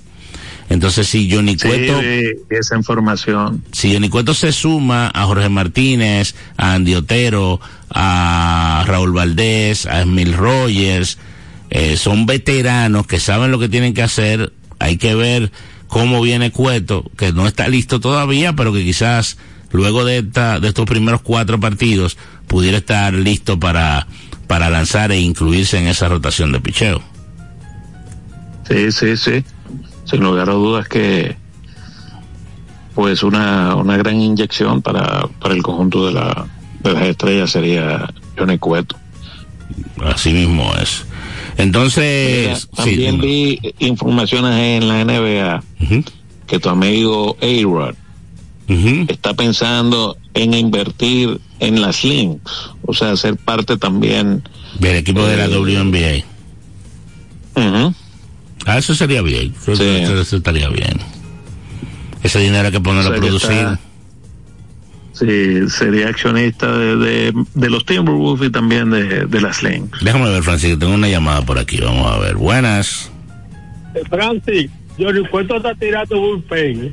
Entonces, 0.71 1.07
si 1.07 1.31
Johnny 1.31 1.57
Sí, 1.59 1.69
Cueto 1.69 2.01
esa 2.51 2.77
información. 2.77 3.63
si 3.73 3.93
Johnny 3.93 4.09
Cueto 4.09 4.33
se 4.35 4.51
suma 4.51 5.11
a 5.15 5.25
Jorge 5.25 5.51
Martínez, 5.51 6.35
a 6.57 6.73
Andy 6.75 6.95
Otero, 6.95 7.61
a 7.91 8.83
Raúl 8.87 9.13
Valdés, 9.13 9.87
a 9.87 10.01
Emil 10.03 10.33
Rogers, 10.33 11.19
eh, 11.71 11.97
son 11.97 12.25
veteranos 12.27 13.07
que 13.07 13.21
saben 13.21 13.51
lo 13.51 13.59
que 13.59 13.69
tienen 13.69 13.93
que 13.95 14.03
hacer. 14.03 14.53
Hay 14.79 14.97
que 14.97 15.15
ver 15.15 15.53
cómo 15.95 16.21
viene 16.21 16.51
Cueto, 16.51 17.09
que 17.17 17.33
no 17.33 17.47
está 17.47 17.69
listo 17.69 18.01
todavía, 18.01 18.53
pero 18.55 18.73
que 18.73 18.83
quizás 18.83 19.39
luego 19.71 20.05
de, 20.05 20.19
esta, 20.19 20.59
de 20.59 20.67
estos 20.67 20.87
primeros 20.87 21.23
cuatro 21.23 21.61
partidos 21.61 22.19
pudiera 22.49 22.79
estar 22.79 23.15
listo 23.15 23.61
para, 23.61 24.09
para 24.49 24.71
lanzar 24.71 25.13
e 25.13 25.21
incluirse 25.21 25.79
en 25.79 25.87
esa 25.87 26.09
rotación 26.09 26.51
de 26.51 26.59
picheo. 26.59 27.01
Sí, 28.69 28.91
sí, 28.91 29.17
sí. 29.17 29.45
Sin 30.05 30.25
lugar 30.25 30.51
a 30.51 30.55
dudas 30.55 30.89
que 30.89 31.37
pues 32.97 33.23
una, 33.23 33.77
una 33.77 33.97
gran 33.97 34.21
inyección 34.21 34.83
para, 34.83 35.29
para 35.41 35.55
el 35.55 35.63
conjunto 35.63 36.07
de, 36.07 36.13
la, 36.13 36.47
de 36.83 36.93
las 36.93 37.05
estrellas 37.05 37.53
sería 37.53 38.13
Johnny 38.37 38.59
Cueto. 38.59 38.97
Así 40.05 40.33
mismo 40.33 40.75
es. 40.75 41.07
Entonces, 41.57 42.69
Mira, 42.73 42.77
también 42.77 43.21
vi 43.21 43.61
informaciones 43.79 44.83
en 44.83 44.89
la 44.89 45.05
NBA 45.05 45.63
que 46.47 46.59
tu 46.59 46.69
amigo 46.69 47.37
A-Rod 47.41 47.95
está 49.09 49.35
pensando 49.35 50.17
en 50.33 50.55
invertir 50.55 51.39
en 51.61 51.81
las 51.83 52.03
links, 52.03 52.51
o 52.87 52.93
sea, 52.95 53.17
ser 53.17 53.37
parte 53.37 53.77
también 53.77 54.43
del 54.79 54.97
equipo 54.97 55.25
de 55.27 55.37
la 55.37 55.45
eh, 55.45 55.59
WNBA. 55.59 56.25
Ujú. 57.57 57.95
Ah, 58.67 58.79
eso 58.79 58.95
sería 58.95 59.23
bien. 59.23 59.55
Eso, 59.63 59.77
Sí. 59.77 59.83
eso- 59.85 60.21
eso 60.21 60.37
estaría 60.39 60.69
bien. 60.71 60.99
Ese 62.23 62.39
dinero 62.41 62.67
hay 62.67 62.73
que 62.73 62.81
ponerlo 62.81 63.11
O 63.11 63.13
sea, 63.13 63.19
a 63.19 63.21
producir. 63.21 63.79
Sí, 65.15 65.69
sería 65.71 66.09
accionista 66.09 66.77
de, 66.77 66.97
de, 66.97 67.33
de 67.55 67.71
los 67.71 67.87
Timberwolves 67.87 68.49
y 68.49 68.53
también 68.53 68.91
de, 68.91 69.27
de 69.27 69.41
las 69.41 69.63
links. 69.63 69.99
Déjame 70.05 70.29
ver, 70.29 70.43
Francis, 70.43 70.71
que 70.71 70.77
tengo 70.77 70.93
una 70.95 71.09
llamada 71.09 71.41
por 71.43 71.57
aquí. 71.59 71.79
Vamos 71.81 72.13
a 72.13 72.19
ver. 72.19 72.35
Buenas. 72.35 73.11
Eh, 73.95 74.03
Francis, 74.11 74.71
Johnny 74.99 75.25
Cueto 75.29 75.57
está 75.57 75.73
tirando 75.77 76.19
bullpen. 76.21 76.85
¿eh? 76.87 76.93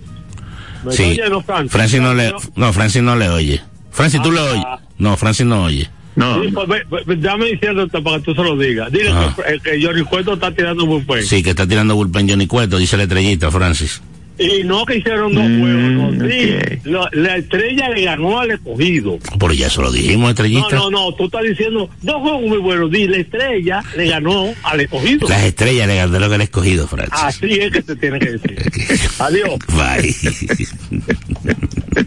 ¿Me 0.85 0.91
Sí. 0.93 1.03
oye, 1.03 1.29
no, 1.31 1.41
Francis? 1.41 1.71
Francis 1.71 1.99
no 2.01 2.13
le, 2.13 2.31
no, 2.55 2.71
Francis 2.73 3.01
no 3.01 3.15
le 3.15 3.27
oye. 3.29 3.59
Francis, 3.91 4.21
tú 4.21 4.31
le 4.31 4.39
oyes. 4.39 4.65
No, 4.99 5.17
Francis 5.17 5.45
no 5.47 5.63
oye. 5.63 5.89
No. 6.15 6.43
Sí, 6.43 6.49
pues, 6.53 6.67
ve- 6.67 7.03
ve- 7.07 7.15
dame 7.15 7.45
diciendo 7.45 7.87
para 7.87 8.17
que 8.17 8.23
tú 8.23 8.35
se 8.35 8.43
lo 8.43 8.55
digas. 8.57 8.91
Dile 8.91 9.11
que, 9.35 9.53
eh, 9.55 9.59
que 9.63 9.83
Johnny 9.83 10.03
Cueto 10.03 10.33
está 10.33 10.53
tirando 10.53 10.85
bullpen. 10.85 11.23
Sí, 11.23 11.41
que 11.41 11.51
está 11.51 11.65
tirando 11.65 11.95
bullpen 11.95 12.29
Johnny 12.29 12.45
Cueto, 12.47 12.77
dice 12.77 12.97
la 12.97 13.03
estrellita, 13.03 13.49
Francis. 13.49 14.01
Y 14.41 14.63
no 14.63 14.85
que 14.85 14.97
hicieron 14.97 15.33
dos 15.35 15.43
Mm, 15.43 15.59
juegos. 15.59 16.13
no. 16.15 16.27
Sí, 16.29 16.51
la, 16.85 17.09
la 17.11 17.37
estrella 17.37 17.89
le 17.89 18.03
ganó 18.05 18.39
al 18.39 18.51
escogido. 18.51 19.19
Pero 19.39 19.53
ya 19.53 19.67
eso 19.67 19.81
lo 19.81 19.91
dijimos, 19.91 20.19
No, 20.23 20.29
estrellita. 20.29 20.75
no, 20.75 20.89
no, 20.89 21.13
tú 21.13 21.25
estás 21.25 21.43
diciendo 21.43 21.89
dos 22.01 22.15
juegos 22.21 22.41
muy 22.41 22.57
buenos. 22.57 22.89
Di, 22.91 23.07
la 23.07 23.17
estrella 23.17 23.83
le 23.95 24.07
ganó 24.09 24.53
al 24.63 24.81
escogido. 24.81 25.27
Las 25.27 25.43
estrellas 25.43 25.87
le 25.87 25.95
ganaron 25.97 26.29
que 26.29 26.35
el 26.35 26.41
escogido, 26.41 26.87
Francis. 26.87 27.19
Así 27.21 27.51
es 27.59 27.71
que 27.71 27.81
se 27.83 27.95
tiene 27.95 28.19
que 28.19 28.31
decir. 28.31 28.55
Adiós. 29.19 29.59
Bye. 29.67 30.15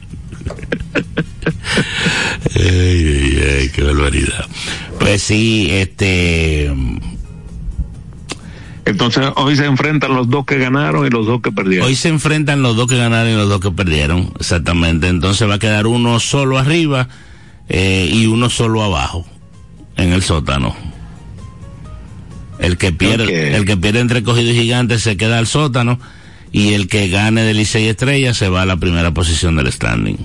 ay, 2.57 2.63
ay, 2.67 3.43
ay, 3.61 3.69
qué 3.71 3.83
barbaridad. 3.83 4.47
Pues 4.99 5.23
sí, 5.23 5.69
este. 5.71 6.71
Entonces 8.87 9.25
hoy 9.37 9.57
se 9.57 9.65
enfrentan 9.65 10.15
los 10.15 10.29
dos 10.29 10.45
que 10.45 10.59
ganaron 10.59 11.07
y 11.07 11.11
los 11.11 11.27
dos 11.27 11.41
que 11.41 11.51
perdieron. 11.53 11.89
Hoy 11.89 11.95
se 11.95 12.09
enfrentan 12.09 12.63
los 12.63 12.77
dos 12.77 12.87
que 12.87 12.97
ganaron 12.97 13.33
y 13.33 13.35
los 13.35 13.49
dos 13.49 13.61
que 13.61 13.71
perdieron, 13.71 14.33
exactamente. 14.39 15.09
Entonces 15.09 15.49
va 15.49 15.55
a 15.55 15.59
quedar 15.59 15.87
uno 15.87 16.21
solo 16.21 16.59
arriba 16.59 17.09
eh, 17.69 18.11
y 18.13 18.27
uno 18.27 18.51
solo 18.51 18.83
abajo, 18.83 19.25
en 19.97 20.13
el 20.13 20.23
sótano. 20.23 20.77
El 22.59 22.77
que 22.77 22.93
pierde, 22.93 23.57
el 23.57 23.65
que 23.65 23.77
pierde 23.77 24.01
entre 24.01 24.23
cogido 24.23 24.51
y 24.51 24.55
gigante 24.55 24.99
se 24.99 25.17
queda 25.17 25.39
al 25.39 25.47
sótano 25.47 25.99
y 26.53 26.75
el 26.75 26.87
que 26.87 27.09
gane 27.09 27.43
de 27.43 27.55
Licey 27.55 27.89
Estrella 27.89 28.33
se 28.33 28.49
va 28.49 28.63
a 28.63 28.67
la 28.67 28.77
primera 28.77 29.13
posición 29.13 29.57
del 29.57 29.73
standing. 29.73 30.19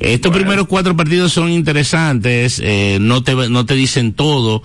Estos 0.00 0.32
primeros 0.32 0.66
cuatro 0.66 0.96
partidos 0.96 1.32
son 1.32 1.50
interesantes, 1.50 2.60
eh, 2.64 2.98
no 3.00 3.22
te 3.22 3.36
no 3.48 3.64
te 3.64 3.74
dicen 3.74 4.12
todo, 4.14 4.64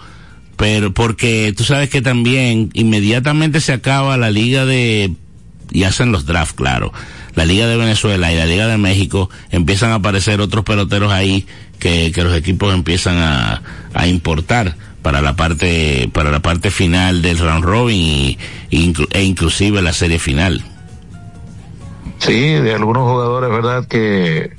pero 0.57 0.91
porque 0.93 1.53
tú 1.55 1.63
sabes 1.63 1.89
que 1.89 2.01
también 2.01 2.69
inmediatamente 2.73 3.61
se 3.61 3.71
acaba 3.73 4.17
la 4.17 4.29
liga 4.31 4.65
de 4.65 5.13
y 5.71 5.83
hacen 5.83 6.11
los 6.11 6.25
drafts, 6.25 6.53
claro. 6.53 6.91
La 7.35 7.45
Liga 7.45 7.67
de 7.67 7.77
Venezuela 7.77 8.31
y 8.33 8.35
la 8.35 8.45
Liga 8.47 8.67
de 8.67 8.77
México 8.77 9.29
empiezan 9.51 9.91
a 9.91 9.95
aparecer 9.95 10.41
otros 10.41 10.63
peloteros 10.65 11.11
ahí 11.13 11.45
que, 11.77 12.11
que 12.11 12.23
los 12.23 12.35
equipos 12.35 12.73
empiezan 12.73 13.17
a, 13.17 13.61
a 13.93 14.07
importar 14.07 14.75
para 15.03 15.21
la 15.21 15.35
parte 15.35 16.09
para 16.11 16.31
la 16.31 16.39
parte 16.41 16.71
final 16.71 17.21
del 17.21 17.37
round 17.37 17.63
robin 17.63 17.99
y, 17.99 18.37
inclu- 18.71 19.07
e 19.11 19.23
inclusive 19.23 19.81
la 19.83 19.93
serie 19.93 20.17
final. 20.19 20.63
Sí, 22.19 22.39
de 22.53 22.73
algunos 22.73 23.03
jugadores, 23.03 23.49
¿verdad? 23.51 23.87
Que, 23.87 24.51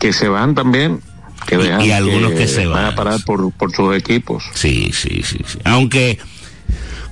que 0.00 0.12
se 0.12 0.26
van 0.28 0.54
también. 0.54 1.00
Que 1.46 1.56
Y- 1.56 1.58
dejan 1.58 1.80
y 1.82 1.90
algunos 1.90 2.32
que 2.32 2.46
se 2.48 2.66
van 2.66 2.82
van. 2.84 2.92
a 2.92 2.94
parar 2.94 3.20
por, 3.24 3.52
por 3.52 3.72
sus 3.74 3.94
equipos. 3.96 4.44
Sí, 4.54 4.90
sí, 4.92 5.22
sí, 5.24 5.38
sí. 5.46 5.58
Aunque 5.64 6.18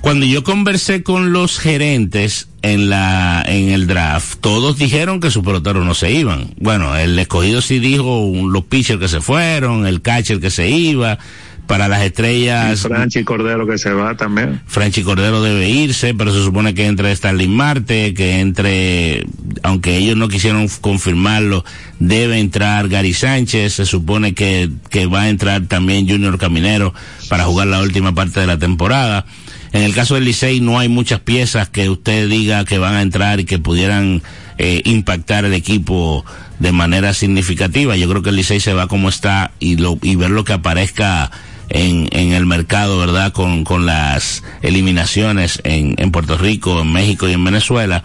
cuando 0.01 0.25
yo 0.25 0.43
conversé 0.43 1.01
con 1.03 1.31
los 1.31 1.59
gerentes 1.59 2.49
en 2.61 2.89
la 2.89 3.43
en 3.47 3.69
el 3.69 3.87
draft, 3.87 4.39
todos 4.41 4.77
dijeron 4.77 5.19
que 5.19 5.31
sus 5.31 5.43
peloteros 5.43 5.85
no 5.85 5.93
se 5.93 6.11
iban. 6.11 6.53
Bueno, 6.59 6.95
el 6.97 7.17
escogido 7.19 7.61
sí 7.61 7.79
dijo 7.79 8.25
un- 8.25 8.51
los 8.51 8.65
pitchers 8.65 8.99
que 8.99 9.07
se 9.07 9.21
fueron, 9.21 9.85
el 9.87 10.01
catcher 10.01 10.39
que 10.39 10.49
se 10.49 10.69
iba. 10.69 11.19
Para 11.67 11.87
las 11.87 12.03
Y 12.03 12.07
estrellas, 12.07 12.81
Franchi 12.81 13.23
Cordero 13.23 13.65
que 13.65 13.77
se 13.77 13.93
va 13.93 14.15
también. 14.17 14.61
Franchi 14.67 15.01
Cordero 15.01 15.41
debe 15.41 15.69
irse, 15.69 16.13
pero 16.13 16.33
se 16.33 16.43
supone 16.43 16.73
que 16.73 16.85
entre 16.87 17.11
Stanley 17.13 17.47
Marte, 17.47 18.13
que 18.13 18.41
entre, 18.41 19.25
aunque 19.63 19.97
ellos 19.97 20.17
no 20.17 20.27
quisieron 20.27 20.67
confirmarlo, 20.81 21.63
debe 21.99 22.39
entrar 22.39 22.89
Gary 22.89 23.13
Sánchez, 23.13 23.73
se 23.73 23.85
supone 23.85 24.33
que, 24.33 24.69
que 24.89 25.05
va 25.05 25.21
a 25.21 25.29
entrar 25.29 25.61
también 25.67 26.07
Junior 26.07 26.37
Caminero 26.37 26.93
para 27.29 27.45
jugar 27.45 27.67
la 27.67 27.81
última 27.81 28.13
parte 28.13 28.41
de 28.41 28.47
la 28.47 28.59
temporada. 28.59 29.25
En 29.73 29.81
el 29.81 29.95
caso 29.95 30.13
del 30.13 30.25
Licey 30.25 30.59
no 30.59 30.77
hay 30.77 30.87
muchas 30.87 31.19
piezas 31.21 31.67
que 31.67 31.89
usted 31.89 32.29
diga 32.29 32.63
que 32.63 32.77
van 32.77 32.93
a 32.93 33.01
entrar 33.01 33.39
y 33.39 33.45
que 33.45 33.57
pudieran 33.57 34.21
eh, 34.59 34.81
impactar 34.85 35.45
el 35.45 35.53
equipo 35.53 36.23
de 36.59 36.71
manera 36.71 37.13
significativa. 37.15 37.97
Yo 37.97 38.07
creo 38.07 38.21
que 38.21 38.29
el 38.29 38.35
Licey 38.35 38.59
se 38.59 38.73
va 38.73 38.87
como 38.87 39.09
está 39.09 39.51
y, 39.59 39.77
lo, 39.77 39.97
y 40.03 40.15
ver 40.15 40.29
lo 40.29 40.43
que 40.43 40.53
aparezca 40.53 41.31
en, 41.73 42.07
en 42.11 42.31
el 42.33 42.45
mercado, 42.45 42.97
¿verdad? 42.99 43.33
Con, 43.33 43.65
con 43.65 43.85
las 43.85 44.43
eliminaciones 44.61 45.59
en, 45.65 45.95
en 45.97 46.11
Puerto 46.11 46.37
Rico, 46.37 46.79
en 46.79 46.93
México 46.93 47.27
y 47.27 47.33
en 47.33 47.43
Venezuela. 47.43 48.03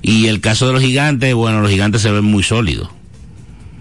Y 0.00 0.26
el 0.26 0.40
caso 0.40 0.66
de 0.66 0.72
los 0.72 0.82
gigantes, 0.82 1.32
bueno, 1.34 1.60
los 1.60 1.70
gigantes 1.70 2.02
se 2.02 2.10
ven 2.10 2.24
muy 2.24 2.42
sólidos. 2.42 2.88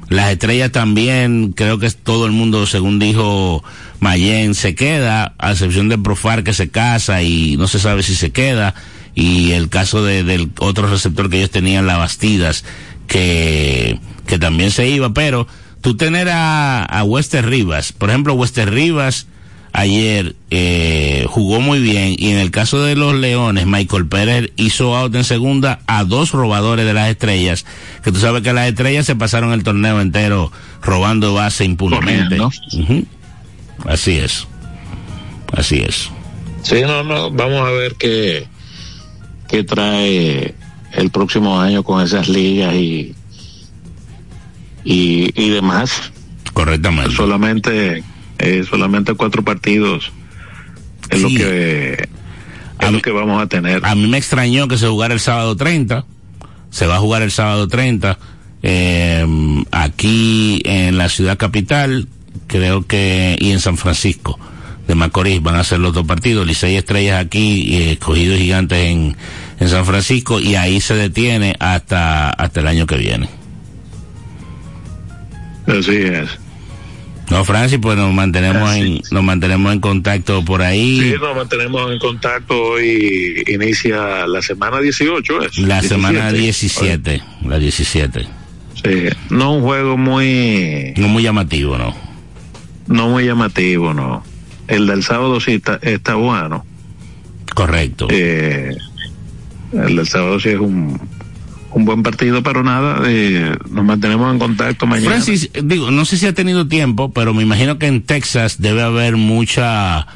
Las 0.09 0.29
estrellas 0.29 0.73
también, 0.73 1.53
creo 1.53 1.79
que 1.79 1.89
todo 1.89 2.25
el 2.25 2.34
mundo, 2.34 2.67
según 2.67 2.99
dijo 2.99 3.63
Mayen, 4.01 4.53
se 4.53 4.75
queda, 4.75 5.34
a 5.38 5.51
excepción 5.51 5.88
de 5.88 5.97
Profar 5.97 6.43
que 6.43 6.51
se 6.51 6.69
casa 6.69 7.23
y 7.23 7.55
no 7.57 7.69
se 7.69 7.79
sabe 7.79 8.03
si 8.03 8.15
se 8.15 8.32
queda. 8.32 8.75
Y 9.15 9.51
el 9.51 9.69
caso 9.69 10.03
de, 10.03 10.25
del 10.25 10.51
otro 10.59 10.88
receptor 10.88 11.29
que 11.29 11.38
ellos 11.38 11.51
tenían, 11.51 11.88
la 11.88 11.95
Bastidas, 11.95 12.65
que, 13.07 13.99
que 14.27 14.38
también 14.38 14.71
se 14.71 14.89
iba, 14.89 15.13
pero 15.13 15.47
tú 15.82 15.97
tener 15.97 16.29
a, 16.29 16.84
a 16.84 17.03
Wester 17.03 17.45
Rivas, 17.45 17.91
por 17.91 18.09
ejemplo, 18.09 18.34
Wester 18.34 18.71
Rivas 18.71 19.27
ayer 19.73 20.36
eh, 20.49 21.25
jugó 21.29 21.61
muy 21.61 21.79
bien 21.79 22.15
y 22.17 22.32
en 22.32 22.38
el 22.38 22.51
caso 22.51 22.84
de 22.84 22.95
los 22.95 23.15
Leones, 23.15 23.65
Michael 23.65 24.07
Pérez 24.07 24.51
hizo 24.57 24.95
out 24.95 25.15
en 25.15 25.23
segunda 25.23 25.79
a 25.88 26.03
dos 26.03 26.32
robadores 26.32 26.86
de 26.86 26.93
las 26.93 27.09
estrellas, 27.09 27.65
que 28.03 28.11
tú 28.11 28.19
sabes 28.19 28.41
que 28.41 28.53
las 28.53 28.67
estrellas 28.67 29.05
se 29.05 29.15
pasaron 29.15 29.53
el 29.53 29.63
torneo 29.63 30.01
entero 30.01 30.51
robando 30.82 31.34
base 31.34 31.65
impunemente. 31.65 32.38
Así 33.86 34.17
es. 34.17 34.47
Así 35.53 35.79
es. 35.79 36.09
Sí, 36.63 36.82
no, 36.82 37.03
no, 37.03 37.32
vamos 37.32 37.67
a 37.67 37.71
ver 37.71 37.95
qué, 37.95 38.47
qué 39.47 39.63
trae 39.63 40.53
el 40.93 41.09
próximo 41.09 41.59
año 41.59 41.84
con 41.84 42.01
esas 42.03 42.29
ligas 42.29 42.75
y, 42.75 43.15
y, 44.84 45.32
y 45.41 45.49
demás. 45.49 46.11
Correctamente. 46.53 47.15
Solamente, 47.15 48.03
eh, 48.39 48.63
solamente 48.69 49.13
cuatro 49.13 49.43
partidos 49.43 50.11
es 51.09 51.21
lo 51.21 51.29
que 51.29 52.09
es 52.79 52.91
lo 52.91 53.01
que 53.01 53.11
vamos 53.11 53.41
a 53.41 53.47
tener. 53.47 53.86
A 53.86 53.95
mí 53.95 54.07
me 54.07 54.17
extrañó 54.17 54.67
que 54.67 54.77
se 54.77 54.88
jugara 54.88 55.13
el 55.13 55.19
sábado 55.19 55.55
30. 55.55 56.05
Se 56.71 56.88
va 56.88 56.95
a 56.95 56.99
jugar 56.99 57.21
el 57.21 57.32
sábado 57.32 57.67
30. 57.67 58.17
eh, 58.63 59.25
aquí 59.71 60.61
en 60.65 60.97
la 60.97 61.09
ciudad 61.09 61.38
capital, 61.38 62.07
creo 62.47 62.86
que, 62.86 63.36
y 63.39 63.51
en 63.51 63.59
San 63.59 63.77
Francisco 63.77 64.39
de 64.88 64.95
Macorís 64.95 65.41
van 65.41 65.55
a 65.55 65.63
ser 65.63 65.79
los 65.79 65.93
dos 65.93 66.05
partidos. 66.05 66.45
Licey 66.47 66.75
Estrellas 66.75 67.23
aquí 67.23 67.61
y 67.63 67.89
escogidos 67.91 68.39
gigantes 68.39 68.79
en, 68.79 69.15
en 69.59 69.69
San 69.69 69.86
Francisco 69.86 70.39
y 70.39 70.55
ahí 70.55 70.82
se 70.82 70.95
detiene 70.95 71.55
hasta, 71.59 72.29
hasta 72.29 72.59
el 72.61 72.67
año 72.67 72.86
que 72.88 72.97
viene. 72.97 73.29
Así 75.80 75.95
es. 75.95 76.30
No, 77.32 77.45
Francis, 77.45 77.80
pues 77.82 77.97
nos 77.97 78.13
mantenemos 78.13 78.76
en, 78.76 79.01
nos 79.09 79.24
mantenemos 79.24 79.72
en 79.72 79.80
contacto 79.80 80.43
por 80.43 80.61
ahí. 80.61 80.99
Sí, 80.99 81.15
nos 81.17 81.34
mantenemos 81.34 81.89
en 81.89 81.97
contacto. 81.97 82.61
Hoy 82.61 83.41
inicia 83.47 84.28
la 84.28 84.41
semana 84.41 84.82
18. 84.82 85.41
¿es? 85.43 85.57
La 85.59 85.82
semana 85.82 86.34
17. 86.34 87.11
17, 87.11 87.47
la 87.47 87.57
17. 87.57 88.28
Sí, 88.84 89.07
no 89.30 89.53
un 89.53 89.61
juego 89.61 89.95
muy... 89.97 90.93
No 90.97 91.07
muy 91.07 91.24
llamativo, 91.24 91.78
¿no? 91.78 91.95
No 92.88 93.07
muy 93.07 93.24
llamativo, 93.26 93.93
no. 93.93 94.26
El 94.67 94.88
del 94.88 95.01
sábado 95.01 95.39
sí 95.39 95.53
está, 95.53 95.80
está 95.82 96.15
bueno. 96.15 96.65
Correcto. 97.55 98.07
Eh, 98.09 98.76
el 99.72 99.95
del 99.95 100.07
sábado 100.07 100.38
sí 100.38 100.49
es 100.49 100.59
un, 100.59 100.99
un 101.72 101.86
buen 101.86 102.03
partido, 102.03 102.43
pero 102.43 102.63
nada, 102.63 103.01
eh, 103.05 103.55
nos 103.69 103.84
mantenemos 103.84 104.32
en 104.32 104.39
contacto 104.39 104.86
mañana. 104.86 105.09
Francis, 105.09 105.49
digo, 105.63 105.91
no 105.91 106.05
sé 106.05 106.17
si 106.17 106.28
ha 106.28 106.34
tenido 106.34 106.67
tiempo, 106.67 107.11
pero 107.11 107.34
me 107.34 107.43
imagino 107.43 107.78
que 107.78 107.88
en 107.88 108.01
Texas 108.01 108.61
debe 108.61 108.82
haber 108.82 109.17
mucha, 109.17 110.07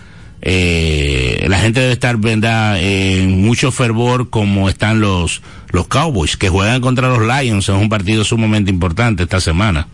eh, 0.42 1.46
la 1.48 1.60
gente 1.60 1.80
debe 1.80 1.94
estar, 1.94 2.18
¿verdad?, 2.18 2.82
en 2.82 3.44
mucho 3.44 3.72
fervor 3.72 4.30
como 4.30 4.70
están 4.70 5.00
los, 5.00 5.42
los 5.72 5.88
Cowboys, 5.88 6.38
que 6.38 6.50
juegan 6.50 6.82
contra 6.82 7.10
los 7.10 7.22
Lions, 7.22 7.70
es 7.70 7.76
un 7.76 7.90
partido 7.90 8.24
sumamente 8.24 8.70
importante 8.70 9.24
esta 9.24 9.40
semana. 9.40 9.88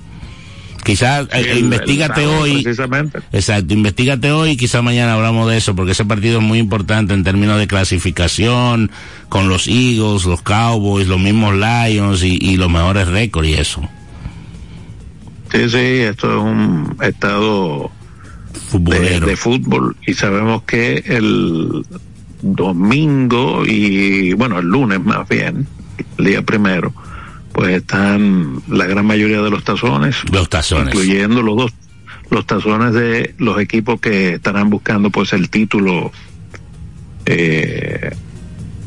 Quizás, 0.84 1.28
eh, 1.32 1.60
investigate 1.60 2.26
hoy. 2.26 2.64
Precisamente. 2.64 3.20
Exacto, 3.32 3.74
investigate 3.74 4.32
hoy 4.32 4.52
y 4.52 4.58
quizá 4.58 4.82
mañana 4.82 5.14
hablamos 5.14 5.50
de 5.50 5.58
eso, 5.58 5.76
porque 5.76 5.92
ese 5.92 6.06
partido 6.06 6.40
es 6.40 6.44
muy 6.44 6.60
importante 6.60 7.14
en 7.14 7.24
términos 7.24 7.60
de 7.60 7.68
clasificación, 7.68 8.92
con 9.30 9.48
los 9.48 9.68
Eagles, 9.68 10.26
los 10.26 10.42
Cowboys, 10.42 11.08
los 11.08 11.20
mismos 11.20 11.56
Lions 11.56 12.24
y, 12.24 12.38
y 12.42 12.58
los 12.58 12.70
mejores 12.70 13.08
récords 13.08 13.50
y 13.50 13.54
eso. 13.54 13.82
Sí, 15.52 15.70
sí, 15.70 15.78
esto 15.78 16.32
es 16.32 16.44
un 16.44 16.98
estado 17.02 17.92
de, 18.72 19.20
de 19.20 19.36
fútbol 19.36 19.96
y 20.08 20.14
sabemos 20.14 20.64
que 20.64 21.04
el 21.06 21.86
domingo 22.42 23.64
y 23.66 24.34
bueno, 24.34 24.60
el 24.60 24.68
lunes 24.68 25.04
más 25.04 25.28
bien, 25.28 25.68
el 26.18 26.26
día 26.26 26.42
primero, 26.42 26.94
pues 27.52 27.70
están 27.76 28.62
la 28.70 28.86
gran 28.86 29.06
mayoría 29.06 29.41
de 29.41 29.49
los 29.49 29.64
tazones, 29.64 30.18
los 30.32 30.49
tazones, 30.49 30.93
incluyendo 30.93 31.41
los 31.41 31.58
dos 31.58 31.74
los 32.30 32.45
tazones 32.45 32.93
de 32.93 33.36
los 33.38 33.60
equipos 33.60 33.99
que 33.99 34.36
estarán 34.36 34.70
buscando 34.70 35.10
pues 35.10 35.34
el 35.34 35.49
título 35.49 36.14
eh, 37.26 38.12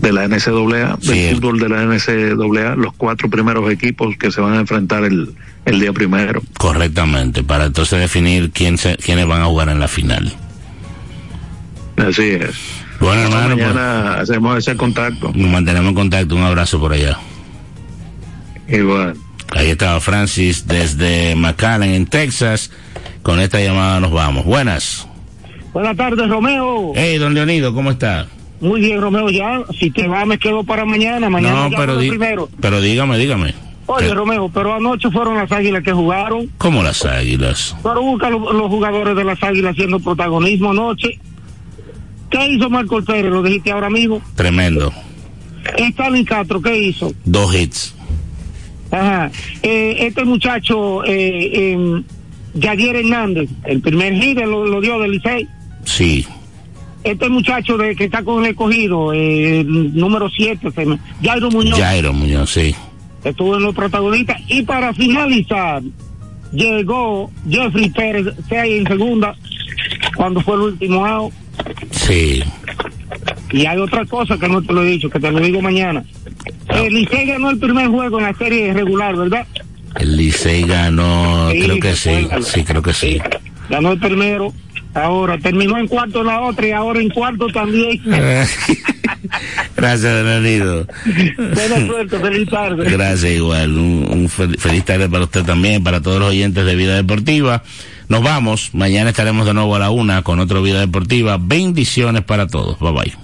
de 0.01 0.13
la 0.13 0.27
NCAA, 0.27 0.97
del 0.97 1.35
fútbol 1.37 1.61
de 1.61 1.69
la 1.69 1.85
NCAA, 1.85 2.75
los 2.77 2.95
cuatro 2.97 3.29
primeros 3.29 3.71
equipos 3.71 4.17
que 4.17 4.33
se 4.33 4.41
van 4.41 4.55
a 4.55 4.61
enfrentar 4.61 5.05
el, 5.05 5.35
el 5.67 5.81
día 5.81 5.93
primero. 5.93 6.43
Correctamente, 6.59 7.43
para 7.43 7.67
entonces 7.67 8.01
definir 8.01 8.51
quién 8.51 8.79
se, 8.79 8.97
quiénes 8.97 9.27
van 9.27 9.43
a 9.43 9.47
jugar 9.47 9.69
en 9.69 9.79
la 9.79 9.89
final. 9.89 10.33
Así 11.97 12.31
es. 12.31 12.55
Bueno, 13.01 13.23
hermano, 13.23 13.57
pues, 13.57 13.67
mañana 13.67 14.15
hacemos 14.15 14.59
ese 14.59 14.77
contacto. 14.77 15.33
nos 15.35 15.51
mantenemos 15.51 15.91
en 15.91 15.95
contacto. 15.95 16.35
Un 16.35 16.43
abrazo 16.43 16.81
por 16.81 16.93
allá. 16.93 17.19
Igual. 18.69 19.17
Ahí 19.55 19.69
estaba 19.71 20.01
Francis 20.01 20.67
desde 20.67 21.35
McAllen, 21.37 21.91
en 21.91 22.07
Texas. 22.07 22.71
Con 23.23 23.41
esta 23.41 23.61
llamada 23.61 24.01
nos 24.01 24.11
vamos. 24.11 24.45
Buenas. 24.45 25.07
Buenas 25.73 25.97
tardes, 25.97 26.29
Romeo. 26.29 26.93
Hey, 26.95 27.19
don 27.19 27.35
Leonido, 27.35 27.75
¿cómo 27.75 27.91
está? 27.91 28.27
Muy 28.61 28.81
bien, 28.81 29.01
Romeo, 29.01 29.29
ya. 29.31 29.61
Si 29.79 29.91
te 29.91 30.07
va, 30.09 30.25
me 30.25 30.39
quedo 30.39 30.65
para 30.65 30.85
mañana. 30.85 31.29
Mañana 31.29 31.69
no, 31.69 31.77
pero, 31.77 31.99
primero. 31.99 32.49
pero 32.61 32.81
dígame, 32.81 33.19
dígame. 33.19 33.55
Oye, 33.87 34.15
Romeo, 34.15 34.49
pero 34.49 34.75
anoche 34.75 35.11
fueron 35.11 35.37
las 35.37 35.53
águilas 35.53 35.83
que 35.83 35.93
jugaron. 35.93 36.49
¿Cómo 36.57 36.83
las 36.83 37.05
águilas? 37.05 37.77
Pero 37.83 38.01
busca 38.03 38.31
lo- 38.31 38.53
los 38.53 38.69
jugadores 38.69 39.15
de 39.15 39.25
las 39.25 39.43
águilas 39.43 39.73
haciendo 39.73 40.01
protagonismo 40.01 40.71
anoche. 40.71 41.19
¿Qué 42.31 42.47
hizo 42.47 42.71
Marco 42.71 43.03
Pérez? 43.03 43.31
Lo 43.31 43.43
dijiste 43.43 43.71
ahora 43.73 43.91
mismo. 43.91 44.23
Tremendo. 44.35 44.93
Stalin 45.77 46.25
Castro, 46.25 46.61
¿qué 46.63 46.77
hizo? 46.79 47.13
Dos 47.25 47.55
hits. 47.55 47.94
Ajá. 48.95 49.31
Eh, 49.63 49.97
este 50.01 50.25
muchacho, 50.25 51.05
eh, 51.05 51.51
eh, 51.53 52.03
Javier 52.61 52.97
Hernández, 52.97 53.51
el 53.65 53.81
primer 53.81 54.15
hit 54.15 54.39
lo, 54.39 54.65
lo 54.65 54.81
dio 54.81 54.99
del 55.01 55.13
Licey. 55.13 55.49
Sí. 55.85 56.27
Este 57.03 57.29
muchacho 57.29 57.77
de 57.77 57.95
que 57.97 58.05
está 58.05 58.23
con 58.23 58.43
el 58.45 58.51
escogido, 58.51 59.13
eh, 59.13 59.61
el 59.61 59.95
número 59.95 60.31
7, 60.31 60.69
Jairo 61.23 61.51
Muñoz, 61.51 61.79
Jairo 61.79 62.13
Muñoz, 62.15 62.51
sí. 62.51 62.75
estuvo 63.25 63.57
en 63.57 63.65
los 63.65 63.75
protagonistas. 63.75 64.41
Y 64.49 64.63
para 64.63 64.95
finalizar, 64.95 65.83
llegó 66.53 67.31
Jeffrey 67.49 67.91
Pérez, 67.91 68.29
6 68.49 68.81
en 68.81 68.87
segunda, 68.87 69.35
cuando 70.17 70.41
fue 70.41 70.55
el 70.55 70.61
último 70.63 71.05
out. 71.05 71.33
Sí. 71.91 72.43
Y 73.55 73.67
hay 73.67 73.79
otra 73.79 74.05
cosa 74.05 74.37
que 74.39 74.49
no 74.49 74.61
te 74.63 74.73
lo 74.73 74.83
he 74.83 74.87
dicho, 74.87 75.09
que 75.09 75.21
te 75.21 75.31
lo 75.31 75.39
digo 75.41 75.61
mañana. 75.63 76.03
El 76.69 76.93
Licey 76.93 77.27
ganó 77.27 77.51
el 77.51 77.59
primer 77.59 77.87
juego 77.89 78.19
en 78.19 78.25
la 78.25 78.35
serie 78.35 78.73
regular, 78.73 79.17
¿verdad? 79.17 79.47
El 80.01 80.17
Licey 80.17 80.65
ganó, 80.65 81.51
Sí, 81.53 81.61
creo 81.63 81.79
que 81.81 81.95
sí. 81.95 82.29
Sí, 82.43 82.65
creo 82.65 82.83
que 82.83 82.93
sí. 82.93 83.19
Ganó 83.71 83.93
el 83.93 83.99
primero, 84.01 84.53
ahora 84.93 85.39
terminó 85.39 85.79
en 85.79 85.87
cuarto 85.87 86.25
la 86.25 86.41
otra 86.41 86.67
y 86.67 86.71
ahora 86.73 87.01
en 87.01 87.11
cuarto 87.11 87.47
también. 87.49 88.01
Gracias, 89.77 90.25
Danilo. 90.25 90.87
Buena 91.37 91.87
suerte, 91.87 92.19
feliz 92.19 92.49
tarde. 92.49 92.91
Gracias, 92.91 93.33
igual. 93.33 93.71
Un, 93.79 94.07
un 94.11 94.29
fel- 94.29 94.59
feliz 94.59 94.85
tarde 94.85 95.09
para 95.09 95.25
usted 95.25 95.45
también, 95.45 95.83
para 95.85 96.01
todos 96.01 96.19
los 96.21 96.31
oyentes 96.31 96.65
de 96.65 96.75
Vida 96.75 96.97
Deportiva. 96.97 97.63
Nos 98.09 98.23
vamos. 98.23 98.71
Mañana 98.75 99.11
estaremos 99.11 99.47
de 99.47 99.55
nuevo 99.55 99.75
a 99.77 99.79
la 99.79 99.91
una 99.91 100.23
con 100.23 100.41
otro 100.41 100.63
Vida 100.63 100.81
Deportiva. 100.81 101.39
Bendiciones 101.41 102.23
para 102.23 102.47
todos. 102.47 102.79
Bye 102.81 102.93
bye. 102.93 103.24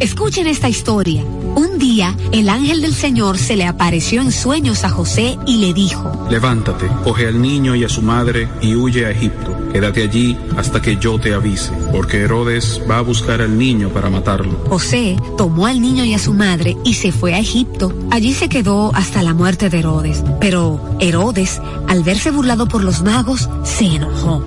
Escuchen 0.00 0.46
esta 0.46 0.68
historia. 0.68 1.22
Un 1.54 1.78
día, 1.78 2.14
el 2.32 2.48
ángel 2.48 2.82
del 2.82 2.94
Señor 2.94 3.38
se 3.38 3.56
le 3.56 3.64
apareció 3.64 4.20
en 4.20 4.30
sueños 4.30 4.84
a 4.84 4.90
José 4.90 5.38
y 5.46 5.58
le 5.58 5.72
dijo, 5.72 6.26
Levántate, 6.30 6.88
coge 7.04 7.26
al 7.26 7.40
niño 7.40 7.74
y 7.74 7.84
a 7.84 7.88
su 7.88 8.02
madre 8.02 8.48
y 8.60 8.74
huye 8.74 9.06
a 9.06 9.10
Egipto. 9.10 9.56
Quédate 9.72 10.02
allí 10.02 10.36
hasta 10.56 10.82
que 10.82 10.96
yo 10.98 11.18
te 11.18 11.32
avise, 11.32 11.72
porque 11.90 12.18
Herodes 12.18 12.82
va 12.90 12.98
a 12.98 13.02
buscar 13.02 13.40
al 13.40 13.56
niño 13.56 13.88
para 13.88 14.10
matarlo. 14.10 14.58
José 14.68 15.16
tomó 15.38 15.66
al 15.66 15.80
niño 15.80 16.04
y 16.04 16.12
a 16.12 16.18
su 16.18 16.34
madre 16.34 16.76
y 16.84 16.94
se 16.94 17.10
fue 17.10 17.34
a 17.34 17.38
Egipto. 17.38 17.92
Allí 18.10 18.34
se 18.34 18.50
quedó 18.50 18.94
hasta 18.94 19.22
la 19.22 19.32
muerte 19.32 19.70
de 19.70 19.78
Herodes. 19.78 20.22
Pero 20.40 20.80
Herodes, 21.00 21.62
al 21.88 22.02
verse 22.02 22.30
burlado 22.30 22.68
por 22.68 22.84
los 22.84 23.02
magos, 23.02 23.48
se 23.64 23.86
enojó. 23.86 24.44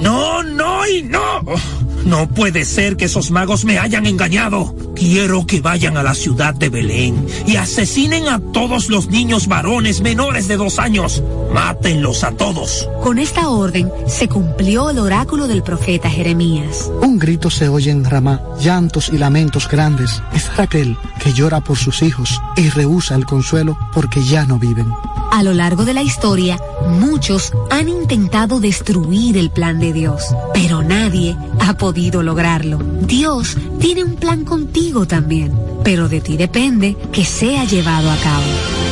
No, 0.00 0.42
no 0.44 0.86
y 0.86 1.02
no. 1.02 1.40
Oh. 1.46 1.81
No 2.04 2.28
puede 2.28 2.64
ser 2.64 2.96
que 2.96 3.04
esos 3.04 3.30
magos 3.30 3.64
me 3.64 3.78
hayan 3.78 4.06
engañado. 4.06 4.74
Quiero 5.02 5.44
que 5.44 5.60
vayan 5.60 5.96
a 5.96 6.04
la 6.04 6.14
ciudad 6.14 6.54
de 6.54 6.68
Belén 6.68 7.26
y 7.44 7.56
asesinen 7.56 8.28
a 8.28 8.38
todos 8.38 8.88
los 8.88 9.08
niños 9.08 9.48
varones 9.48 10.00
menores 10.00 10.46
de 10.46 10.56
dos 10.56 10.78
años. 10.78 11.24
Mátenlos 11.52 12.22
a 12.22 12.30
todos. 12.30 12.88
Con 13.02 13.18
esta 13.18 13.48
orden 13.48 13.90
se 14.06 14.28
cumplió 14.28 14.90
el 14.90 15.00
oráculo 15.00 15.48
del 15.48 15.64
profeta 15.64 16.08
Jeremías. 16.08 16.88
Un 17.02 17.18
grito 17.18 17.50
se 17.50 17.68
oye 17.68 17.90
en 17.90 18.04
Ramá, 18.04 18.40
llantos 18.60 19.10
y 19.12 19.18
lamentos 19.18 19.68
grandes. 19.68 20.22
Es 20.32 20.56
Raquel 20.56 20.96
que 21.18 21.32
llora 21.32 21.60
por 21.60 21.78
sus 21.78 22.00
hijos 22.02 22.40
y 22.56 22.68
rehúsa 22.68 23.16
el 23.16 23.26
consuelo 23.26 23.76
porque 23.92 24.22
ya 24.22 24.46
no 24.46 24.60
viven. 24.60 24.86
A 25.32 25.42
lo 25.42 25.54
largo 25.54 25.86
de 25.86 25.94
la 25.94 26.02
historia, 26.02 26.58
muchos 26.90 27.52
han 27.70 27.88
intentado 27.88 28.60
destruir 28.60 29.38
el 29.38 29.50
plan 29.50 29.80
de 29.80 29.94
Dios, 29.94 30.26
pero 30.52 30.82
nadie 30.82 31.34
ha 31.58 31.72
podido 31.72 32.22
lograrlo. 32.22 32.78
Dios 33.06 33.56
tiene 33.80 34.04
un 34.04 34.16
plan 34.16 34.44
contigo 34.44 34.91
también, 35.06 35.58
pero 35.82 36.08
de 36.08 36.20
ti 36.20 36.36
depende 36.36 36.96
que 37.12 37.24
sea 37.24 37.64
llevado 37.64 38.10
a 38.10 38.16
cabo. 38.16 38.91